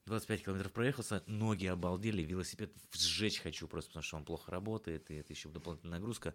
25 0.05 0.45
километров 0.45 0.71
проехался, 0.71 1.23
ноги 1.27 1.65
обалдели, 1.65 2.21
велосипед 2.21 2.71
сжечь 2.93 3.39
хочу 3.39 3.67
просто, 3.67 3.89
потому 3.89 4.03
что 4.03 4.17
он 4.17 4.25
плохо 4.25 4.51
работает, 4.51 5.11
и 5.11 5.15
это 5.15 5.33
еще 5.33 5.49
дополнительная 5.49 5.99
нагрузка. 5.99 6.33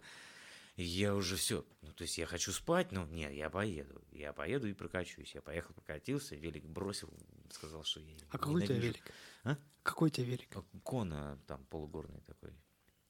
И 0.75 0.83
я 0.83 1.15
уже 1.15 1.35
все, 1.37 1.65
ну, 1.81 1.91
то 1.91 2.03
есть 2.03 2.19
я 2.19 2.27
хочу 2.27 2.51
спать, 2.51 2.91
но 2.91 3.05
нет, 3.07 3.33
я 3.33 3.49
поеду, 3.49 3.99
я 4.11 4.31
поеду 4.31 4.67
и 4.67 4.73
прокачусь. 4.73 5.33
Я 5.33 5.41
поехал, 5.41 5.73
прокатился, 5.73 6.35
велик 6.35 6.65
бросил, 6.65 7.11
сказал, 7.51 7.83
что 7.83 7.99
я 7.99 8.15
А 8.29 8.37
какой 8.37 8.61
у 8.61 8.65
тебя 8.65 8.77
велик? 8.77 9.11
А? 9.43 9.57
Какой 9.81 10.09
у 10.09 10.11
тебя 10.11 10.27
велик? 10.27 10.49
Кона 10.83 11.41
там 11.47 11.65
полугорный 11.65 12.21
такой. 12.21 12.53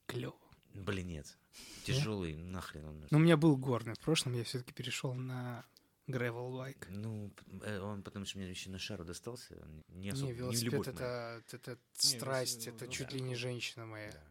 Клево. 0.06 0.40
Блин, 0.74 1.08
нет. 1.08 1.38
Тяжелый, 1.84 2.36
нахрен 2.36 2.86
он. 2.86 2.94
нужен. 2.96 3.08
Но 3.12 3.18
у 3.18 3.22
меня 3.22 3.38
был 3.38 3.58
горный. 3.58 3.94
В 3.94 4.00
прошлом 4.00 4.34
я 4.34 4.44
все-таки 4.44 4.74
перешел 4.74 5.14
на 5.14 5.66
gravel 6.08 6.52
bike. 6.52 6.86
Ну, 6.90 7.34
э, 7.62 7.80
он 7.80 8.04
потому 8.04 8.26
что 8.26 8.38
мне 8.38 8.50
еще 8.50 8.70
на 8.70 8.80
шару 8.80 9.04
достался. 9.04 9.56
он 9.62 9.84
Не 9.90 10.04
Не, 10.04 10.10
особо, 10.12 10.32
не, 10.32 10.34
велосипед 10.34 10.72
любовь 10.72 10.88
моя. 10.88 11.38
это, 11.38 11.56
это 11.56 11.78
страсть, 11.94 12.66
велосипед, 12.66 12.76
это 12.76 12.86
ну, 12.86 12.92
чуть 12.92 13.10
да. 13.10 13.16
ли 13.16 13.22
не 13.22 13.36
женщина 13.36 13.86
моя. 13.86 14.12
Да. 14.12 14.24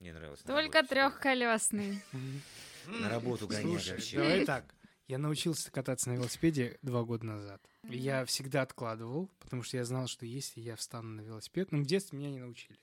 Мне 0.00 0.12
нравилось. 0.12 0.40
Только 0.40 0.82
трехколесный. 0.82 2.02
На 2.86 3.08
работу 3.08 3.46
гонять 3.46 3.88
вообще. 3.88 4.16
давай 4.18 4.44
так. 4.44 4.74
Я 5.06 5.18
научился 5.18 5.70
кататься 5.70 6.08
на 6.08 6.14
велосипеде 6.14 6.78
два 6.80 7.04
года 7.04 7.26
назад. 7.26 7.62
Я 7.82 8.24
всегда 8.24 8.62
откладывал, 8.62 9.28
потому 9.38 9.62
что 9.62 9.76
я 9.76 9.84
знал, 9.84 10.06
что 10.06 10.24
если 10.24 10.60
я 10.60 10.76
встану 10.76 11.10
на 11.10 11.20
велосипед, 11.20 11.72
ну, 11.72 11.82
в 11.82 11.86
детстве 11.86 12.18
меня 12.18 12.30
не 12.30 12.40
научили. 12.40 12.78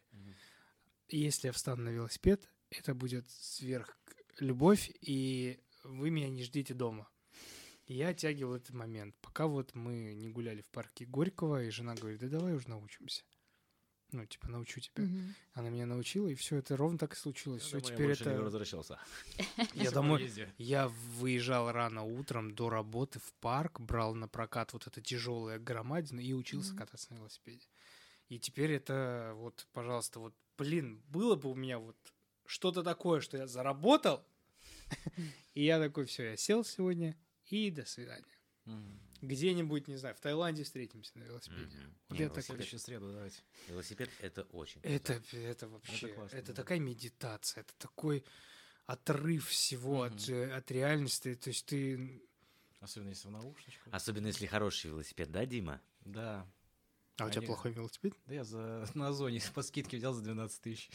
Если 1.17 1.47
я 1.47 1.51
встану 1.51 1.83
на 1.83 1.89
велосипед, 1.89 2.47
это 2.69 2.93
будет 2.95 3.29
сверх 3.29 3.97
любовь, 4.39 4.91
и 5.01 5.59
вы 5.83 6.09
меня 6.09 6.29
не 6.29 6.43
ждите 6.43 6.73
дома. 6.73 7.07
И 7.85 7.93
я 7.95 8.09
оттягивал 8.09 8.55
этот 8.55 8.73
момент, 8.73 9.15
пока 9.21 9.47
вот 9.47 9.75
мы 9.75 10.13
не 10.13 10.29
гуляли 10.29 10.61
в 10.61 10.69
парке 10.69 11.05
Горького, 11.05 11.63
и 11.63 11.69
жена 11.69 11.95
говорит, 11.95 12.21
да 12.21 12.29
давай 12.29 12.53
уже 12.53 12.69
научимся. 12.69 13.23
Ну, 14.13 14.25
типа, 14.25 14.49
научу 14.49 14.81
тебя. 14.81 15.03
Мгм. 15.03 15.35
Она 15.53 15.69
меня 15.69 15.85
научила, 15.85 16.27
и 16.27 16.35
все 16.35 16.57
это 16.57 16.75
ровно 16.75 16.97
так 16.97 17.13
и 17.13 17.15
случилось. 17.15 17.63
Я 17.63 17.67
Все, 17.67 17.77
я 17.77 17.81
теперь 17.81 18.07
больше 18.07 18.25
не 18.25 18.31
это... 18.31 18.43
возвращался. 18.43 18.99
Я 19.73 19.91
домой... 19.91 20.31
Я 20.57 20.89
выезжал 20.89 21.71
рано 21.71 22.03
утром 22.03 22.53
до 22.53 22.69
работы 22.69 23.19
в 23.19 23.33
парк, 23.39 23.79
брал 23.79 24.13
на 24.13 24.27
прокат 24.27 24.73
вот 24.73 24.85
это 24.87 25.01
тяжелое 25.01 25.59
громадина 25.59 26.19
и 26.19 26.33
учился 26.33 26.75
кататься 26.75 27.13
на 27.13 27.17
велосипеде. 27.19 27.65
И 28.27 28.37
теперь 28.39 28.71
это 28.71 29.33
вот, 29.35 29.67
пожалуйста, 29.73 30.19
вот, 30.19 30.33
блин, 30.61 31.01
было 31.07 31.35
бы 31.35 31.49
у 31.49 31.55
меня 31.55 31.79
вот 31.79 31.97
что-то 32.45 32.83
такое, 32.83 33.19
что 33.19 33.35
я 33.35 33.47
заработал, 33.47 34.23
и 35.55 35.63
я 35.63 35.79
такой, 35.79 36.05
все, 36.05 36.29
я 36.29 36.37
сел 36.37 36.63
сегодня, 36.63 37.17
и 37.47 37.71
до 37.71 37.83
свидания. 37.83 38.37
Где-нибудь, 39.23 39.87
не 39.87 39.97
знаю, 39.97 40.13
в 40.13 40.19
Таиланде 40.19 40.63
встретимся 40.63 41.17
на 41.17 41.23
велосипеде. 41.23 41.77
Следующую 42.41 42.79
среду 42.79 43.11
давайте. 43.11 43.41
Велосипед 43.69 44.11
это 44.19 44.43
очень. 44.51 44.79
Это, 44.83 45.19
это 45.31 45.67
вообще, 45.67 46.15
это, 46.31 46.47
да. 46.47 46.53
такая 46.53 46.79
медитация, 46.79 47.61
это 47.61 47.73
такой 47.79 48.23
отрыв 48.85 49.47
всего 49.47 50.03
от, 50.03 50.29
э, 50.29 50.51
от 50.51 50.69
реальности. 50.69 51.33
То 51.33 51.49
есть 51.49 51.65
ты... 51.65 52.21
Особенно 52.81 53.09
если 53.09 53.27
в 53.27 53.31
наушничках. 53.31 53.91
Особенно 53.91 54.27
если 54.27 54.45
хороший 54.45 54.91
велосипед, 54.91 55.31
да, 55.31 55.43
Дима? 55.45 55.81
Да. 56.01 56.47
А 57.21 57.27
у 57.27 57.29
тебя 57.29 57.39
Они- 57.39 57.47
плохой 57.47 57.71
велосипед? 57.71 58.13
Да 58.25 58.33
я 58.33 58.43
за, 58.43 58.87
на 58.93 59.07
Озоне 59.09 59.41
по 59.53 59.61
скидке 59.61 59.97
взял 59.97 60.13
за 60.13 60.21
12 60.23 60.61
тысяч. 60.61 60.89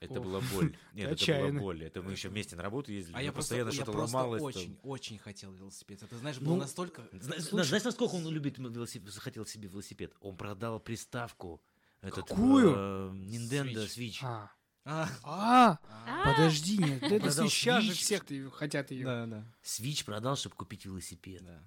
Это 0.00 0.20
Ох, 0.20 0.24
была 0.26 0.40
боль. 0.52 0.76
Нет, 0.92 1.06
это 1.06 1.14
отчаянно. 1.14 1.48
была 1.52 1.60
боль. 1.60 1.84
Это 1.84 2.02
мы 2.02 2.12
еще 2.12 2.28
вместе 2.28 2.56
на 2.56 2.62
работу 2.62 2.92
ездили. 2.92 3.16
А 3.16 3.22
я 3.22 3.32
постоянно 3.32 3.72
что-то 3.72 3.92
ломалось. 3.92 4.40
там. 4.40 4.46
очень, 4.46 4.78
очень 4.82 5.18
хотел 5.18 5.50
велосипед. 5.52 6.02
Это, 6.02 6.18
знаешь, 6.18 6.36
Ну, 6.40 6.50
было 6.50 6.56
настолько... 6.58 7.08
Зна- 7.12 7.40
Слушай, 7.40 7.68
знаешь, 7.68 7.84
насколько 7.84 8.14
он 8.14 8.28
любит 8.28 8.58
велосипед, 8.58 9.10
захотел 9.12 9.46
себе 9.46 9.68
велосипед? 9.68 10.12
Он 10.20 10.36
продал 10.36 10.78
приставку. 10.78 11.62
Этот, 12.02 12.28
Какую? 12.28 12.74
э, 12.76 13.10
Nintendo 13.14 13.86
Switch. 13.86 13.96
Switch. 13.96 14.18
А, 14.22 14.50
А, 14.84 15.08
а, 15.24 15.78
А, 16.06 16.32
подожди, 16.32 16.78
нет, 16.78 17.02
это 17.02 17.30
сейчас 17.32 17.82
же 17.82 17.92
всех 17.92 18.24
хотят 18.52 18.90
ее. 18.90 19.04
да, 19.04 19.26
да, 19.26 19.44
Switch 19.62 20.04
продал, 20.04 20.36
чтобы 20.36 20.54
купить 20.54 20.84
велосипед. 20.84 21.42
да. 21.44 21.62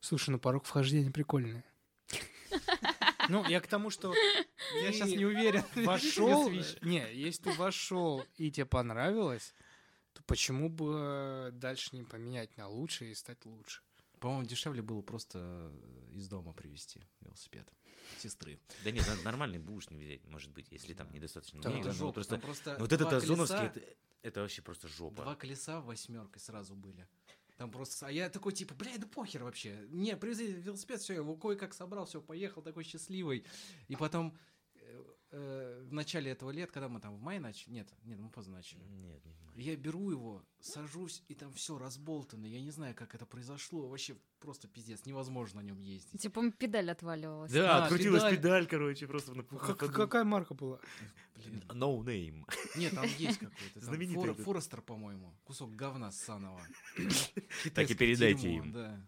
Слушай, 0.00 0.30
ну 0.30 0.38
порог 0.38 0.64
вхождения 0.64 1.10
прикольный. 1.10 1.62
Ну, 3.28 3.44
я 3.48 3.60
к 3.60 3.66
тому, 3.66 3.90
что 3.90 4.14
Я 4.82 4.92
сейчас 4.92 5.08
не 5.10 5.24
уверен. 5.24 5.64
вошел, 5.86 6.48
не, 6.82 7.12
если 7.12 7.42
ты 7.44 7.52
вошел 7.54 8.24
и 8.36 8.50
тебе 8.50 8.66
понравилось, 8.66 9.54
то 10.12 10.22
почему 10.24 10.68
бы 10.68 11.50
дальше 11.52 11.90
не 11.96 12.04
поменять 12.04 12.56
на 12.56 12.68
лучше 12.68 13.06
и 13.10 13.14
стать 13.14 13.44
лучше? 13.44 13.82
По-моему, 14.20 14.44
дешевле 14.46 14.80
было 14.80 15.02
просто 15.02 15.38
э, 15.72 16.12
из 16.14 16.28
дома 16.28 16.52
привезти 16.52 17.02
велосипед 17.20 17.68
сестры. 18.18 18.58
Да 18.84 18.90
нет, 18.90 19.04
нормальный 19.24 19.58
бушник 19.58 20.00
взять, 20.00 20.24
может 20.26 20.50
быть, 20.52 20.66
если 20.70 20.94
там 20.94 21.12
недостаточно. 21.12 21.60
Да, 21.60 21.68
много, 21.70 21.88
это 21.88 21.88
но 21.88 21.94
жопа. 21.94 22.12
просто- 22.14 22.30
там 22.34 22.40
просто 22.40 22.72
ну, 22.74 22.78
вот 22.78 22.92
этот 22.92 23.12
озоновский, 23.12 23.56
колеса- 23.56 23.66
это, 23.76 23.80
это 24.22 24.40
вообще 24.40 24.62
просто 24.62 24.88
жопа. 24.88 25.22
Два 25.22 25.34
колеса 25.34 25.80
восьмеркой 25.80 26.40
сразу 26.40 26.74
были. 26.74 27.06
Там 27.56 27.70
просто... 27.70 28.06
А 28.06 28.10
я 28.10 28.28
такой, 28.28 28.52
типа, 28.52 28.74
бля, 28.74 28.92
да 28.98 29.06
похер 29.06 29.42
вообще. 29.42 29.86
Не, 29.88 30.16
привези 30.16 30.46
велосипед, 30.52 31.00
все, 31.00 31.14
я 31.14 31.20
его 31.20 31.36
кое-как 31.36 31.72
собрал, 31.72 32.04
все, 32.04 32.20
поехал 32.20 32.62
такой 32.62 32.84
счастливый. 32.84 33.44
И 33.88 33.96
потом 33.96 34.36
э, 35.38 35.84
в 35.88 35.92
начале 35.92 36.30
этого 36.30 36.50
лет, 36.50 36.70
когда 36.70 36.88
мы 36.88 37.00
там 37.00 37.14
в 37.16 37.20
мае 37.20 37.40
начали... 37.40 37.72
Нет, 37.74 37.88
нет, 38.04 38.18
мы 38.18 38.28
поздно 38.30 38.54
начали. 38.56 38.80
Нет, 38.84 39.24
не 39.24 39.32
знаю. 39.32 39.52
Я 39.56 39.76
беру 39.76 40.10
его, 40.10 40.42
сажусь, 40.60 41.22
и 41.28 41.34
там 41.34 41.52
все 41.52 41.78
разболтано. 41.78 42.46
Я 42.46 42.60
не 42.60 42.70
знаю, 42.70 42.94
как 42.94 43.14
это 43.14 43.26
произошло. 43.26 43.88
Вообще 43.88 44.16
просто 44.40 44.68
пиздец. 44.68 45.04
Невозможно 45.06 45.60
на 45.60 45.66
нем 45.66 45.78
ездить. 45.80 46.20
Типа 46.20 46.50
педаль 46.50 46.90
отваливалась. 46.90 47.52
Да, 47.52 47.62
Да, 47.62 47.84
открутилась 47.84 48.22
педаль. 48.22 48.36
педаль, 48.36 48.66
короче, 48.66 49.06
просто 49.06 49.34
на 49.34 49.42
Как- 49.44 49.78
какая 49.78 50.24
марка 50.24 50.54
была? 50.54 50.78
Блин. 51.36 51.62
No 51.68 51.98
name. 52.04 52.44
Нет, 52.76 52.94
там 52.94 53.04
есть 53.18 53.38
какой-то. 53.38 53.80
Знаменитый 53.80 54.34
Фор-. 54.34 54.44
Форестер, 54.44 54.82
по-моему. 54.82 55.34
Кусок 55.44 55.74
говна 55.74 56.10
ссаного. 56.12 56.60
Так 57.74 57.90
и 57.90 57.94
передайте 57.94 58.42
Дерьмо, 58.42 58.64
им. 58.64 58.72
Да. 58.72 59.06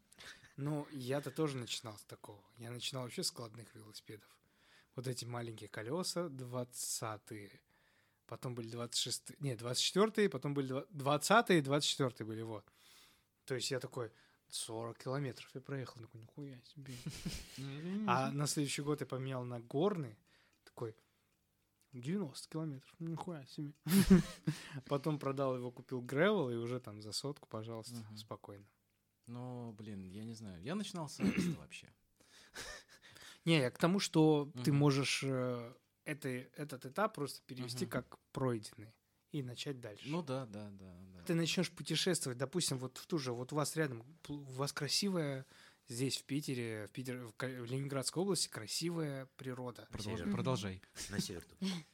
Ну, 0.56 0.86
я-то 0.92 1.30
тоже 1.30 1.56
начинал 1.56 1.96
с 1.96 2.04
такого. 2.04 2.42
Я 2.58 2.70
начинал 2.70 3.04
вообще 3.04 3.22
с 3.22 3.28
складных 3.28 3.72
велосипедов. 3.74 4.28
Вот 4.98 5.06
эти 5.06 5.24
маленькие 5.24 5.68
колеса, 5.68 6.26
20-е. 6.26 7.60
Потом 8.26 8.56
были 8.56 8.68
26-е. 8.68 9.36
Нет, 9.38 9.62
24-е, 9.62 10.28
потом 10.28 10.54
были 10.54 10.84
20-е 10.92 11.58
и 11.58 11.62
24-е 11.62 12.26
были, 12.26 12.42
вот. 12.42 12.64
То 13.44 13.54
есть 13.54 13.70
я 13.70 13.78
такой, 13.78 14.10
40 14.48 14.98
километров 14.98 15.48
я 15.54 15.60
проехал. 15.60 16.00
Такой, 16.00 16.20
нихуя 16.20 16.60
себе. 16.64 16.94
А 18.08 18.32
на 18.32 18.48
следующий 18.48 18.82
год 18.82 19.00
я 19.00 19.06
поменял 19.06 19.44
на 19.44 19.60
горный. 19.60 20.18
Такой, 20.64 20.96
90 21.92 22.48
километров. 22.48 22.92
ну, 22.98 23.10
Нихуя 23.10 23.46
себе. 23.46 23.72
Потом 24.86 25.20
продал 25.20 25.54
его, 25.54 25.70
купил 25.70 26.00
гревел, 26.00 26.50
и 26.50 26.56
уже 26.56 26.80
там 26.80 27.00
за 27.02 27.12
сотку, 27.12 27.48
пожалуйста, 27.48 28.04
спокойно. 28.16 28.66
Но, 29.26 29.70
блин, 29.78 30.10
я 30.10 30.24
не 30.24 30.34
знаю. 30.34 30.60
Я 30.60 30.74
начинал 30.74 31.08
с 31.08 31.20
вообще. 31.56 31.86
Не, 33.48 33.60
я 33.60 33.70
к 33.70 33.78
тому, 33.78 33.98
что 33.98 34.52
ты 34.62 34.72
Мгм. 34.72 34.78
можешь 34.78 35.22
э, 35.24 35.74
это, 36.04 36.28
этот 36.28 36.84
этап 36.84 37.14
просто 37.14 37.40
перевести 37.46 37.86
Мгм. 37.86 37.92
как 37.92 38.18
пройденный 38.32 38.92
и 39.32 39.42
начать 39.42 39.80
дальше. 39.80 40.06
Ну 40.06 40.22
да, 40.22 40.44
да, 40.44 40.68
да. 40.70 40.98
да. 41.14 41.22
ты 41.24 41.34
начнешь 41.34 41.70
путешествовать, 41.70 42.36
допустим, 42.38 42.78
вот 42.78 42.98
в 42.98 43.06
ту 43.06 43.18
же, 43.18 43.32
вот 43.32 43.52
у 43.52 43.56
вас 43.56 43.74
рядом, 43.76 44.04
у 44.28 44.34
вас 44.52 44.74
красивая 44.74 45.46
здесь, 45.88 46.18
в 46.18 46.24
Питере, 46.24 46.86
в, 46.88 46.92
Питер, 46.92 47.32
в, 47.38 47.64
Ленинградской 47.64 48.22
области 48.22 48.48
красивая 48.48 49.26
природа. 49.36 49.88
Продолжай. 49.90 50.18
Север. 50.18 50.32
продолжай. 50.32 50.82
На 51.08 51.18
север. 51.18 51.46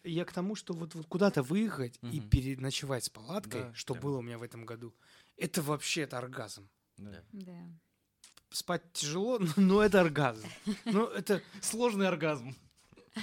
И 0.02 0.10
Я 0.10 0.24
к 0.24 0.32
тому, 0.32 0.56
что 0.56 0.74
вот, 0.74 0.96
вот 0.96 1.06
куда-то 1.06 1.44
выехать 1.44 2.00
и 2.02 2.20
Мгм. 2.20 2.30
переночевать 2.30 3.04
с 3.04 3.10
палаткой, 3.10 3.62
Да, 3.62 3.74
что 3.74 3.94
да. 3.94 4.00
было 4.00 4.18
у 4.18 4.22
меня 4.22 4.38
в 4.38 4.42
этом 4.42 4.66
году, 4.66 4.92
это 5.36 5.62
вообще 5.62 6.02
это 6.02 6.18
оргазм. 6.18 6.68
Да. 6.96 7.24
Да. 7.32 7.68
Спать 8.54 8.82
тяжело, 8.92 9.40
но, 9.56 9.82
это 9.82 10.00
оргазм. 10.00 10.46
Ну, 10.84 11.06
это 11.08 11.42
Сложный 11.60 12.06
оргазм. 12.06 12.54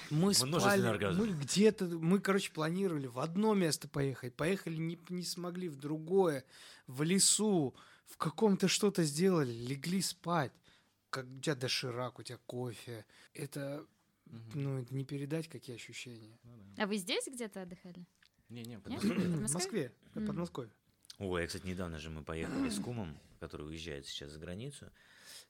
Мы 0.09 0.33
спали, 0.33 0.85
оргазм. 0.85 1.19
мы 1.19 1.27
где-то, 1.27 1.85
мы, 1.85 2.19
короче, 2.19 2.51
планировали 2.51 3.07
в 3.07 3.17
одно 3.17 3.53
место 3.53 3.87
поехать, 3.87 4.33
поехали, 4.35 4.75
не, 4.75 4.99
не 5.07 5.23
смогли 5.23 5.69
в 5.69 5.77
другое, 5.77 6.43
в 6.85 7.01
лесу, 7.03 7.73
в 8.07 8.17
каком-то 8.17 8.67
что-то 8.67 9.03
сделали, 9.03 9.51
легли 9.53 10.01
спать. 10.01 10.51
Как 11.09 11.25
у 11.25 11.39
тебя 11.39 11.55
доширак, 11.55 12.19
у 12.19 12.23
тебя 12.23 12.37
кофе. 12.45 13.05
Это, 13.33 13.85
Мгм. 14.25 14.43
ну, 14.55 14.79
это 14.81 14.93
не 14.93 15.05
передать, 15.05 15.47
какие 15.47 15.77
ощущения. 15.77 16.37
Ну 16.43 16.51
да. 16.75 16.83
А 16.83 16.87
вы 16.87 16.97
здесь 16.97 17.25
где-то 17.27 17.61
отдыхали? 17.61 18.05
Не, 18.49 18.63
не, 18.63 18.75
Нет? 18.75 18.83
подожди. 18.83 19.07
В 19.13 19.53
Москве, 19.53 19.93
в 20.13 20.17
Мгм. 20.17 20.27
Подмосковье. 20.27 20.71
Ой, 21.19 21.41
я, 21.41 21.47
кстати, 21.47 21.65
недавно 21.65 21.99
же 21.99 22.09
мы 22.09 22.21
поехали 22.21 22.69
с 22.69 22.79
кумом, 22.83 23.17
который 23.39 23.65
уезжает 23.67 24.05
сейчас 24.07 24.31
за 24.31 24.39
границу. 24.39 24.89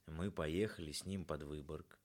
Мы 0.07 0.31
поехали 0.31 0.91
с 0.91 1.05
ним 1.05 1.25
под 1.25 1.43
Выборг, 1.43 1.99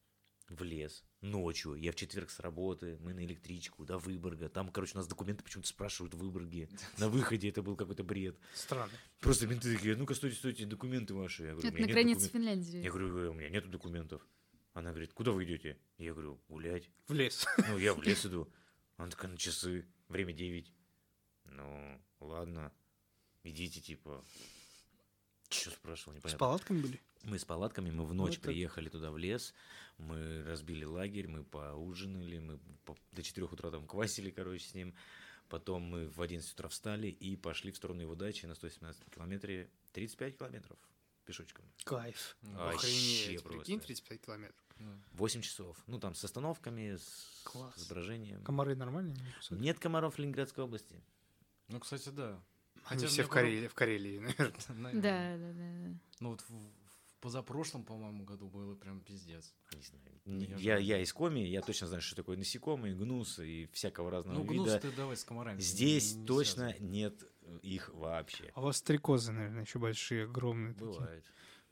в 0.48 0.62
лес, 0.62 1.02
ночью. 1.22 1.74
Я 1.74 1.90
в 1.92 1.96
четверг 1.96 2.30
с 2.30 2.38
работы, 2.40 2.96
мы 3.00 3.12
на 3.14 3.24
электричку 3.24 3.84
до 3.84 3.98
Выборга. 3.98 4.48
Там, 4.48 4.68
короче, 4.70 4.92
у 4.94 4.98
нас 4.98 5.08
документы 5.08 5.42
почему-то 5.42 5.68
спрашивают 5.68 6.14
в 6.14 6.18
Выборге. 6.18 6.68
На 6.98 7.08
выходе 7.08 7.48
это 7.48 7.62
был 7.62 7.74
какой-то 7.76 8.04
бред. 8.04 8.38
Странно. 8.54 8.92
Просто 9.20 9.46
менты 9.48 9.74
такие, 9.74 9.96
ну-ка, 9.96 10.14
стойте, 10.14 10.36
стойте, 10.36 10.64
документы 10.66 11.14
ваши. 11.14 11.42
Я 11.44 11.52
говорю, 11.52 11.66
«У 11.68 11.70
Это 11.72 11.80
на 11.80 11.86
нет 11.86 11.90
границе 11.90 12.26
докумен- 12.26 12.30
Финляндии. 12.32 12.76
Я 12.78 12.90
говорю, 12.90 13.18
«Э, 13.18 13.28
у 13.30 13.34
меня 13.34 13.48
нету 13.48 13.68
документов. 13.68 14.26
Она 14.72 14.90
говорит, 14.90 15.12
куда 15.14 15.32
вы 15.32 15.44
идете? 15.44 15.78
Я 15.98 16.12
говорю, 16.12 16.38
гулять. 16.48 16.90
В 17.08 17.12
лес. 17.14 17.44
Ну, 17.68 17.78
я 17.78 17.92
в 17.94 18.02
лес 18.02 18.24
иду. 18.26 18.48
Она 18.98 19.10
такая, 19.10 19.30
на 19.32 19.38
часы, 19.38 19.84
время 20.08 20.32
9. 20.32 20.70
Ну, 21.46 22.00
ладно, 22.20 22.72
идите, 23.42 23.80
типа. 23.80 24.22
Что 25.48 25.70
спрашивал, 25.70 26.12
С 26.12 26.16
непонятно. 26.16 26.38
палатками 26.38 26.80
были? 26.82 27.00
Мы 27.26 27.38
с 27.40 27.44
палатками, 27.44 27.90
мы 27.90 28.04
в 28.06 28.14
ночь 28.14 28.30
Вот 28.34 28.38
это- 28.38 28.46
приехали 28.48 28.88
туда 28.88 29.10
в 29.10 29.18
лес, 29.18 29.52
мы 29.98 30.44
разбили 30.44 30.84
лагерь, 30.84 31.26
мы 31.26 31.42
поужинали, 31.44 32.38
мы 32.38 32.58
по- 32.84 32.96
до 33.12 33.22
4 33.22 33.46
утра 33.52 33.70
там 33.70 33.86
квасили, 33.86 34.30
короче, 34.30 34.64
с 34.64 34.74
ним. 34.74 34.94
Потом 35.48 35.82
мы 35.82 36.08
в 36.08 36.20
11 36.22 36.52
утра 36.54 36.68
встали 36.68 37.08
и 37.08 37.36
пошли 37.36 37.70
в 37.72 37.76
сторону 37.76 38.00
его 38.02 38.14
дачи 38.14 38.46
на 38.46 38.54
117 38.54 39.10
километре, 39.10 39.68
35 39.92 40.38
километров 40.38 40.78
пешочком. 41.24 41.64
Кайф. 41.84 42.36
Ну, 42.42 42.52
Вообще 42.54 42.86
Охренеть. 42.86 43.42
просто. 43.42 43.58
Прикинь, 43.58 43.80
35 43.80 44.20
километров. 44.20 44.64
Ну, 44.78 44.92
8 45.12 45.40
часов. 45.42 45.76
Ну, 45.88 45.98
там 45.98 46.14
с 46.14 46.22
остановками, 46.24 46.94
с, 46.96 47.40
Класс. 47.44 47.74
с 47.76 47.88
брожением. 47.88 48.44
Комары 48.44 48.76
нормальные? 48.76 49.16
Нет 49.50 49.78
комаров 49.80 50.14
в 50.14 50.18
Ленинградской 50.20 50.62
области. 50.62 51.02
Ну, 51.68 51.80
кстати, 51.80 52.08
да. 52.10 52.40
Они 52.84 53.00
Хотя 53.00 53.06
все 53.08 53.22
мне 53.22 53.24
в 53.24 53.28
Карелии, 53.30 53.66
в 53.68 53.74
Карелии, 53.74 54.18
наверное. 54.68 54.92
Да, 55.02 55.36
да, 55.38 55.52
да. 55.52 55.98
Ну 56.20 56.30
вот 56.30 56.44
позапрошлом, 57.20 57.84
по-моему, 57.84 58.24
году 58.24 58.48
было 58.48 58.74
прям 58.74 59.00
пиздец. 59.00 59.54
Не 59.72 59.82
знаю. 60.46 60.58
Я, 60.58 60.78
я 60.78 61.00
из 61.02 61.12
коми, 61.12 61.40
я 61.40 61.60
точно 61.62 61.86
знаю, 61.86 62.02
что 62.02 62.16
такое 62.16 62.36
насекомые, 62.36 62.94
гнусы 62.94 63.48
и 63.48 63.66
всякого 63.72 64.10
разного 64.10 64.38
Ну, 64.38 64.44
гнус 64.44 64.66
вида. 64.66 64.80
ты 64.80 64.92
давай 64.92 65.16
с 65.16 65.24
комарами. 65.24 65.60
Здесь 65.60 66.14
не- 66.14 66.20
не 66.20 66.26
точно 66.26 66.68
связывай. 66.70 66.88
нет 66.88 67.22
э, 67.42 67.58
их 67.62 67.88
вообще. 67.94 68.50
А 68.54 68.60
у 68.60 68.64
вас 68.64 68.78
стрекозы, 68.78 69.32
наверное, 69.32 69.62
еще 69.62 69.78
большие, 69.78 70.24
огромные 70.24 70.74
такие. 70.74 70.90
Бывает. 70.92 71.24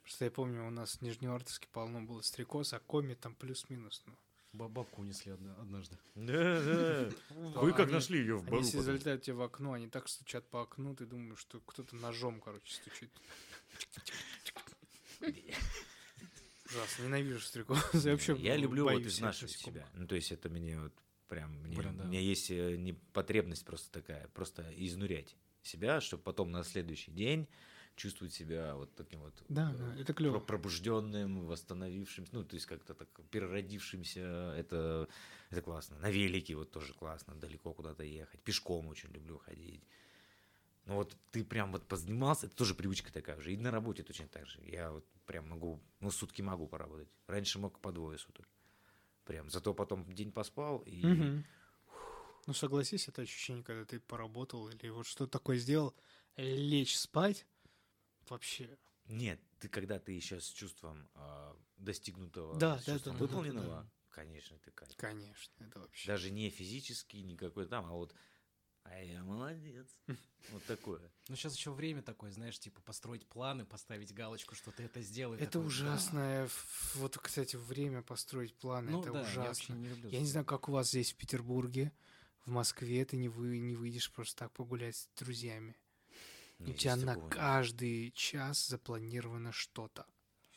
Просто 0.03 0.25
я 0.25 0.31
помню, 0.31 0.65
у 0.67 0.69
нас 0.69 0.97
в 0.97 1.01
Нижневартовске 1.01 1.67
полно 1.71 2.01
было 2.01 2.21
стрекоз, 2.21 2.73
а 2.73 2.79
коми 2.79 3.13
там 3.15 3.33
плюс-минус. 3.35 4.03
Ну. 4.05 4.13
Ба- 4.53 4.69
Бабку 4.69 5.01
унесли 5.01 5.33
одна- 5.33 5.55
однажды. 5.59 5.97
Да, 6.15 6.61
да. 6.63 7.09
Вы 7.59 7.71
как 7.73 7.87
Они- 7.87 7.93
нашли 7.93 8.19
ее 8.19 8.35
в 8.37 8.41
Они 8.41 8.51
бару? 8.51 8.57
если 8.61 8.77
потом? 8.77 8.85
залетают 8.85 9.23
тебе 9.23 9.33
в 9.35 9.41
окно, 9.41 9.73
они 9.73 9.89
так 9.89 10.07
стучат 10.07 10.47
по 10.49 10.61
окну, 10.61 10.95
ты 10.95 11.05
думаешь, 11.05 11.39
что 11.39 11.59
кто-то 11.59 11.95
ножом, 11.97 12.39
короче, 12.39 12.73
стучит. 12.73 13.09
Ужасно, 16.67 17.03
ненавижу 17.03 17.39
стрекоз. 17.39 17.79
Я 17.93 18.11
вообще 18.11 18.35
Я 18.37 18.57
люблю 18.57 18.83
вот 18.83 19.01
изнашивать 19.01 19.51
себя. 19.51 19.87
Ну, 19.93 20.07
то 20.07 20.15
есть 20.15 20.31
это 20.31 20.49
мне 20.49 20.79
вот 20.79 20.93
прям... 21.27 21.51
Мне, 21.61 21.77
Блин, 21.77 21.97
да. 21.97 22.03
У 22.03 22.07
меня 22.07 22.19
есть 22.19 22.49
э, 22.51 22.75
не 22.75 22.93
потребность 22.93 23.65
просто 23.65 23.91
такая, 23.91 24.27
просто 24.29 24.65
изнурять 24.75 25.35
себя, 25.61 26.01
чтобы 26.01 26.23
потом 26.23 26.51
на 26.51 26.63
следующий 26.63 27.11
день 27.11 27.47
чувствовать 27.95 28.33
себя 28.33 28.75
вот 28.75 28.93
таким 28.95 29.21
вот 29.21 29.33
Да, 29.47 29.71
э, 29.73 29.77
да, 29.77 30.01
это 30.01 30.13
клево. 30.13 30.39
пробужденным, 30.39 31.45
восстановившимся, 31.45 32.35
ну, 32.35 32.43
то 32.43 32.55
есть 32.55 32.65
как-то 32.65 32.93
так 32.93 33.07
переродившимся, 33.29 34.53
это, 34.57 35.07
это 35.49 35.61
классно. 35.61 35.97
На 35.99 36.09
велике 36.09 36.55
вот 36.55 36.71
тоже 36.71 36.93
классно, 36.93 37.35
далеко 37.35 37.73
куда-то 37.73 38.03
ехать. 38.03 38.41
Пешком 38.41 38.87
очень 38.87 39.09
люблю 39.11 39.37
ходить. 39.37 39.83
Ну 40.85 40.95
вот 40.95 41.17
ты 41.31 41.43
прям 41.43 41.71
вот 41.71 41.87
позанимался, 41.87 42.45
это 42.45 42.55
тоже 42.55 42.75
привычка 42.75 43.11
такая 43.11 43.39
же. 43.39 43.51
И 43.51 43.57
на 43.57 43.71
работе 43.71 44.03
точно 44.03 44.27
так 44.27 44.45
же. 44.45 44.61
Я 44.63 44.91
вот 44.91 45.05
прям 45.25 45.49
могу, 45.49 45.81
ну, 45.99 46.11
сутки 46.11 46.41
могу 46.41 46.67
поработать. 46.67 47.09
Раньше 47.27 47.57
мог 47.57 47.79
по 47.79 47.91
двое 47.91 48.19
суток. 48.19 48.47
Прям. 49.25 49.49
Зато 49.49 49.73
потом 49.73 50.05
день 50.13 50.31
поспал 50.31 50.79
и... 50.85 51.03
Мгм. 51.03 51.45
Ну, 52.45 52.53
согласись, 52.53 53.07
это 53.07 53.23
ощущение, 53.23 53.63
когда 53.63 53.85
ты 53.85 53.99
поработал 53.99 54.69
или 54.69 54.89
вот 54.89 55.07
что 55.07 55.25
такое 55.25 55.57
сделал, 55.57 55.95
лечь 56.35 56.95
спать, 56.95 57.47
вообще. 58.29 58.77
Нет, 59.07 59.39
ты 59.59 59.67
когда 59.67 59.97
ты 59.99 60.11
еще 60.11 60.39
с 60.39 60.49
чувством 60.49 61.09
а, 61.15 61.57
достигнутого, 61.77 62.59
Да, 62.59 62.77
с 62.79 62.85
да, 62.85 62.93
чувством 62.93 63.13
да, 63.13 63.19
да, 63.19 63.25
да, 63.25 63.31
выполненного, 63.31 63.81
да. 63.81 63.89
конечно, 64.09 64.59
ты 64.59 64.69
кайф. 64.69 64.95
Конечно, 64.95 65.63
это 65.63 65.79
вообще. 65.79 66.07
Даже 66.07 66.29
не 66.29 66.51
физический 66.51 67.23
никакой 67.23 67.65
там, 67.65 67.85
а 67.85 67.93
вот 67.93 68.13
а 68.85 69.01
я 69.03 69.23
молодец. 69.23 69.87
Вот 70.51 70.63
такое. 70.65 71.01
Ну, 71.27 71.35
сейчас 71.35 71.55
еще 71.55 71.71
время 71.71 72.03
такое, 72.03 72.29
знаешь, 72.29 72.59
типа 72.59 72.79
построить 72.81 73.25
планы, 73.27 73.65
поставить 73.65 74.13
галочку, 74.13 74.53
что 74.53 74.71
ты 74.71 74.83
это 74.83 75.01
сделал. 75.01 75.33
и 75.33 75.37
Это 75.37 75.53
такой, 75.53 75.65
ужасное. 75.69 76.45
ф- 76.45 76.91
Вот, 76.97 77.17
кстати, 77.17 77.55
время 77.55 78.03
построить 78.03 78.53
планы, 78.55 78.85
да. 78.87 78.91
Ну 78.91 79.01
это 79.01 79.11
да, 79.11 79.17
я 79.21 79.23
вообще 79.25 79.39
ужасно. 79.41 79.73
не 79.73 79.87
люблю. 79.87 80.09
Я 80.11 80.19
не 80.19 80.27
знаю, 80.27 80.45
как 80.45 80.69
у 80.69 80.71
вас 80.71 80.89
здесь 80.89 81.13
в 81.13 81.15
Петербурге, 81.17 81.91
в 82.45 82.51
Москве 82.51 83.03
ты 83.05 83.17
не, 83.17 83.27
вы, 83.27 83.57
не 83.57 83.75
выйдешь 83.75 84.11
просто 84.11 84.37
так 84.37 84.51
погулять 84.53 84.95
с 84.95 85.09
друзьями. 85.17 85.75
Не, 86.59 86.73
У 86.73 86.75
тебя 86.75 86.95
на 86.95 87.15
такого 87.15 87.29
каждый 87.29 88.11
час 88.11 88.67
запланировано 88.67 89.51
что-то. 89.51 90.05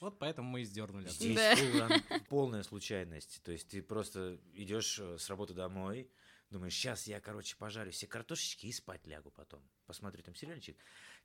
Вот 0.01 0.19
поэтому 0.19 0.51
мы 0.51 0.61
и 0.61 0.65
сдернули. 0.65 1.09
Здесь 1.09 1.35
Да. 1.35 1.57
была 1.57 1.89
полная 2.29 2.63
случайность. 2.63 3.41
То 3.43 3.53
есть 3.53 3.69
ты 3.69 3.81
просто 3.83 4.39
идешь 4.53 4.99
э, 4.99 5.17
с 5.19 5.31
работы 5.31 5.55
домой, 5.55 6.11
думаешь, 6.51 6.75
сейчас 6.75 7.07
я, 7.07 7.21
короче, 7.21 7.57
пожарю 7.57 7.91
все 7.93 8.07
картошечки 8.07 8.67
и 8.67 8.73
спать 8.73 9.07
лягу 9.07 9.31
потом. 9.31 9.63
Посмотрю 9.87 10.23
там 10.23 10.35
сериальчик. 10.35 10.77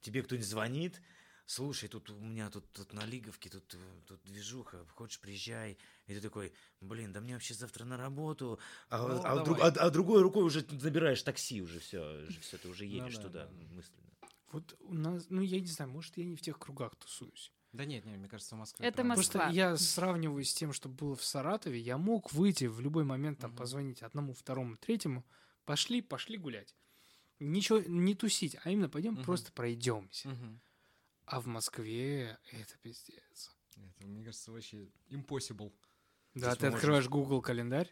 Тебе 0.01 0.21
кто-нибудь 0.23 0.47
звонит, 0.47 1.01
слушай, 1.45 1.87
тут 1.89 2.09
у 2.09 2.15
меня 2.19 2.49
тут, 2.49 2.69
тут 2.71 2.93
на 2.93 3.05
Лиговке, 3.05 3.49
тут, 3.49 3.75
тут 4.07 4.21
движуха, 4.23 4.85
хочешь, 4.87 5.19
приезжай. 5.19 5.77
И 6.07 6.13
ты 6.13 6.21
такой, 6.21 6.53
блин, 6.81 7.11
да 7.13 7.21
мне 7.21 7.33
вообще 7.33 7.53
завтра 7.53 7.85
на 7.85 7.97
работу. 7.97 8.59
А, 8.89 9.07
Ну, 9.07 9.21
а 9.23 9.43
друг- 9.43 9.57
давай. 9.57 9.71
а- 9.71 9.85
а 9.85 9.89
другой 9.89 10.21
рукой 10.21 10.43
уже 10.43 10.65
набираешь 10.69 11.23
такси, 11.23 11.61
уже 11.61 11.79
все, 11.79 12.27
все, 12.41 12.57
ты 12.57 12.67
уже 12.67 12.85
едешь 12.85 13.15
да, 13.17 13.21
туда 13.23 13.45
да. 13.45 13.51
мысленно. 13.75 14.03
Вот 14.51 14.75
у 14.81 14.93
нас, 14.93 15.25
ну 15.29 15.41
я 15.41 15.59
не 15.59 15.65
знаю, 15.67 15.89
может 15.89 16.15
я 16.17 16.25
не 16.25 16.35
в 16.35 16.41
тех 16.41 16.59
кругах 16.59 16.95
тусуюсь. 16.95 17.51
Да 17.73 17.85
нет, 17.85 18.05
нет, 18.05 18.17
мне 18.19 18.29
кажется, 18.29 18.55
в 18.55 18.59
Москве. 18.59 18.85
Это 18.87 18.97
прям- 18.97 19.07
Москва. 19.09 19.41
Просто 19.41 19.55
я 19.55 19.75
сравниваю 19.77 20.43
с 20.45 20.53
тем, 20.53 20.73
что 20.73 20.89
было 20.89 21.15
в 21.15 21.23
Саратове, 21.23 21.79
я 21.79 21.97
мог 21.97 22.31
выйти 22.31 22.65
в 22.65 22.79
любой 22.79 23.03
момент, 23.03 23.39
там, 23.39 23.49
Мгм. 23.51 23.57
позвонить 23.57 24.01
одному, 24.03 24.33
второму, 24.33 24.77
третьему, 24.77 25.25
пошли, 25.65 26.01
пошли 26.01 26.37
гулять. 26.37 26.75
Ничего, 27.39 27.79
не 27.79 28.13
тусить, 28.15 28.55
а 28.63 28.69
именно 28.69 28.89
пойдем 28.89 29.13
Мгм. 29.15 29.23
просто 29.23 29.51
пройдемся. 29.51 30.29
Мгм. 30.29 30.61
А 31.25 31.41
в 31.41 31.47
Москве 31.47 32.37
это 32.51 32.77
пиздец. 32.81 33.55
Это, 33.75 34.05
мне 34.07 34.23
кажется, 34.23 34.51
вообще 34.51 34.87
impossible. 35.09 35.73
Да, 36.35 36.47
есть 36.49 36.59
ты 36.59 36.65
можем- 36.67 36.75
открываешь 36.77 37.07
Google 37.09 37.41
календарь. 37.41 37.91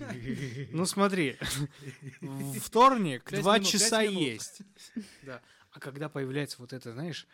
Ну 0.72 0.84
смотри, 0.86 1.38
вторник, 2.60 3.30
два 3.30 3.60
часа 3.60 4.02
есть. 4.02 4.62
Да. 5.22 5.40
А 5.70 5.80
когда 5.80 6.08
появляется 6.08 6.56
вот 6.58 6.72
это, 6.72 6.92
знаешь, 6.92 7.26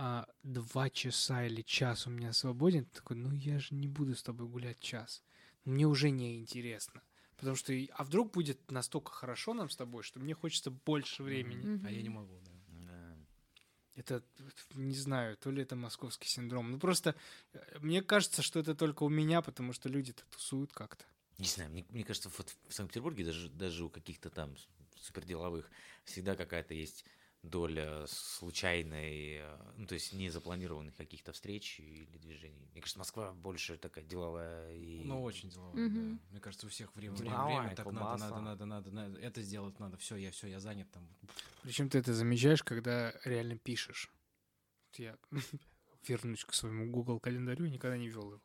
а, 0.00 0.28
два 0.44 0.90
часа 0.90 1.44
или 1.44 1.62
час 1.62 2.06
у 2.06 2.10
меня 2.10 2.32
свободен, 2.32 2.84
ты 2.84 3.00
такой, 3.00 3.16
ну 3.16 3.32
я 3.32 3.58
же 3.58 3.74
не 3.74 3.88
буду 3.88 4.14
с 4.14 4.22
тобой 4.22 4.46
гулять 4.46 4.78
час. 4.78 5.24
Мне 5.64 5.88
уже 5.88 6.10
не 6.10 6.38
интересно. 6.38 7.02
Потому 7.36 7.56
что, 7.56 7.72
а 7.94 8.04
вдруг 8.04 8.32
будет 8.32 8.70
настолько 8.70 9.10
хорошо 9.10 9.54
нам 9.54 9.68
с 9.68 9.74
тобой, 9.74 10.04
что 10.04 10.20
мне 10.20 10.34
хочется 10.34 10.70
больше 10.70 11.24
времени. 11.24 11.66
Мгм. 11.66 11.86
А 11.86 11.90
я 11.90 12.00
не 12.02 12.10
могу, 12.10 12.38
да. 12.44 12.52
Да. 12.86 13.16
Это, 13.96 14.22
не 14.74 14.94
знаю, 14.94 15.36
то 15.36 15.50
ли 15.50 15.62
это 15.62 15.74
московский 15.74 16.28
синдром. 16.28 16.70
Ну 16.70 16.78
просто, 16.78 17.16
э, 17.52 17.78
мне 17.80 18.00
кажется, 18.00 18.42
что 18.42 18.60
это 18.60 18.76
только 18.76 19.02
у 19.02 19.08
меня, 19.08 19.42
потому 19.42 19.72
что 19.72 19.88
люди-то 19.88 20.22
тусуют 20.30 20.72
как-то. 20.72 21.04
Не 21.38 21.48
знаю, 21.48 21.70
мне, 21.70 21.84
мне 21.88 22.04
кажется, 22.04 22.30
вот 22.38 22.54
в 22.68 22.72
Санкт-Петербурге 22.72 23.24
даже, 23.24 23.48
даже 23.48 23.84
у 23.84 23.90
каких-то 23.90 24.30
там 24.30 24.54
суперделовых 25.00 25.68
всегда 26.04 26.36
какая-то 26.36 26.74
есть 26.74 27.04
доля 27.48 28.06
случайной, 28.06 29.38
э, 29.40 29.72
ну, 29.76 29.86
то 29.86 29.94
есть 29.94 30.12
не 30.12 30.30
запланированных 30.30 30.94
каких-то 30.96 31.32
встреч 31.32 31.80
или 31.80 32.18
движений. 32.18 32.68
Мне 32.72 32.80
кажется, 32.80 32.98
Москва 32.98 33.32
больше 33.32 33.76
такая 33.78 34.04
деловая 34.04 34.72
и... 34.74 35.02
Ну, 35.04 35.22
очень 35.22 35.50
деловая, 35.50 35.88
Мгм. 35.88 36.16
да. 36.16 36.22
Мне 36.30 36.40
кажется, 36.40 36.66
у 36.66 36.70
всех 36.70 36.94
время, 36.94 37.14
время, 37.16 37.30
Деловая, 37.30 37.60
время 37.60 37.76
так 37.76 37.86
надо, 37.86 37.98
колбаса. 37.98 38.28
надо, 38.40 38.40
надо, 38.40 38.90
надо, 38.90 38.90
надо, 38.90 39.20
это 39.20 39.42
сделать 39.42 39.78
надо, 39.80 39.96
все, 39.96 40.16
я 40.16 40.30
все, 40.30 40.46
я 40.48 40.60
занят 40.60 40.90
там. 40.90 41.08
Причем 41.62 41.88
ты 41.90 41.98
это 41.98 42.14
замечаешь, 42.14 42.62
когда 42.62 43.12
реально 43.24 43.58
пишешь. 43.58 44.10
Вот 44.90 44.98
я 44.98 45.16
вернусь 46.06 46.44
к 46.44 46.54
своему 46.54 46.90
Google 46.90 47.20
календарю, 47.20 47.66
никогда 47.66 47.96
не 47.98 48.08
вел 48.08 48.32
его. 48.32 48.42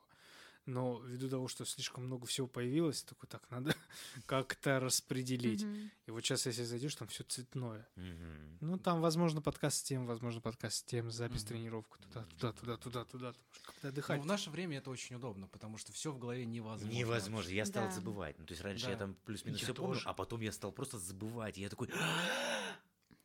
Но 0.65 0.99
ввиду 0.99 1.29
того, 1.29 1.49
что 1.49 1.65
слишком 1.65 2.05
много 2.05 2.25
всего 2.25 2.47
появилось, 2.47 3.03
такой 3.03 3.27
так 3.27 3.43
надо 3.51 3.75
как-то 4.25 4.79
распределить. 4.79 5.63
Мгм. 5.63 5.91
И 6.05 6.11
вот 6.11 6.21
сейчас, 6.21 6.45
если 6.45 6.63
зайдешь, 6.63 6.95
там 6.95 7.09
все 7.09 7.23
цветное. 7.25 7.85
Мгм. 7.97 8.57
Ну, 8.61 8.77
там, 8.77 9.01
возможно, 9.01 9.41
подкаст 9.41 9.77
с 9.79 9.83
тем, 9.83 10.05
возможно, 10.05 10.39
подкаст 10.39 10.77
с 10.77 10.83
тем, 10.83 11.11
запись, 11.11 11.41
Мгм. 11.41 11.47
тренировку 11.49 11.97
туда, 11.99 12.23
туда, 12.37 12.53
туда, 12.53 12.77
туда, 12.77 13.05
туда. 13.05 13.33
Как-то 13.65 13.79
Но 13.83 13.89
отдыхать. 13.89 14.21
в 14.21 14.25
наше 14.25 14.49
время 14.51 14.77
это 14.77 14.89
очень 14.89 15.17
удобно, 15.17 15.47
потому 15.49 15.77
что 15.77 15.91
все 15.91 16.11
в 16.13 16.17
голове 16.17 16.45
невозможно. 16.45 16.95
Невозможно. 16.97 17.49
Я 17.49 17.65
стал 17.65 17.85
Да. 17.87 17.91
забывать. 17.91 18.39
Ну, 18.39 18.45
то 18.45 18.53
есть 18.53 18.63
раньше 18.63 18.85
я 18.85 18.93
Да. 18.93 18.99
там 18.99 19.15
плюс-минус 19.25 19.59
Я 19.59 19.65
все 19.65 19.73
помню, 19.73 19.99
а 20.05 20.13
потом 20.13 20.39
я 20.39 20.51
стал 20.53 20.71
просто 20.71 20.97
забывать. 20.97 21.57
И 21.57 21.61
я 21.61 21.69
такой... 21.69 21.89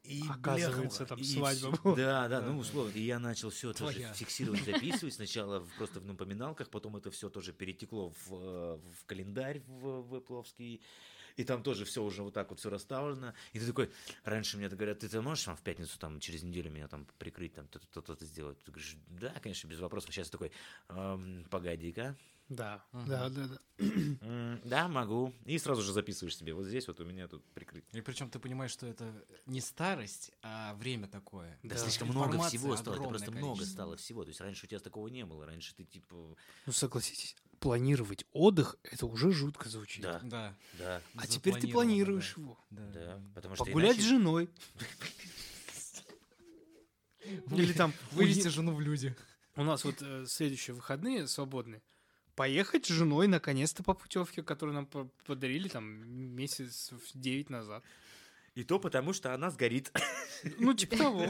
И, 0.08 0.22
Оказывается, 0.26 1.00
бляха, 1.00 1.16
там 1.16 1.24
свадьба 1.24 1.70
была. 1.82 1.96
Да, 1.96 2.28
да, 2.28 2.40
ну 2.40 2.58
условно. 2.58 2.92
И 2.92 3.02
я 3.02 3.18
начал 3.18 3.50
все 3.50 3.74
тоже 3.74 3.92
Твоя. 3.98 4.12
фиксировать, 4.14 4.64
записывать. 4.64 5.14
Сначала 5.14 5.66
просто 5.76 6.00
в 6.00 6.06
напоминалках, 6.06 6.70
потом 6.70 6.96
это 6.96 7.10
все 7.10 7.28
тоже 7.28 7.52
перетекло 7.52 8.08
в, 8.10 8.32
э, 8.32 8.80
в 9.00 9.04
календарь 9.04 9.60
в, 9.66 10.00
в 10.00 10.14
Эппловский. 10.16 10.80
И 11.36 11.44
там 11.44 11.62
тоже 11.62 11.84
все 11.84 12.02
уже 12.02 12.22
вот 12.22 12.32
так 12.32 12.48
вот 12.50 12.58
все 12.58 12.70
расставлено. 12.70 13.34
И 13.52 13.60
ты 13.60 13.66
такой, 13.66 13.90
раньше 14.24 14.56
мне 14.56 14.68
говорят, 14.68 15.00
ты, 15.00 15.08
ты 15.08 15.20
можешь 15.20 15.44
там 15.44 15.56
в 15.56 15.62
пятницу, 15.62 15.98
там, 15.98 16.18
через 16.20 16.42
неделю 16.42 16.70
меня 16.70 16.88
там 16.88 17.06
прикрыть, 17.18 17.54
там, 17.54 17.68
то-то, 17.68 18.00
то-то 18.00 18.24
сделать? 18.24 18.58
Ты 18.64 18.72
говоришь, 18.72 18.96
да, 19.06 19.32
конечно, 19.40 19.68
без 19.68 19.78
вопросов. 19.78 20.12
Сейчас 20.12 20.30
такой, 20.30 20.50
«Эм, 20.88 21.44
погоди-ка, 21.50 22.16
Да, 22.48 22.82
Мгм. 22.92 23.08
да, 23.08 23.28
да, 23.28 23.46
да. 23.48 24.58
Да, 24.64 24.88
могу. 24.88 25.34
И 25.44 25.58
сразу 25.58 25.82
же 25.82 25.92
записываешь 25.92 26.36
себе. 26.36 26.54
Вот 26.54 26.64
здесь 26.66 26.88
вот 26.88 26.98
у 27.00 27.04
меня 27.04 27.28
тут 27.28 27.44
прикрыть. 27.52 27.84
И 27.92 28.00
причем 28.00 28.30
ты 28.30 28.38
понимаешь, 28.38 28.70
что 28.70 28.86
это 28.86 29.12
не 29.44 29.60
старость, 29.60 30.32
а 30.42 30.74
время 30.74 31.08
такое. 31.08 31.58
Да, 31.62 31.74
Да. 31.74 31.80
слишком 31.82 32.08
много 32.08 32.40
всего 32.48 32.74
стало. 32.76 32.94
Это 32.96 33.04
просто 33.04 33.30
много 33.30 33.52
количество. 33.56 33.72
стало 33.74 33.96
всего. 33.96 34.22
То 34.24 34.28
есть 34.28 34.40
раньше 34.40 34.64
у 34.64 34.68
тебя 34.68 34.80
такого 34.80 35.08
не 35.08 35.24
было. 35.26 35.44
Раньше 35.44 35.74
ты 35.74 35.84
типа. 35.84 36.36
Ну, 36.66 36.72
согласитесь, 36.72 37.36
планировать 37.60 38.24
отдых, 38.32 38.76
это 38.82 39.04
уже 39.06 39.30
жутко 39.32 39.68
звучит. 39.68 40.02
Да, 40.02 40.20
Да, 40.22 40.54
да, 40.78 41.02
А 41.16 41.26
теперь 41.26 41.60
ты 41.60 41.68
планируешь 41.68 42.32
да. 42.36 42.42
его. 42.42 42.58
да. 42.70 42.90
да. 42.92 43.22
Потому 43.34 43.56
что 43.56 43.64
Погулять 43.66 43.96
с 43.96 43.98
иначе- 43.98 44.08
женой. 44.08 44.50
Или 47.50 47.72
там 47.74 47.92
Вывести 48.12 48.48
жену 48.48 48.74
в 48.74 48.80
люди. 48.80 49.14
У 49.56 49.64
нас 49.64 49.84
вот 49.84 49.96
э, 50.00 50.24
следующие 50.26 50.74
выходные 50.74 51.26
свободные. 51.26 51.82
Поехать 52.38 52.86
с 52.86 52.88
женой 52.88 53.26
наконец-то 53.26 53.82
по 53.82 53.94
путевке, 53.94 54.42
которую 54.42 54.74
нам 54.74 54.86
по- 54.86 55.08
подарили 55.26 55.68
там 55.68 55.84
месяц 56.36 56.92
9 57.14 57.50
назад. 57.50 57.82
И 58.54 58.64
то 58.64 58.78
потому, 58.80 59.12
что 59.12 59.34
она 59.34 59.50
сгорит. 59.50 59.92
Ну, 60.58 60.72
типа 60.74 60.96
того. 61.04 61.26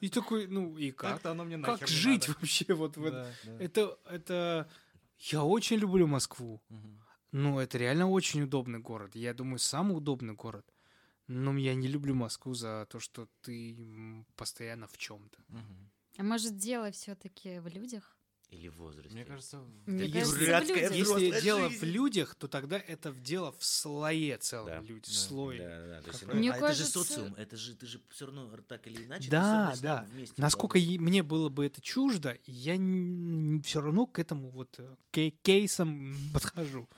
И 0.00 0.08
такой, 0.08 0.46
ну 0.46 0.76
и 0.78 0.90
как? 0.90 1.10
Так-то 1.14 1.30
оно 1.32 1.44
мне 1.44 1.56
нахер 1.56 1.78
Как 1.80 1.88
не 1.90 1.94
жить 1.94 2.28
надо. 2.28 2.40
вообще 2.40 2.74
вот 2.74 2.96
в 2.96 3.04
этом? 3.04 3.22
Да, 3.22 3.32
да. 3.44 3.64
Это, 3.64 3.98
это... 4.10 4.70
Я 5.18 5.44
очень 5.44 5.76
люблю 5.78 6.06
Москву. 6.06 6.60
Мгм. 6.68 7.00
Ну, 7.32 7.58
это 7.60 7.78
реально 7.78 8.08
очень 8.08 8.42
удобный 8.42 8.78
город. 8.80 9.14
Я 9.14 9.34
думаю, 9.34 9.58
самый 9.58 9.96
удобный 9.96 10.34
город. 10.34 10.66
Но 11.28 11.56
я 11.56 11.74
не 11.74 11.86
люблю 11.88 12.14
Москву 12.14 12.54
за 12.54 12.86
то, 12.90 12.98
что 12.98 13.28
ты 13.42 13.76
постоянно 14.34 14.86
в 14.88 14.96
чем-то. 14.98 15.38
Мгм. 15.48 15.90
А 16.18 16.22
может, 16.22 16.56
дело 16.56 16.90
все-таки 16.90 17.58
в 17.60 17.68
людях? 17.68 18.16
Или 18.50 18.66
в 18.68 18.74
возрасте. 18.78 19.14
Мне 19.14 19.24
кажется, 19.24 19.62
Мне 19.86 20.06
Да 20.08 20.12
кажется, 20.12 20.34
в 20.36 20.38
дурацкая 20.40 20.90
Если 20.92 21.40
дело 21.40 21.68
в 21.68 21.72
жизнь. 21.72 21.84
людях, 21.86 22.34
то 22.34 22.48
тогда 22.48 22.78
это 22.78 23.12
в 23.12 23.22
дело 23.22 23.52
в 23.52 23.64
слое 23.64 24.38
целом. 24.38 24.66
Да. 24.66 24.80
Люди, 24.80 25.06
Да. 25.06 25.12
слой. 25.12 25.58
Да, 25.58 25.86
да, 25.86 26.02
то 26.02 26.08
есть, 26.10 26.26
ну, 26.26 26.34
Мне 26.34 26.50
а 26.50 26.54
это 26.56 26.66
кажется- 26.66 26.84
же 26.84 26.90
социум, 26.90 27.34
это 27.36 27.56
же 27.56 27.76
ты 27.76 27.86
же 27.86 28.00
все 28.10 28.26
равно 28.26 28.50
так 28.66 28.86
или 28.88 29.04
иначе. 29.04 29.30
Да, 29.30 29.74
да. 29.80 30.04
вместе 30.12 30.34
Насколько 30.42 30.78
е- 30.78 30.98
мне 30.98 31.22
было 31.22 31.48
бы 31.48 31.64
это 31.64 31.80
чуждо, 31.80 32.36
я 32.46 32.74
все 33.62 33.80
равно 33.80 34.06
к 34.06 34.18
этому 34.18 34.50
вот 34.50 34.74
э, 34.78 34.96
кей- 35.12 35.36
кейсам 35.42 36.16
подхожу. 36.34 36.88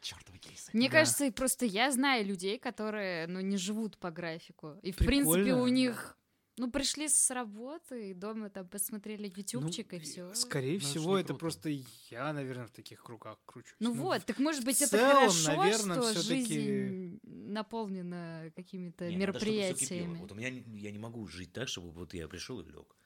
чертовы 0.00 0.38
кейсы. 0.38 0.70
Мне 0.72 0.88
Да. 0.88 0.94
кажется, 0.94 1.30
просто 1.30 1.64
я 1.64 1.92
знаю 1.92 2.26
людей, 2.26 2.58
которые, 2.58 3.28
ну, 3.28 3.40
не 3.40 3.56
живут 3.56 3.96
по 3.98 4.10
графику. 4.10 4.76
И, 4.82 4.90
в 4.90 4.96
принципе, 4.96 5.54
у 5.54 5.68
них, 5.68 6.16
ну, 6.62 6.70
пришли 6.70 7.08
с 7.08 7.30
работы, 7.34 8.10
и 8.10 8.14
дома 8.14 8.48
там 8.48 8.68
посмотрели 8.68 9.26
ютубчик, 9.26 9.90
Ну, 9.92 9.98
и 9.98 10.00
все. 10.00 10.32
Скорее 10.34 10.74
Ну, 10.74 10.80
ж 10.80 10.82
всего, 10.84 11.18
это 11.18 11.28
круто. 11.28 11.40
просто 11.40 11.68
я, 12.10 12.32
наверное, 12.32 12.66
в 12.66 12.70
таких 12.70 13.02
кругах 13.02 13.38
кручусь. 13.44 13.74
Ну 13.80 13.92
вот, 13.92 14.24
так 14.24 14.38
может 14.38 14.64
быть 14.64 14.80
это 14.80 14.92
целом, 14.92 15.12
хорошо, 15.30 15.56
наверно, 15.56 15.94
что 16.02 16.22
жизнь 16.22 17.18
наполнена 17.24 18.52
какими-то 18.54 19.06
Не, 19.06 19.10
кипело. 19.10 19.20
мероприятиями. 19.20 20.14
Вот 20.18 20.30
у 20.30 20.34
меня 20.36 20.48
я 20.48 20.92
не 20.92 20.98
могу 20.98 21.26
жить 21.26 21.52
так, 21.52 21.66
чтобы 21.66 21.90
вот 21.90 22.14
я 22.14 22.28
пришел 22.28 22.60
и 22.60 22.64
лег. 22.64 22.96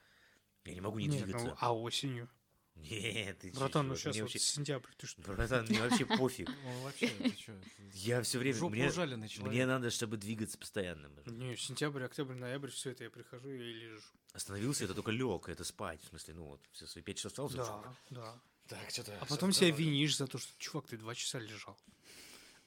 Я 0.67 0.75
не 0.75 0.81
могу 0.83 0.99
не 0.99 1.07
Нет, 1.09 1.25
двигаться. 1.25 1.47
ну, 1.49 1.55
а 1.59 1.75
осенью? 1.75 2.29
Нет, 2.77 3.39
ты 3.41 3.51
Братан, 3.53 3.89
ну 3.89 3.97
чувак, 3.97 3.99
сейчас 3.99 4.17
вот 4.17 4.23
вообще- 4.23 4.39
сентябрь, 4.39 4.91
ты 4.97 5.07
что? 5.07 5.23
Братан, 5.23 5.67
мне 5.67 5.81
вообще 5.81 6.05
пофиг. 6.07 6.49
Ну, 6.65 6.81
вообще, 6.83 7.09
ты 7.09 7.31
чё, 7.31 7.53
Я 7.95 8.23
все 8.23 8.39
время... 8.39 8.55
Жопу 8.57 8.75
Мне, 8.75 8.89
ужаленный 8.89 9.29
человек. 9.29 9.53
мне 9.55 9.67
надо, 9.67 9.91
чтобы 9.91 10.17
двигаться 10.17 10.57
постоянно. 10.59 11.11
Не, 11.27 11.57
сентябрь, 11.57 12.05
октябрь, 12.05 12.35
ноябрь, 12.35 12.71
все 12.71 12.91
это 12.91 13.05
я 13.05 13.11
прихожу 13.11 13.51
и 13.51 13.59
лежу. 13.59 14.01
Остановился, 14.33 14.85
это 14.85 14.95
только 14.95 15.11
лег, 15.11 15.49
это 15.49 15.65
спать. 15.65 16.01
В 16.03 16.09
смысле, 16.09 16.35
ну 16.35 16.45
вот, 16.45 16.61
все 16.73 16.87
свои 16.87 17.03
пять 17.03 17.17
часов 17.19 17.51
стал. 17.53 17.83
Да, 17.83 18.21
да. 18.21 18.41
Так, 18.69 18.91
что-то... 18.91 19.17
А 19.21 19.25
потом 19.27 19.53
себя 19.53 19.71
винишь 19.71 20.17
за 20.17 20.27
то, 20.27 20.39
что, 20.39 20.53
чувак, 20.59 20.87
ты 20.89 20.97
два 20.99 21.15
часа 21.15 21.39
лежал. 21.39 21.79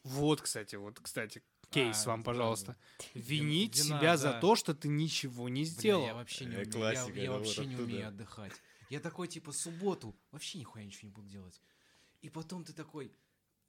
Вот, 0.04 0.42
кстати, 0.42 0.76
вот, 0.76 1.00
кстати, 1.00 1.44
кейс 1.70 2.06
А, 2.06 2.10
вам, 2.10 2.22
да, 2.22 2.26
пожалуйста. 2.26 2.78
Винить 3.14 3.78
Вина, 3.78 4.00
себя 4.00 4.18
за 4.18 4.32
да. 4.34 4.40
то, 4.40 4.56
что 4.56 4.74
ты 4.74 4.88
ничего 4.88 5.50
не 5.50 5.64
Бля, 5.64 5.70
сделал. 5.72 6.06
я 6.06 6.14
вообще 6.16 6.46
не 6.46 6.56
Э, 6.56 6.64
умею. 6.64 6.80
я 6.80 7.22
я 7.24 7.32
вообще 7.32 7.66
не 7.66 7.76
умею 7.76 8.08
отдыхать. 8.08 8.54
Я 8.90 9.00
такой, 9.00 9.28
типа, 9.28 9.52
субботу 9.52 10.16
вообще 10.32 10.58
нихуя 10.58 10.84
ничего 10.84 11.08
не 11.08 11.14
буду 11.14 11.28
делать. 11.28 11.62
И 12.22 12.30
потом 12.30 12.64
ты 12.66 12.74
такой, 12.74 13.16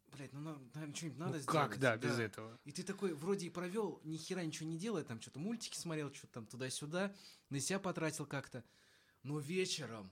блядь, 0.08 0.32
ну, 0.32 0.40
наверное, 0.74 0.94
что-нибудь 0.94 1.18
Ну 1.18 1.24
надо 1.26 1.38
сделать. 1.40 1.70
как, 1.70 1.78
да, 1.78 1.96
без 1.96 2.18
этого. 2.18 2.58
И 2.64 2.72
ты 2.72 2.82
такой 2.82 3.12
вроде 3.12 3.46
и 3.46 3.50
провел, 3.50 4.00
ни 4.02 4.16
хера 4.16 4.42
ничего 4.42 4.68
не 4.68 4.78
делая, 4.78 5.04
там 5.04 5.20
что-то 5.20 5.38
мультики 5.38 5.76
смотрел, 5.76 6.12
что-то 6.12 6.32
там 6.34 6.46
туда-сюда, 6.46 7.14
на 7.50 7.60
себя 7.60 7.78
потратил 7.78 8.26
как-то. 8.26 8.64
Но 9.22 9.38
вечером 9.38 10.10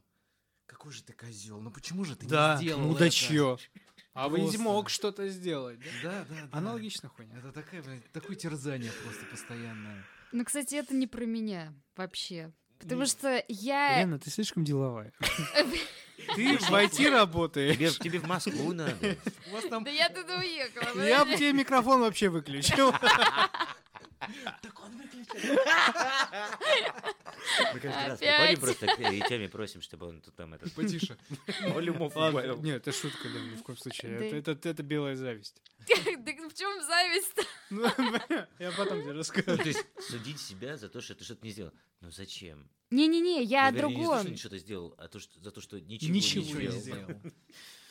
какой 0.67 0.93
же 0.93 1.03
ты 1.03 1.15
козел, 1.15 1.61
ну 1.63 1.71
почему 1.71 2.05
же 2.05 2.15
ты 2.15 2.27
Да, 2.27 2.57
не 2.57 2.65
сделал 2.65 2.83
ну 2.83 2.91
это? 2.91 3.01
да 3.01 3.11
чё? 3.11 3.59
А 4.13 4.29
вы 4.29 4.39
Просто. 4.39 4.59
мог 4.59 4.91
что-то 4.91 5.29
сделать, 5.29 5.79
да? 5.81 5.87
Да, 6.03 6.27
да, 6.29 6.47
да. 6.47 6.59
Аналогичная 6.59 7.09
хуйня. 7.09 7.39
Это 7.39 7.53
такая, 7.53 7.83
блядь, 7.83 8.13
такое 8.13 8.37
терзание 8.37 8.93
просто 9.05 9.25
постоянное. 9.27 10.05
Ну, 10.33 10.45
кстати, 10.45 10.75
это 10.75 10.95
не 10.95 11.07
про 11.07 11.25
меня 11.25 11.75
вообще. 11.97 12.53
Потому 12.79 13.07
что 13.07 13.43
я... 13.49 14.01
Лена, 14.01 14.19
ты 14.19 14.31
слишком 14.31 14.65
деловая. 14.65 15.13
Ты 16.35 16.59
в 16.59 16.71
IT 16.71 17.11
работаешь. 17.11 17.77
Тебе, 17.77 17.91
тебе 17.91 18.19
в 18.19 18.27
Москву 18.27 18.73
надо. 18.73 19.17
Там... 19.71 19.85
Да 19.85 19.91
я 19.91 20.11
туда 20.11 20.39
уехала. 20.39 21.03
Я 21.03 21.25
бы 21.25 21.35
тебе 21.37 21.53
микрофон 21.55 22.01
вообще 22.01 22.29
выключил. 22.29 22.93
Так 24.61 24.83
он 24.85 24.91
выключил. 24.99 25.59
Мы 27.75 27.81
каждый 27.81 28.07
раз 28.09 28.19
приходим 28.19 28.61
просто 28.61 28.87
к 28.87 29.01
и 29.13 29.21
Тёме 29.29 29.49
просим, 29.49 29.81
чтобы 29.83 30.07
он 30.07 30.21
тут 30.21 30.35
там 30.37 30.55
этот 30.55 30.73
Потише. 30.75 31.17
волюмов 31.75 32.15
Ладно, 32.17 32.41
убавил. 32.41 32.63
нет, 32.63 32.77
это 32.87 32.93
шутка, 32.93 33.29
Лен, 33.29 33.53
ни 33.53 33.57
в 33.57 33.63
коем 33.63 33.79
случае. 33.79 34.19
Да. 34.19 34.53
Это- 34.71 34.83
белая 34.83 35.17
зависть. 35.17 35.61
Так 35.89 36.37
в 36.53 36.55
чем 36.55 36.83
зависть-то? 36.83 37.43
Ну, 37.71 37.85
Я 38.59 38.73
потом 38.73 39.01
тебе 39.03 39.13
Ну, 39.13 39.19
расскажу. 39.21 39.57
то 39.57 39.63
есть 39.69 39.85
судить 40.01 40.41
себя 40.41 40.77
за 40.77 40.89
то, 40.89 41.01
что 41.01 41.15
ты 41.15 41.25
что-то 41.25 41.45
не 41.45 41.53
сделал. 41.53 41.73
Ну 42.01 42.11
зачем? 42.11 42.69
Не-не-не, 42.91 43.43
я 43.43 43.69
о 43.69 43.71
Ну, 43.73 43.77
вернее, 43.79 43.97
Не 43.97 44.05
за 44.05 44.09
то, 44.09 44.13
что 44.13 44.15
другом. 44.19 44.31
не 44.33 44.37
что-то 44.37 44.59
сделал, 44.59 44.95
а 44.99 45.09
то, 45.09 45.19
что, 45.21 45.41
за 45.41 45.51
то, 45.51 45.61
что 45.61 45.81
ничего, 45.81 46.13
Ничего 46.15 46.43
не 46.45 46.53
не 46.53 46.75
не 46.75 46.81
сделал. 46.81 47.07
сделал. 47.09 47.21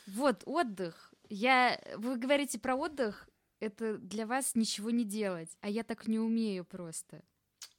Вот, 0.07 0.43
отдых. 0.45 1.13
Я... 1.29 1.79
Вы 1.97 2.17
говорите 2.17 2.59
про 2.59 2.75
отдых, 2.75 3.27
это 3.59 3.97
для 3.97 4.25
вас 4.25 4.55
ничего 4.55 4.89
не 4.91 5.03
делать, 5.03 5.49
а 5.61 5.69
я 5.69 5.83
так 5.83 6.07
не 6.07 6.19
умею 6.19 6.63
просто. 6.65 7.21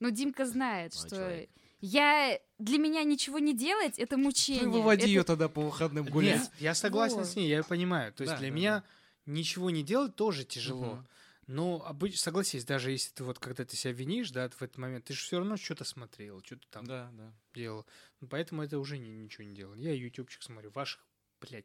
Ну, 0.01 0.11
Димка 0.11 0.45
знает, 0.47 0.95
Молодой 0.95 1.09
что 1.09 1.17
человек. 1.17 1.51
Я... 1.81 2.39
Для 2.59 2.79
меня 2.79 3.05
ничего 3.05 3.39
не 3.39 3.57
делать— 3.57 3.99
это 3.99 4.17
мучение. 4.17 4.65
Ну, 4.65 4.73
выводи 4.73 5.03
Это- 5.03 5.09
ее 5.09 5.23
тогда 5.25 5.49
по 5.49 5.61
выходным 5.61 6.05
гулять. 6.07 6.41
Нет, 6.41 6.51
я 6.59 6.75
согласен 6.75 7.19
Вот. 7.19 7.27
с 7.29 7.37
ней, 7.37 7.49
я 7.49 7.63
понимаю. 7.63 8.13
То 8.13 8.23
есть 8.25 8.33
Да, 8.35 8.39
для 8.39 8.49
да, 8.49 8.55
меня 8.55 8.85
ничего 9.27 9.71
не 9.71 9.83
делать 9.85 10.17
тоже 10.17 10.45
тяжело. 10.45 10.95
Мгм. 10.97 11.09
Но 11.47 11.83
обычно, 11.87 12.19
согласись, 12.19 12.65
даже 12.65 12.91
если 12.91 13.11
ты 13.15 13.25
вот 13.25 13.39
когда 13.39 13.65
ты 13.65 13.75
себя 13.77 13.93
винишь, 13.93 14.31
да, 14.33 14.49
в 14.51 14.61
этот 14.61 14.77
момент, 14.77 15.05
ты 15.07 15.15
же 15.15 15.21
все 15.23 15.39
равно 15.39 15.57
что-то 15.57 15.85
смотрел, 15.85 16.43
что-то 16.45 16.67
там 16.69 16.85
Да, 16.85 17.11
да. 17.13 17.33
делал. 17.55 17.87
Ну, 18.21 18.29
поэтому 18.29 18.63
это 18.63 18.79
уже 18.79 18.99
ни- 18.99 19.09
ничего 19.09 19.45
не 19.45 19.55
делал. 19.55 19.75
Я 19.75 19.95
ютубчик 19.95 20.43
смотрю, 20.43 20.71
ваших, 20.73 21.07
блядь, 21.41 21.65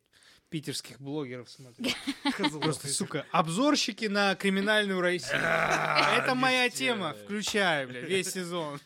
питерских 0.54 1.02
блогеров 1.02 1.50
смотрю. 1.50 1.88
Просто, 2.62 2.88
сука, 2.88 3.26
обзорщики 3.32 4.06
на 4.06 4.36
криминальную 4.36 5.02
Россию. 5.02 5.42
Это 5.42 6.36
моя 6.36 6.70
тема. 6.70 7.16
Включаю, 7.24 7.88
блядь, 7.88 8.08
весь 8.08 8.32
сезон. 8.32 8.80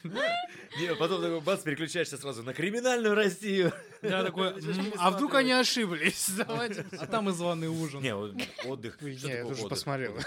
Потом 0.97 1.22
такой 1.22 1.41
бац, 1.41 1.63
переключаешься 1.63 2.18
сразу 2.18 2.43
на 2.43 2.53
криминальную 2.53 3.15
Россию. 3.15 3.74
Я 4.01 4.24
такой, 4.26 4.49
«М, 4.49 4.93
а 4.97 5.11
вдруг 5.11 5.36
они 5.36 5.51
ошиблись? 5.51 6.30
Давайте. 6.38 6.86
А 6.97 7.05
там 7.07 7.30
и 7.30 7.34
званый 7.34 7.68
ужин. 7.68 8.01
Не, 8.01 8.15
вот 8.15 8.36
отдых. 8.65 9.01
Не, 9.01 9.11
я 9.11 9.45
отдых? 9.45 9.70
посмотрел. 9.70 10.18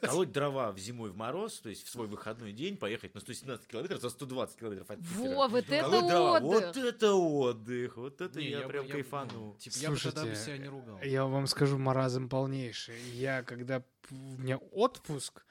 Колоть, 0.00 0.32
дрова 0.32 0.72
в 0.72 0.78
зимой 0.78 1.10
в 1.10 1.16
мороз, 1.16 1.60
то 1.60 1.68
есть 1.70 1.86
в 1.86 1.90
свой 1.90 2.06
выходной 2.06 2.52
день 2.52 2.76
поехать 2.76 3.14
на 3.14 3.20
117 3.20 3.66
километров 3.66 4.00
за 4.00 4.10
120 4.10 4.58
километров 4.58 4.90
от. 4.90 4.98
Во, 5.00 5.48
вот 5.48 5.64
это 5.68 5.88
дрова, 5.88 6.40
Вот 6.40 6.64
отдых. 6.64 6.84
это 6.84 7.14
отдых, 7.14 7.96
вот 7.96 8.20
это 8.20 8.40
я, 8.40 8.60
прям 8.68 8.86
кайфану. 8.88 9.56
Типа, 9.58 9.74
я 9.78 9.90
бы 9.90 9.96
тогда 9.96 10.24
себя 10.54 10.64
не 10.64 10.68
ругал. 10.68 11.00
Я 11.02 11.24
вам 11.26 11.46
скажу 11.46 11.78
маразм 11.78 12.28
полнейший. 12.28 12.94
Я 13.12 13.42
когда 13.42 13.82
у 14.10 14.14
меня 14.14 14.56
отпуск 14.58 15.44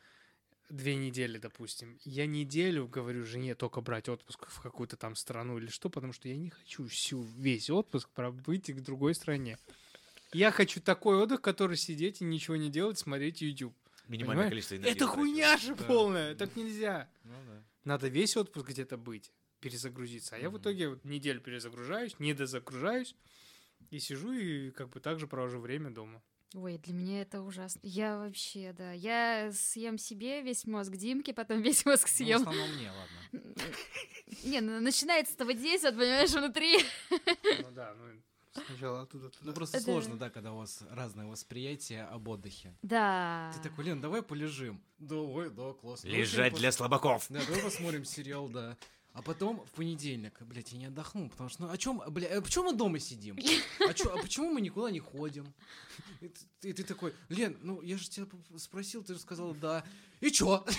две 0.69 0.95
недели, 0.95 1.37
допустим, 1.37 1.99
я 2.03 2.25
неделю 2.25 2.87
говорю 2.87 3.25
жене 3.25 3.55
только 3.55 3.81
брать 3.81 4.07
отпуск 4.09 4.47
в 4.49 4.61
какую-то 4.61 4.95
там 4.97 5.15
страну 5.15 5.57
или 5.57 5.67
что, 5.67 5.89
потому 5.89 6.13
что 6.13 6.27
я 6.29 6.35
не 6.37 6.49
хочу 6.49 6.87
всю 6.87 7.23
весь 7.37 7.69
отпуск 7.69 8.09
пробыть 8.09 8.69
в 8.69 8.81
другой 8.81 9.15
стране. 9.15 9.57
Я 10.33 10.51
хочу 10.51 10.79
такой 10.79 11.17
отдых, 11.17 11.41
который 11.41 11.75
сидеть 11.75 12.21
и 12.21 12.23
ничего 12.23 12.55
не 12.55 12.69
делать, 12.69 12.97
смотреть 12.97 13.41
YouTube. 13.41 13.75
Минимальное 14.07 14.35
Понимаешь? 14.45 14.49
количество 14.51 14.75
энергии. 14.75 14.91
Это 14.95 15.07
хуйня 15.07 15.57
же 15.57 15.75
Да. 15.75 15.83
полная, 15.83 16.35
так 16.35 16.55
нельзя. 16.55 17.09
Ну 17.23 17.33
да. 17.47 17.63
Надо 17.83 18.07
весь 18.07 18.37
отпуск 18.37 18.69
где-то 18.69 18.97
быть, 18.97 19.31
перезагрузиться. 19.59 20.35
А 20.35 20.39
я 20.39 20.49
в 20.49 20.57
итоге 20.57 20.89
вот 20.89 21.03
неделю 21.03 21.41
перезагружаюсь, 21.41 22.17
не 22.19 22.33
дозагружаюсь 22.33 23.15
и 23.91 23.99
сижу 23.99 24.31
и 24.31 24.71
как 24.71 24.89
бы 24.89 24.99
так 24.99 25.19
же 25.19 25.27
провожу 25.27 25.59
время 25.59 25.91
дома. 25.91 26.21
Ой, 26.53 26.77
для 26.79 26.93
меня 26.93 27.21
это 27.21 27.41
ужасно. 27.41 27.79
Я 27.83 28.17
вообще, 28.17 28.73
да. 28.73 28.91
Я 28.91 29.51
съем 29.53 29.97
себе 29.97 30.41
весь 30.41 30.65
мозг 30.65 30.91
Димки, 30.93 31.31
потом 31.31 31.61
весь 31.61 31.85
мозг 31.85 32.03
Ну, 32.03 32.07
в 32.07 32.09
съем. 32.11 32.37
основном 32.41 32.69
мне, 32.75 32.91
ладно. 32.91 33.53
Не, 34.43 34.59
ну 34.61 34.81
начинается 34.81 35.33
с 35.33 35.35
того 35.35 35.51
действия, 35.51 35.91
понимаешь, 35.91 36.31
внутри. 36.31 36.79
Ну 37.09 37.71
да, 37.73 37.93
ну 37.95 38.63
сначала 38.65 39.01
оттуда 39.03 39.25
Ну 39.25 39.29
туда. 39.31 39.53
просто 39.53 39.77
Это- 39.77 39.85
сложно, 39.85 40.17
да, 40.17 40.29
когда 40.29 40.51
у 40.51 40.57
вас 40.57 40.83
разное 40.89 41.25
восприятие 41.25 42.03
об 42.03 42.27
отдыхе. 42.27 42.75
Да. 42.81 43.53
Ты 43.55 43.69
такой, 43.69 43.85
Лен, 43.85 44.01
давай 44.01 44.21
полежим. 44.21 44.81
Да, 44.99 45.15
ой, 45.15 45.49
да, 45.49 45.71
классно. 45.73 46.07
Лежать 46.09 46.53
для 46.55 46.73
слабаков. 46.73 47.27
Да, 47.29 47.39
давай 47.45 47.61
посмотрим 47.63 48.03
сериал, 48.03 48.49
да. 48.49 48.77
А 49.13 49.21
потом 49.21 49.65
в 49.65 49.71
понедельник, 49.71 50.41
блядь, 50.43 50.71
я 50.71 50.77
не 50.77 50.85
отдохну, 50.85 51.29
потому 51.29 51.49
что, 51.49 51.63
ну, 51.63 51.69
о 51.71 51.77
чем, 51.77 52.01
бля, 52.07 52.37
а 52.37 52.41
почему 52.41 52.71
мы 52.71 52.77
дома 52.77 52.99
сидим? 52.99 53.37
А, 53.89 53.93
чё- 53.93 54.13
а 54.13 54.17
почему 54.21 54.51
мы 54.51 54.61
никуда 54.61 54.89
не 54.89 54.99
ходим? 54.99 55.53
И 56.21 56.29
ты, 56.59 56.69
и 56.69 56.73
ты 56.73 56.83
такой, 56.83 57.13
Лен, 57.29 57.57
ну, 57.61 57.81
я 57.81 57.97
же 57.97 58.09
тебя 58.09 58.25
спросил, 58.57 59.03
ты 59.03 59.13
же 59.15 59.19
сказала 59.19 59.53
да. 59.55 59.83
И 60.21 60.29
чё? 60.31 60.65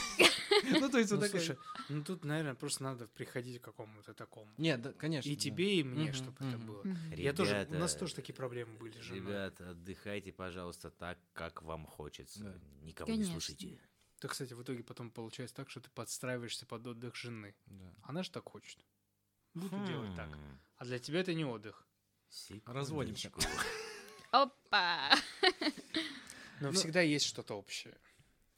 Ну, 0.65 0.89
то 0.89 0.99
есть 0.99 1.11
Ну, 1.11 1.17
вот 1.17 1.27
такая... 1.27 1.41
слушай, 1.43 1.59
ну 1.89 2.05
тут, 2.05 2.25
наверное, 2.25 2.55
просто 2.55 2.85
надо 2.85 3.07
приходить 3.09 3.61
к 3.61 3.65
какому-то 3.65 4.15
такому. 4.15 4.49
Нет, 4.59 4.81
да, 4.81 4.93
конечно. 4.93 5.29
И 5.29 5.35
тебе, 5.35 5.81
и 5.81 5.83
мне, 5.83 6.13
чтобы 6.13 6.37
это 6.39 6.59
было. 6.59 6.85
Я 7.17 7.33
тоже, 7.33 7.51
у 7.51 7.55
Ребята, 7.55 7.75
нас 7.79 7.97
тоже 7.97 8.15
такие 8.15 8.35
проблемы 8.35 8.77
были. 8.79 8.95
Ребята, 9.11 9.71
отдыхайте, 9.71 10.31
пожалуйста, 10.33 10.91
так, 10.91 11.19
как 11.33 11.63
вам 11.63 11.87
хочется. 11.87 12.61
Никого 12.83 13.11
не 13.11 13.17
Конечно. 13.17 13.33
слушайте. 13.41 13.79
Да, 14.23 14.29
кстати, 14.29 14.53
в 14.55 14.63
итоге 14.63 14.83
потом 14.85 15.11
получается 15.11 15.57
так, 15.57 15.69
что 15.71 15.81
ты 15.81 15.91
подстраиваешься 15.91 16.65
под 16.67 16.87
отдых 16.87 17.17
жены. 17.17 17.55
Да. 17.67 17.93
Она 18.03 18.23
же 18.23 18.31
так 18.31 18.49
хочет. 18.49 18.79
Буду 19.55 19.85
делать 19.87 20.15
так. 20.15 20.29
Хм, 20.31 20.59
А 20.77 20.85
для 20.85 20.99
тебя 20.99 21.21
это 21.21 21.35
не 21.35 21.45
отдых. 21.45 21.87
Разводимся. 22.67 23.31
Опа! 24.31 25.11
Но 26.61 26.69
Ну- 26.69 26.73
всегда 26.73 27.01
есть 27.01 27.27
что-то 27.27 27.55
общее. 27.55 27.99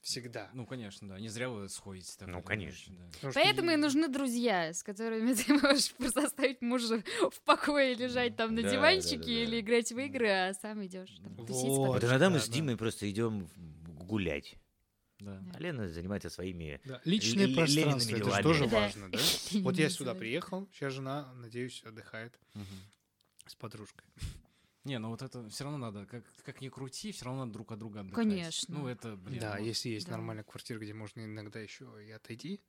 Всегда. 0.03 0.51
Ну, 0.53 0.67
конечно, 0.67 1.09
да. 1.09 1.19
Не 1.19 1.29
зря 1.31 1.49
вы 1.49 1.67
сходите. 1.71 2.13
так 2.19 2.29
Ну, 2.29 2.37
вот, 2.37 2.47
конечно. 2.47 2.95
да. 2.95 3.05
Потому 3.15 3.33
Поэтому 3.33 3.71
и 3.71 3.77
нужны 3.77 4.07
друзья, 4.09 4.75
с 4.75 4.83
которыми 4.83 5.33
ты 5.33 5.55
можешь 5.55 5.95
просто 5.95 6.25
оставить 6.27 6.61
мужа 6.61 7.03
в 7.31 7.41
покое 7.41 7.95
лежать 7.95 8.37
там 8.37 8.55
на 8.55 8.63
Да, 8.63 8.71
диванчике 8.71 9.17
да, 9.17 9.23
да, 9.23 9.25
да. 9.25 9.33
или 9.45 9.61
играть 9.61 9.91
в 9.93 9.99
игры, 9.99 10.29
а 10.29 10.53
сам 10.53 10.85
идешь 10.85 11.09
там 11.23 11.35
тусить 11.47 11.65
Вот. 11.69 11.87
Вот 11.87 12.05
иногда 12.05 12.29
мы 12.29 12.37
да, 12.37 12.43
с 12.45 12.49
да. 12.49 12.55
Димой 12.55 12.77
просто 12.77 13.11
идем 13.11 13.49
гулять. 14.07 14.57
Да. 15.21 15.43
А 15.55 15.59
Лена 15.61 15.89
занимается 15.89 16.29
своими... 16.29 16.81
Да, 16.85 17.01
Личное 17.05 17.47
Л- 17.49 17.55
пространство, 17.55 18.11
Лениными 18.11 18.29
это 18.29 18.37
же 18.37 18.43
тоже 18.43 18.67
Да. 18.69 18.77
важно, 18.77 19.11
да? 19.11 19.19
Вот 19.61 19.77
я 19.77 19.89
сюда 19.89 20.15
приехал, 20.15 20.69
сейчас 20.73 20.93
жена, 20.93 21.33
надеюсь, 21.35 21.83
отдыхает 21.85 22.39
с 23.47 23.55
подружкой. 23.55 24.05
Не, 24.85 24.99
ну 24.99 25.09
вот 25.11 25.23
это 25.23 25.49
все 25.49 25.65
равно 25.65 25.79
надо, 25.79 26.05
как, 26.05 26.25
как 26.45 26.61
ни 26.61 26.69
крути, 26.69 27.11
все 27.13 27.25
равно 27.25 27.41
надо 27.47 27.53
друг 27.55 27.73
от 27.73 27.79
друга 27.79 28.01
отдыхать. 28.01 28.17
Конечно. 28.17 28.75
Ну, 28.81 28.87
это, 28.87 29.17
блин. 29.17 29.41
Да, 29.41 29.57
ну, 29.59 29.65
если 29.65 29.89
есть 29.89 30.07
да. 30.07 30.13
нормальная 30.13 30.45
квартира, 30.45 30.79
где 30.79 30.93
можно 30.93 31.25
иногда 31.25 31.59
еще 31.61 31.87
и 32.07 32.11
отойти, 32.11 32.61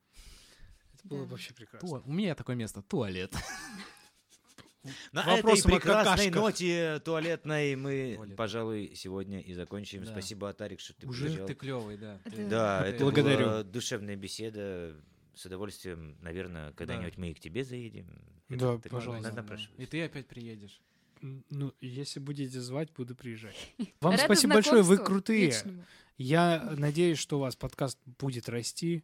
это 0.93 1.08
было 1.10 1.24
бы 1.24 1.26
Да. 1.26 1.32
вообще 1.32 1.54
прекрасно. 1.54 1.88
туа- 1.89 2.04
У 2.06 2.14
меня 2.14 2.34
такое 2.36 2.56
место, 2.56 2.82
туалет. 2.82 3.36
На 5.12 5.24
Вопросом 5.24 5.72
этой 5.72 5.80
прекрасной 5.80 6.30
ноте 6.30 7.00
туалетной 7.04 7.76
мы, 7.76 8.14
Туалет. 8.16 8.36
пожалуй, 8.36 8.92
сегодня 8.96 9.40
и 9.42 9.54
закончим. 9.54 10.04
Да. 10.04 10.12
Спасибо, 10.12 10.50
Атарик, 10.50 10.80
что 10.80 10.94
ты 10.94 11.08
Уже? 11.08 11.26
приезжал. 11.26 11.48
Ты 11.48 11.54
клевый, 11.56 11.98
да. 11.98 12.20
Это- 12.26 12.36
Ты- 12.36 12.48
Да, 12.48 12.82
ты- 12.84 12.88
это 12.90 13.04
Благодарю. 13.04 13.46
была 13.46 13.64
душевная 13.64 14.16
беседа. 14.16 14.96
С 15.34 15.46
удовольствием, 15.46 16.18
наверное, 16.22 16.72
когда-нибудь 16.74 17.18
мы 17.18 17.32
и 17.32 17.34
к 17.34 17.40
тебе 17.42 17.64
заедем. 17.66 18.08
Да, 18.48 18.78
Ты 18.78 18.90
пожалуйста. 18.90 19.34
надо 19.34 19.44
Да. 19.44 19.58
И 19.84 19.86
ты 19.86 20.04
опять 20.04 20.28
приедешь. 20.28 20.82
Ну, 21.50 21.74
если 21.82 22.20
будете 22.20 22.62
звать, 22.62 22.92
буду 22.94 23.16
приезжать. 23.16 23.56
Вам 24.02 24.12
Рада 24.14 24.24
спасибо 24.24 24.54
большое, 24.54 24.82
вы 24.84 24.98
крутые. 24.98 25.48
личному. 25.48 25.84
Я 26.18 26.74
надеюсь, 26.78 27.18
что 27.18 27.38
у 27.38 27.42
вас 27.42 27.56
подкаст 27.58 27.98
будет 28.20 28.48
расти 28.48 29.04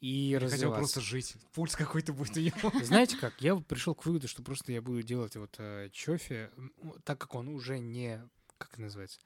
и 0.00 0.08
Я 0.08 0.38
хотел 0.40 0.52
развиваться. 0.54 0.78
просто 0.78 1.00
жить. 1.00 1.36
Пульс 1.52 1.74
какой-то 1.76 2.12
будет 2.12 2.36
у 2.36 2.40
него. 2.40 2.84
Знаете 2.84 3.16
как? 3.16 3.40
Я 3.40 3.56
пришел 3.56 3.94
к 3.94 4.04
выводу, 4.06 4.28
что 4.28 4.42
просто 4.42 4.72
я 4.72 4.82
буду 4.82 5.02
делать 5.02 5.36
вот 5.36 5.54
э, 5.58 5.88
чофе, 5.92 6.50
ну, 6.56 6.94
так 7.04 7.18
как 7.18 7.34
он 7.34 7.48
уже 7.48 7.78
не, 7.78 8.22
как 8.58 8.72
это 8.74 8.82
называется, 8.82 9.18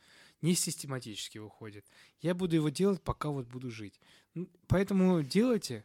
не 0.43 0.55
систематически 0.55 1.39
выходит. 1.39 1.85
Я 2.21 2.35
буду 2.35 2.57
его 2.57 2.68
делать, 2.68 3.03
пока 3.03 3.29
вот 3.31 3.47
буду 3.49 3.71
жить. 3.71 4.01
Поэтому 4.68 5.23
делайте. 5.23 5.85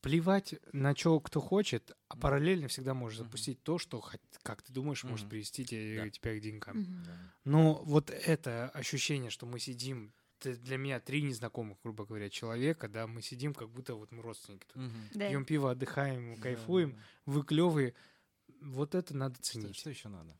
Плевать 0.00 0.54
на 0.74 0.94
что 0.94 1.18
кто 1.18 1.40
хочет, 1.40 1.92
а 2.08 2.16
параллельно 2.18 2.68
всегда 2.68 2.92
можешь 2.92 3.20
запустить 3.20 3.62
то, 3.62 3.78
что, 3.78 4.04
как 4.42 4.60
ты 4.60 4.70
думаешь, 4.70 5.02
может 5.02 5.24
Мгм. 5.24 5.30
привести 5.30 5.64
те- 5.64 5.96
Да. 5.96 6.10
тебя 6.10 6.36
к 6.36 6.40
деньгам. 6.42 6.78
Мгм. 6.80 7.06
Но 7.44 7.82
вот 7.84 8.10
это 8.10 8.68
ощущение, 8.74 9.30
что 9.30 9.46
мы 9.46 9.58
сидим, 9.58 10.12
для 10.52 10.76
меня 10.76 11.00
три 11.00 11.22
незнакомых, 11.22 11.78
грубо 11.82 12.04
говоря, 12.04 12.28
человека, 12.30 12.88
да, 12.88 13.06
мы 13.06 13.22
сидим, 13.22 13.54
как 13.54 13.70
будто 13.70 13.94
вот 13.94 14.12
мы 14.12 14.22
родственники. 14.22 14.66
тут. 14.72 14.82
Да. 15.14 15.28
Пьем 15.28 15.44
пиво, 15.44 15.70
отдыхаем, 15.70 16.34
Да, 16.36 16.42
кайфуем, 16.42 16.92
да, 16.92 16.98
вы 17.26 17.42
клевые. 17.44 17.94
Вот 18.60 18.94
это 18.94 19.16
надо 19.16 19.34
Что, 19.36 19.44
ценить. 19.60 19.76
что 19.76 19.90
еще 19.90 20.08
надо? 20.08 20.38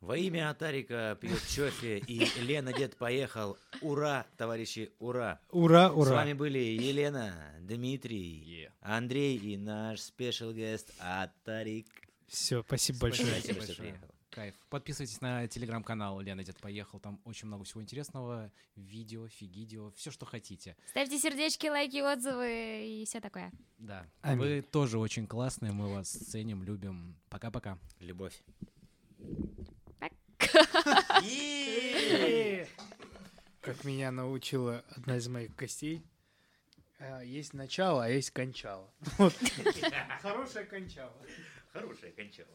Во 0.00 0.16
имя 0.16 0.50
Атарика 0.50 1.16
пьет 1.20 1.38
кофе, 1.54 1.98
и 1.98 2.26
Лена 2.40 2.72
Дед 2.72 2.96
поехал. 2.96 3.56
Ура, 3.82 4.26
товарищи, 4.36 4.90
ура! 4.98 5.38
Ура, 5.50 5.90
С 5.90 5.94
ура. 5.94 6.12
вами 6.16 6.32
были 6.32 6.58
Елена, 6.58 7.54
Дмитрий, 7.60 8.68
Андрей 8.80 9.36
и 9.36 9.56
наш 9.56 10.00
спешл 10.00 10.50
гест 10.52 10.92
Атарик. 10.98 11.86
Все, 12.26 12.62
спасибо 12.62 12.98
большое. 13.00 13.28
Спасибо, 13.28 13.60
что 13.60 13.66
большое. 13.82 14.00
Кайф. 14.32 14.54
Подписывайтесь 14.70 15.20
на 15.20 15.46
телеграм-канал 15.46 16.18
Лена 16.20 16.42
Дед 16.42 16.56
Поехал. 16.56 16.98
Там 16.98 17.20
очень 17.24 17.48
много 17.48 17.64
всего 17.64 17.82
интересного. 17.82 18.50
Видео, 18.76 19.28
фигидео, 19.28 19.90
все, 19.90 20.10
что 20.10 20.24
хотите. 20.24 20.74
Ставьте 20.88 21.18
сердечки, 21.18 21.66
лайки, 21.66 22.00
отзывы 22.00 22.86
и 22.86 23.04
все 23.04 23.20
такое. 23.20 23.52
Да. 23.76 24.06
Аминь. 24.22 24.38
Вы 24.38 24.62
тоже 24.62 24.98
очень 24.98 25.26
классные. 25.26 25.72
Мы 25.72 25.92
вас 25.92 26.08
ценим, 26.08 26.62
любим. 26.62 27.14
Пока-пока. 27.28 27.78
Любовь. 28.00 28.42
Как 33.60 33.84
меня 33.84 34.10
научила 34.10 34.82
одна 34.96 35.18
из 35.18 35.28
моих 35.28 35.54
гостей, 35.54 36.02
а, 36.98 37.20
есть 37.20 37.52
начало, 37.52 38.06
а 38.06 38.08
есть 38.08 38.30
кончало. 38.30 38.90
Хорошее 40.22 40.64
кончало. 40.64 41.12
Хорошая 41.72 42.12
кончала. 42.12 42.48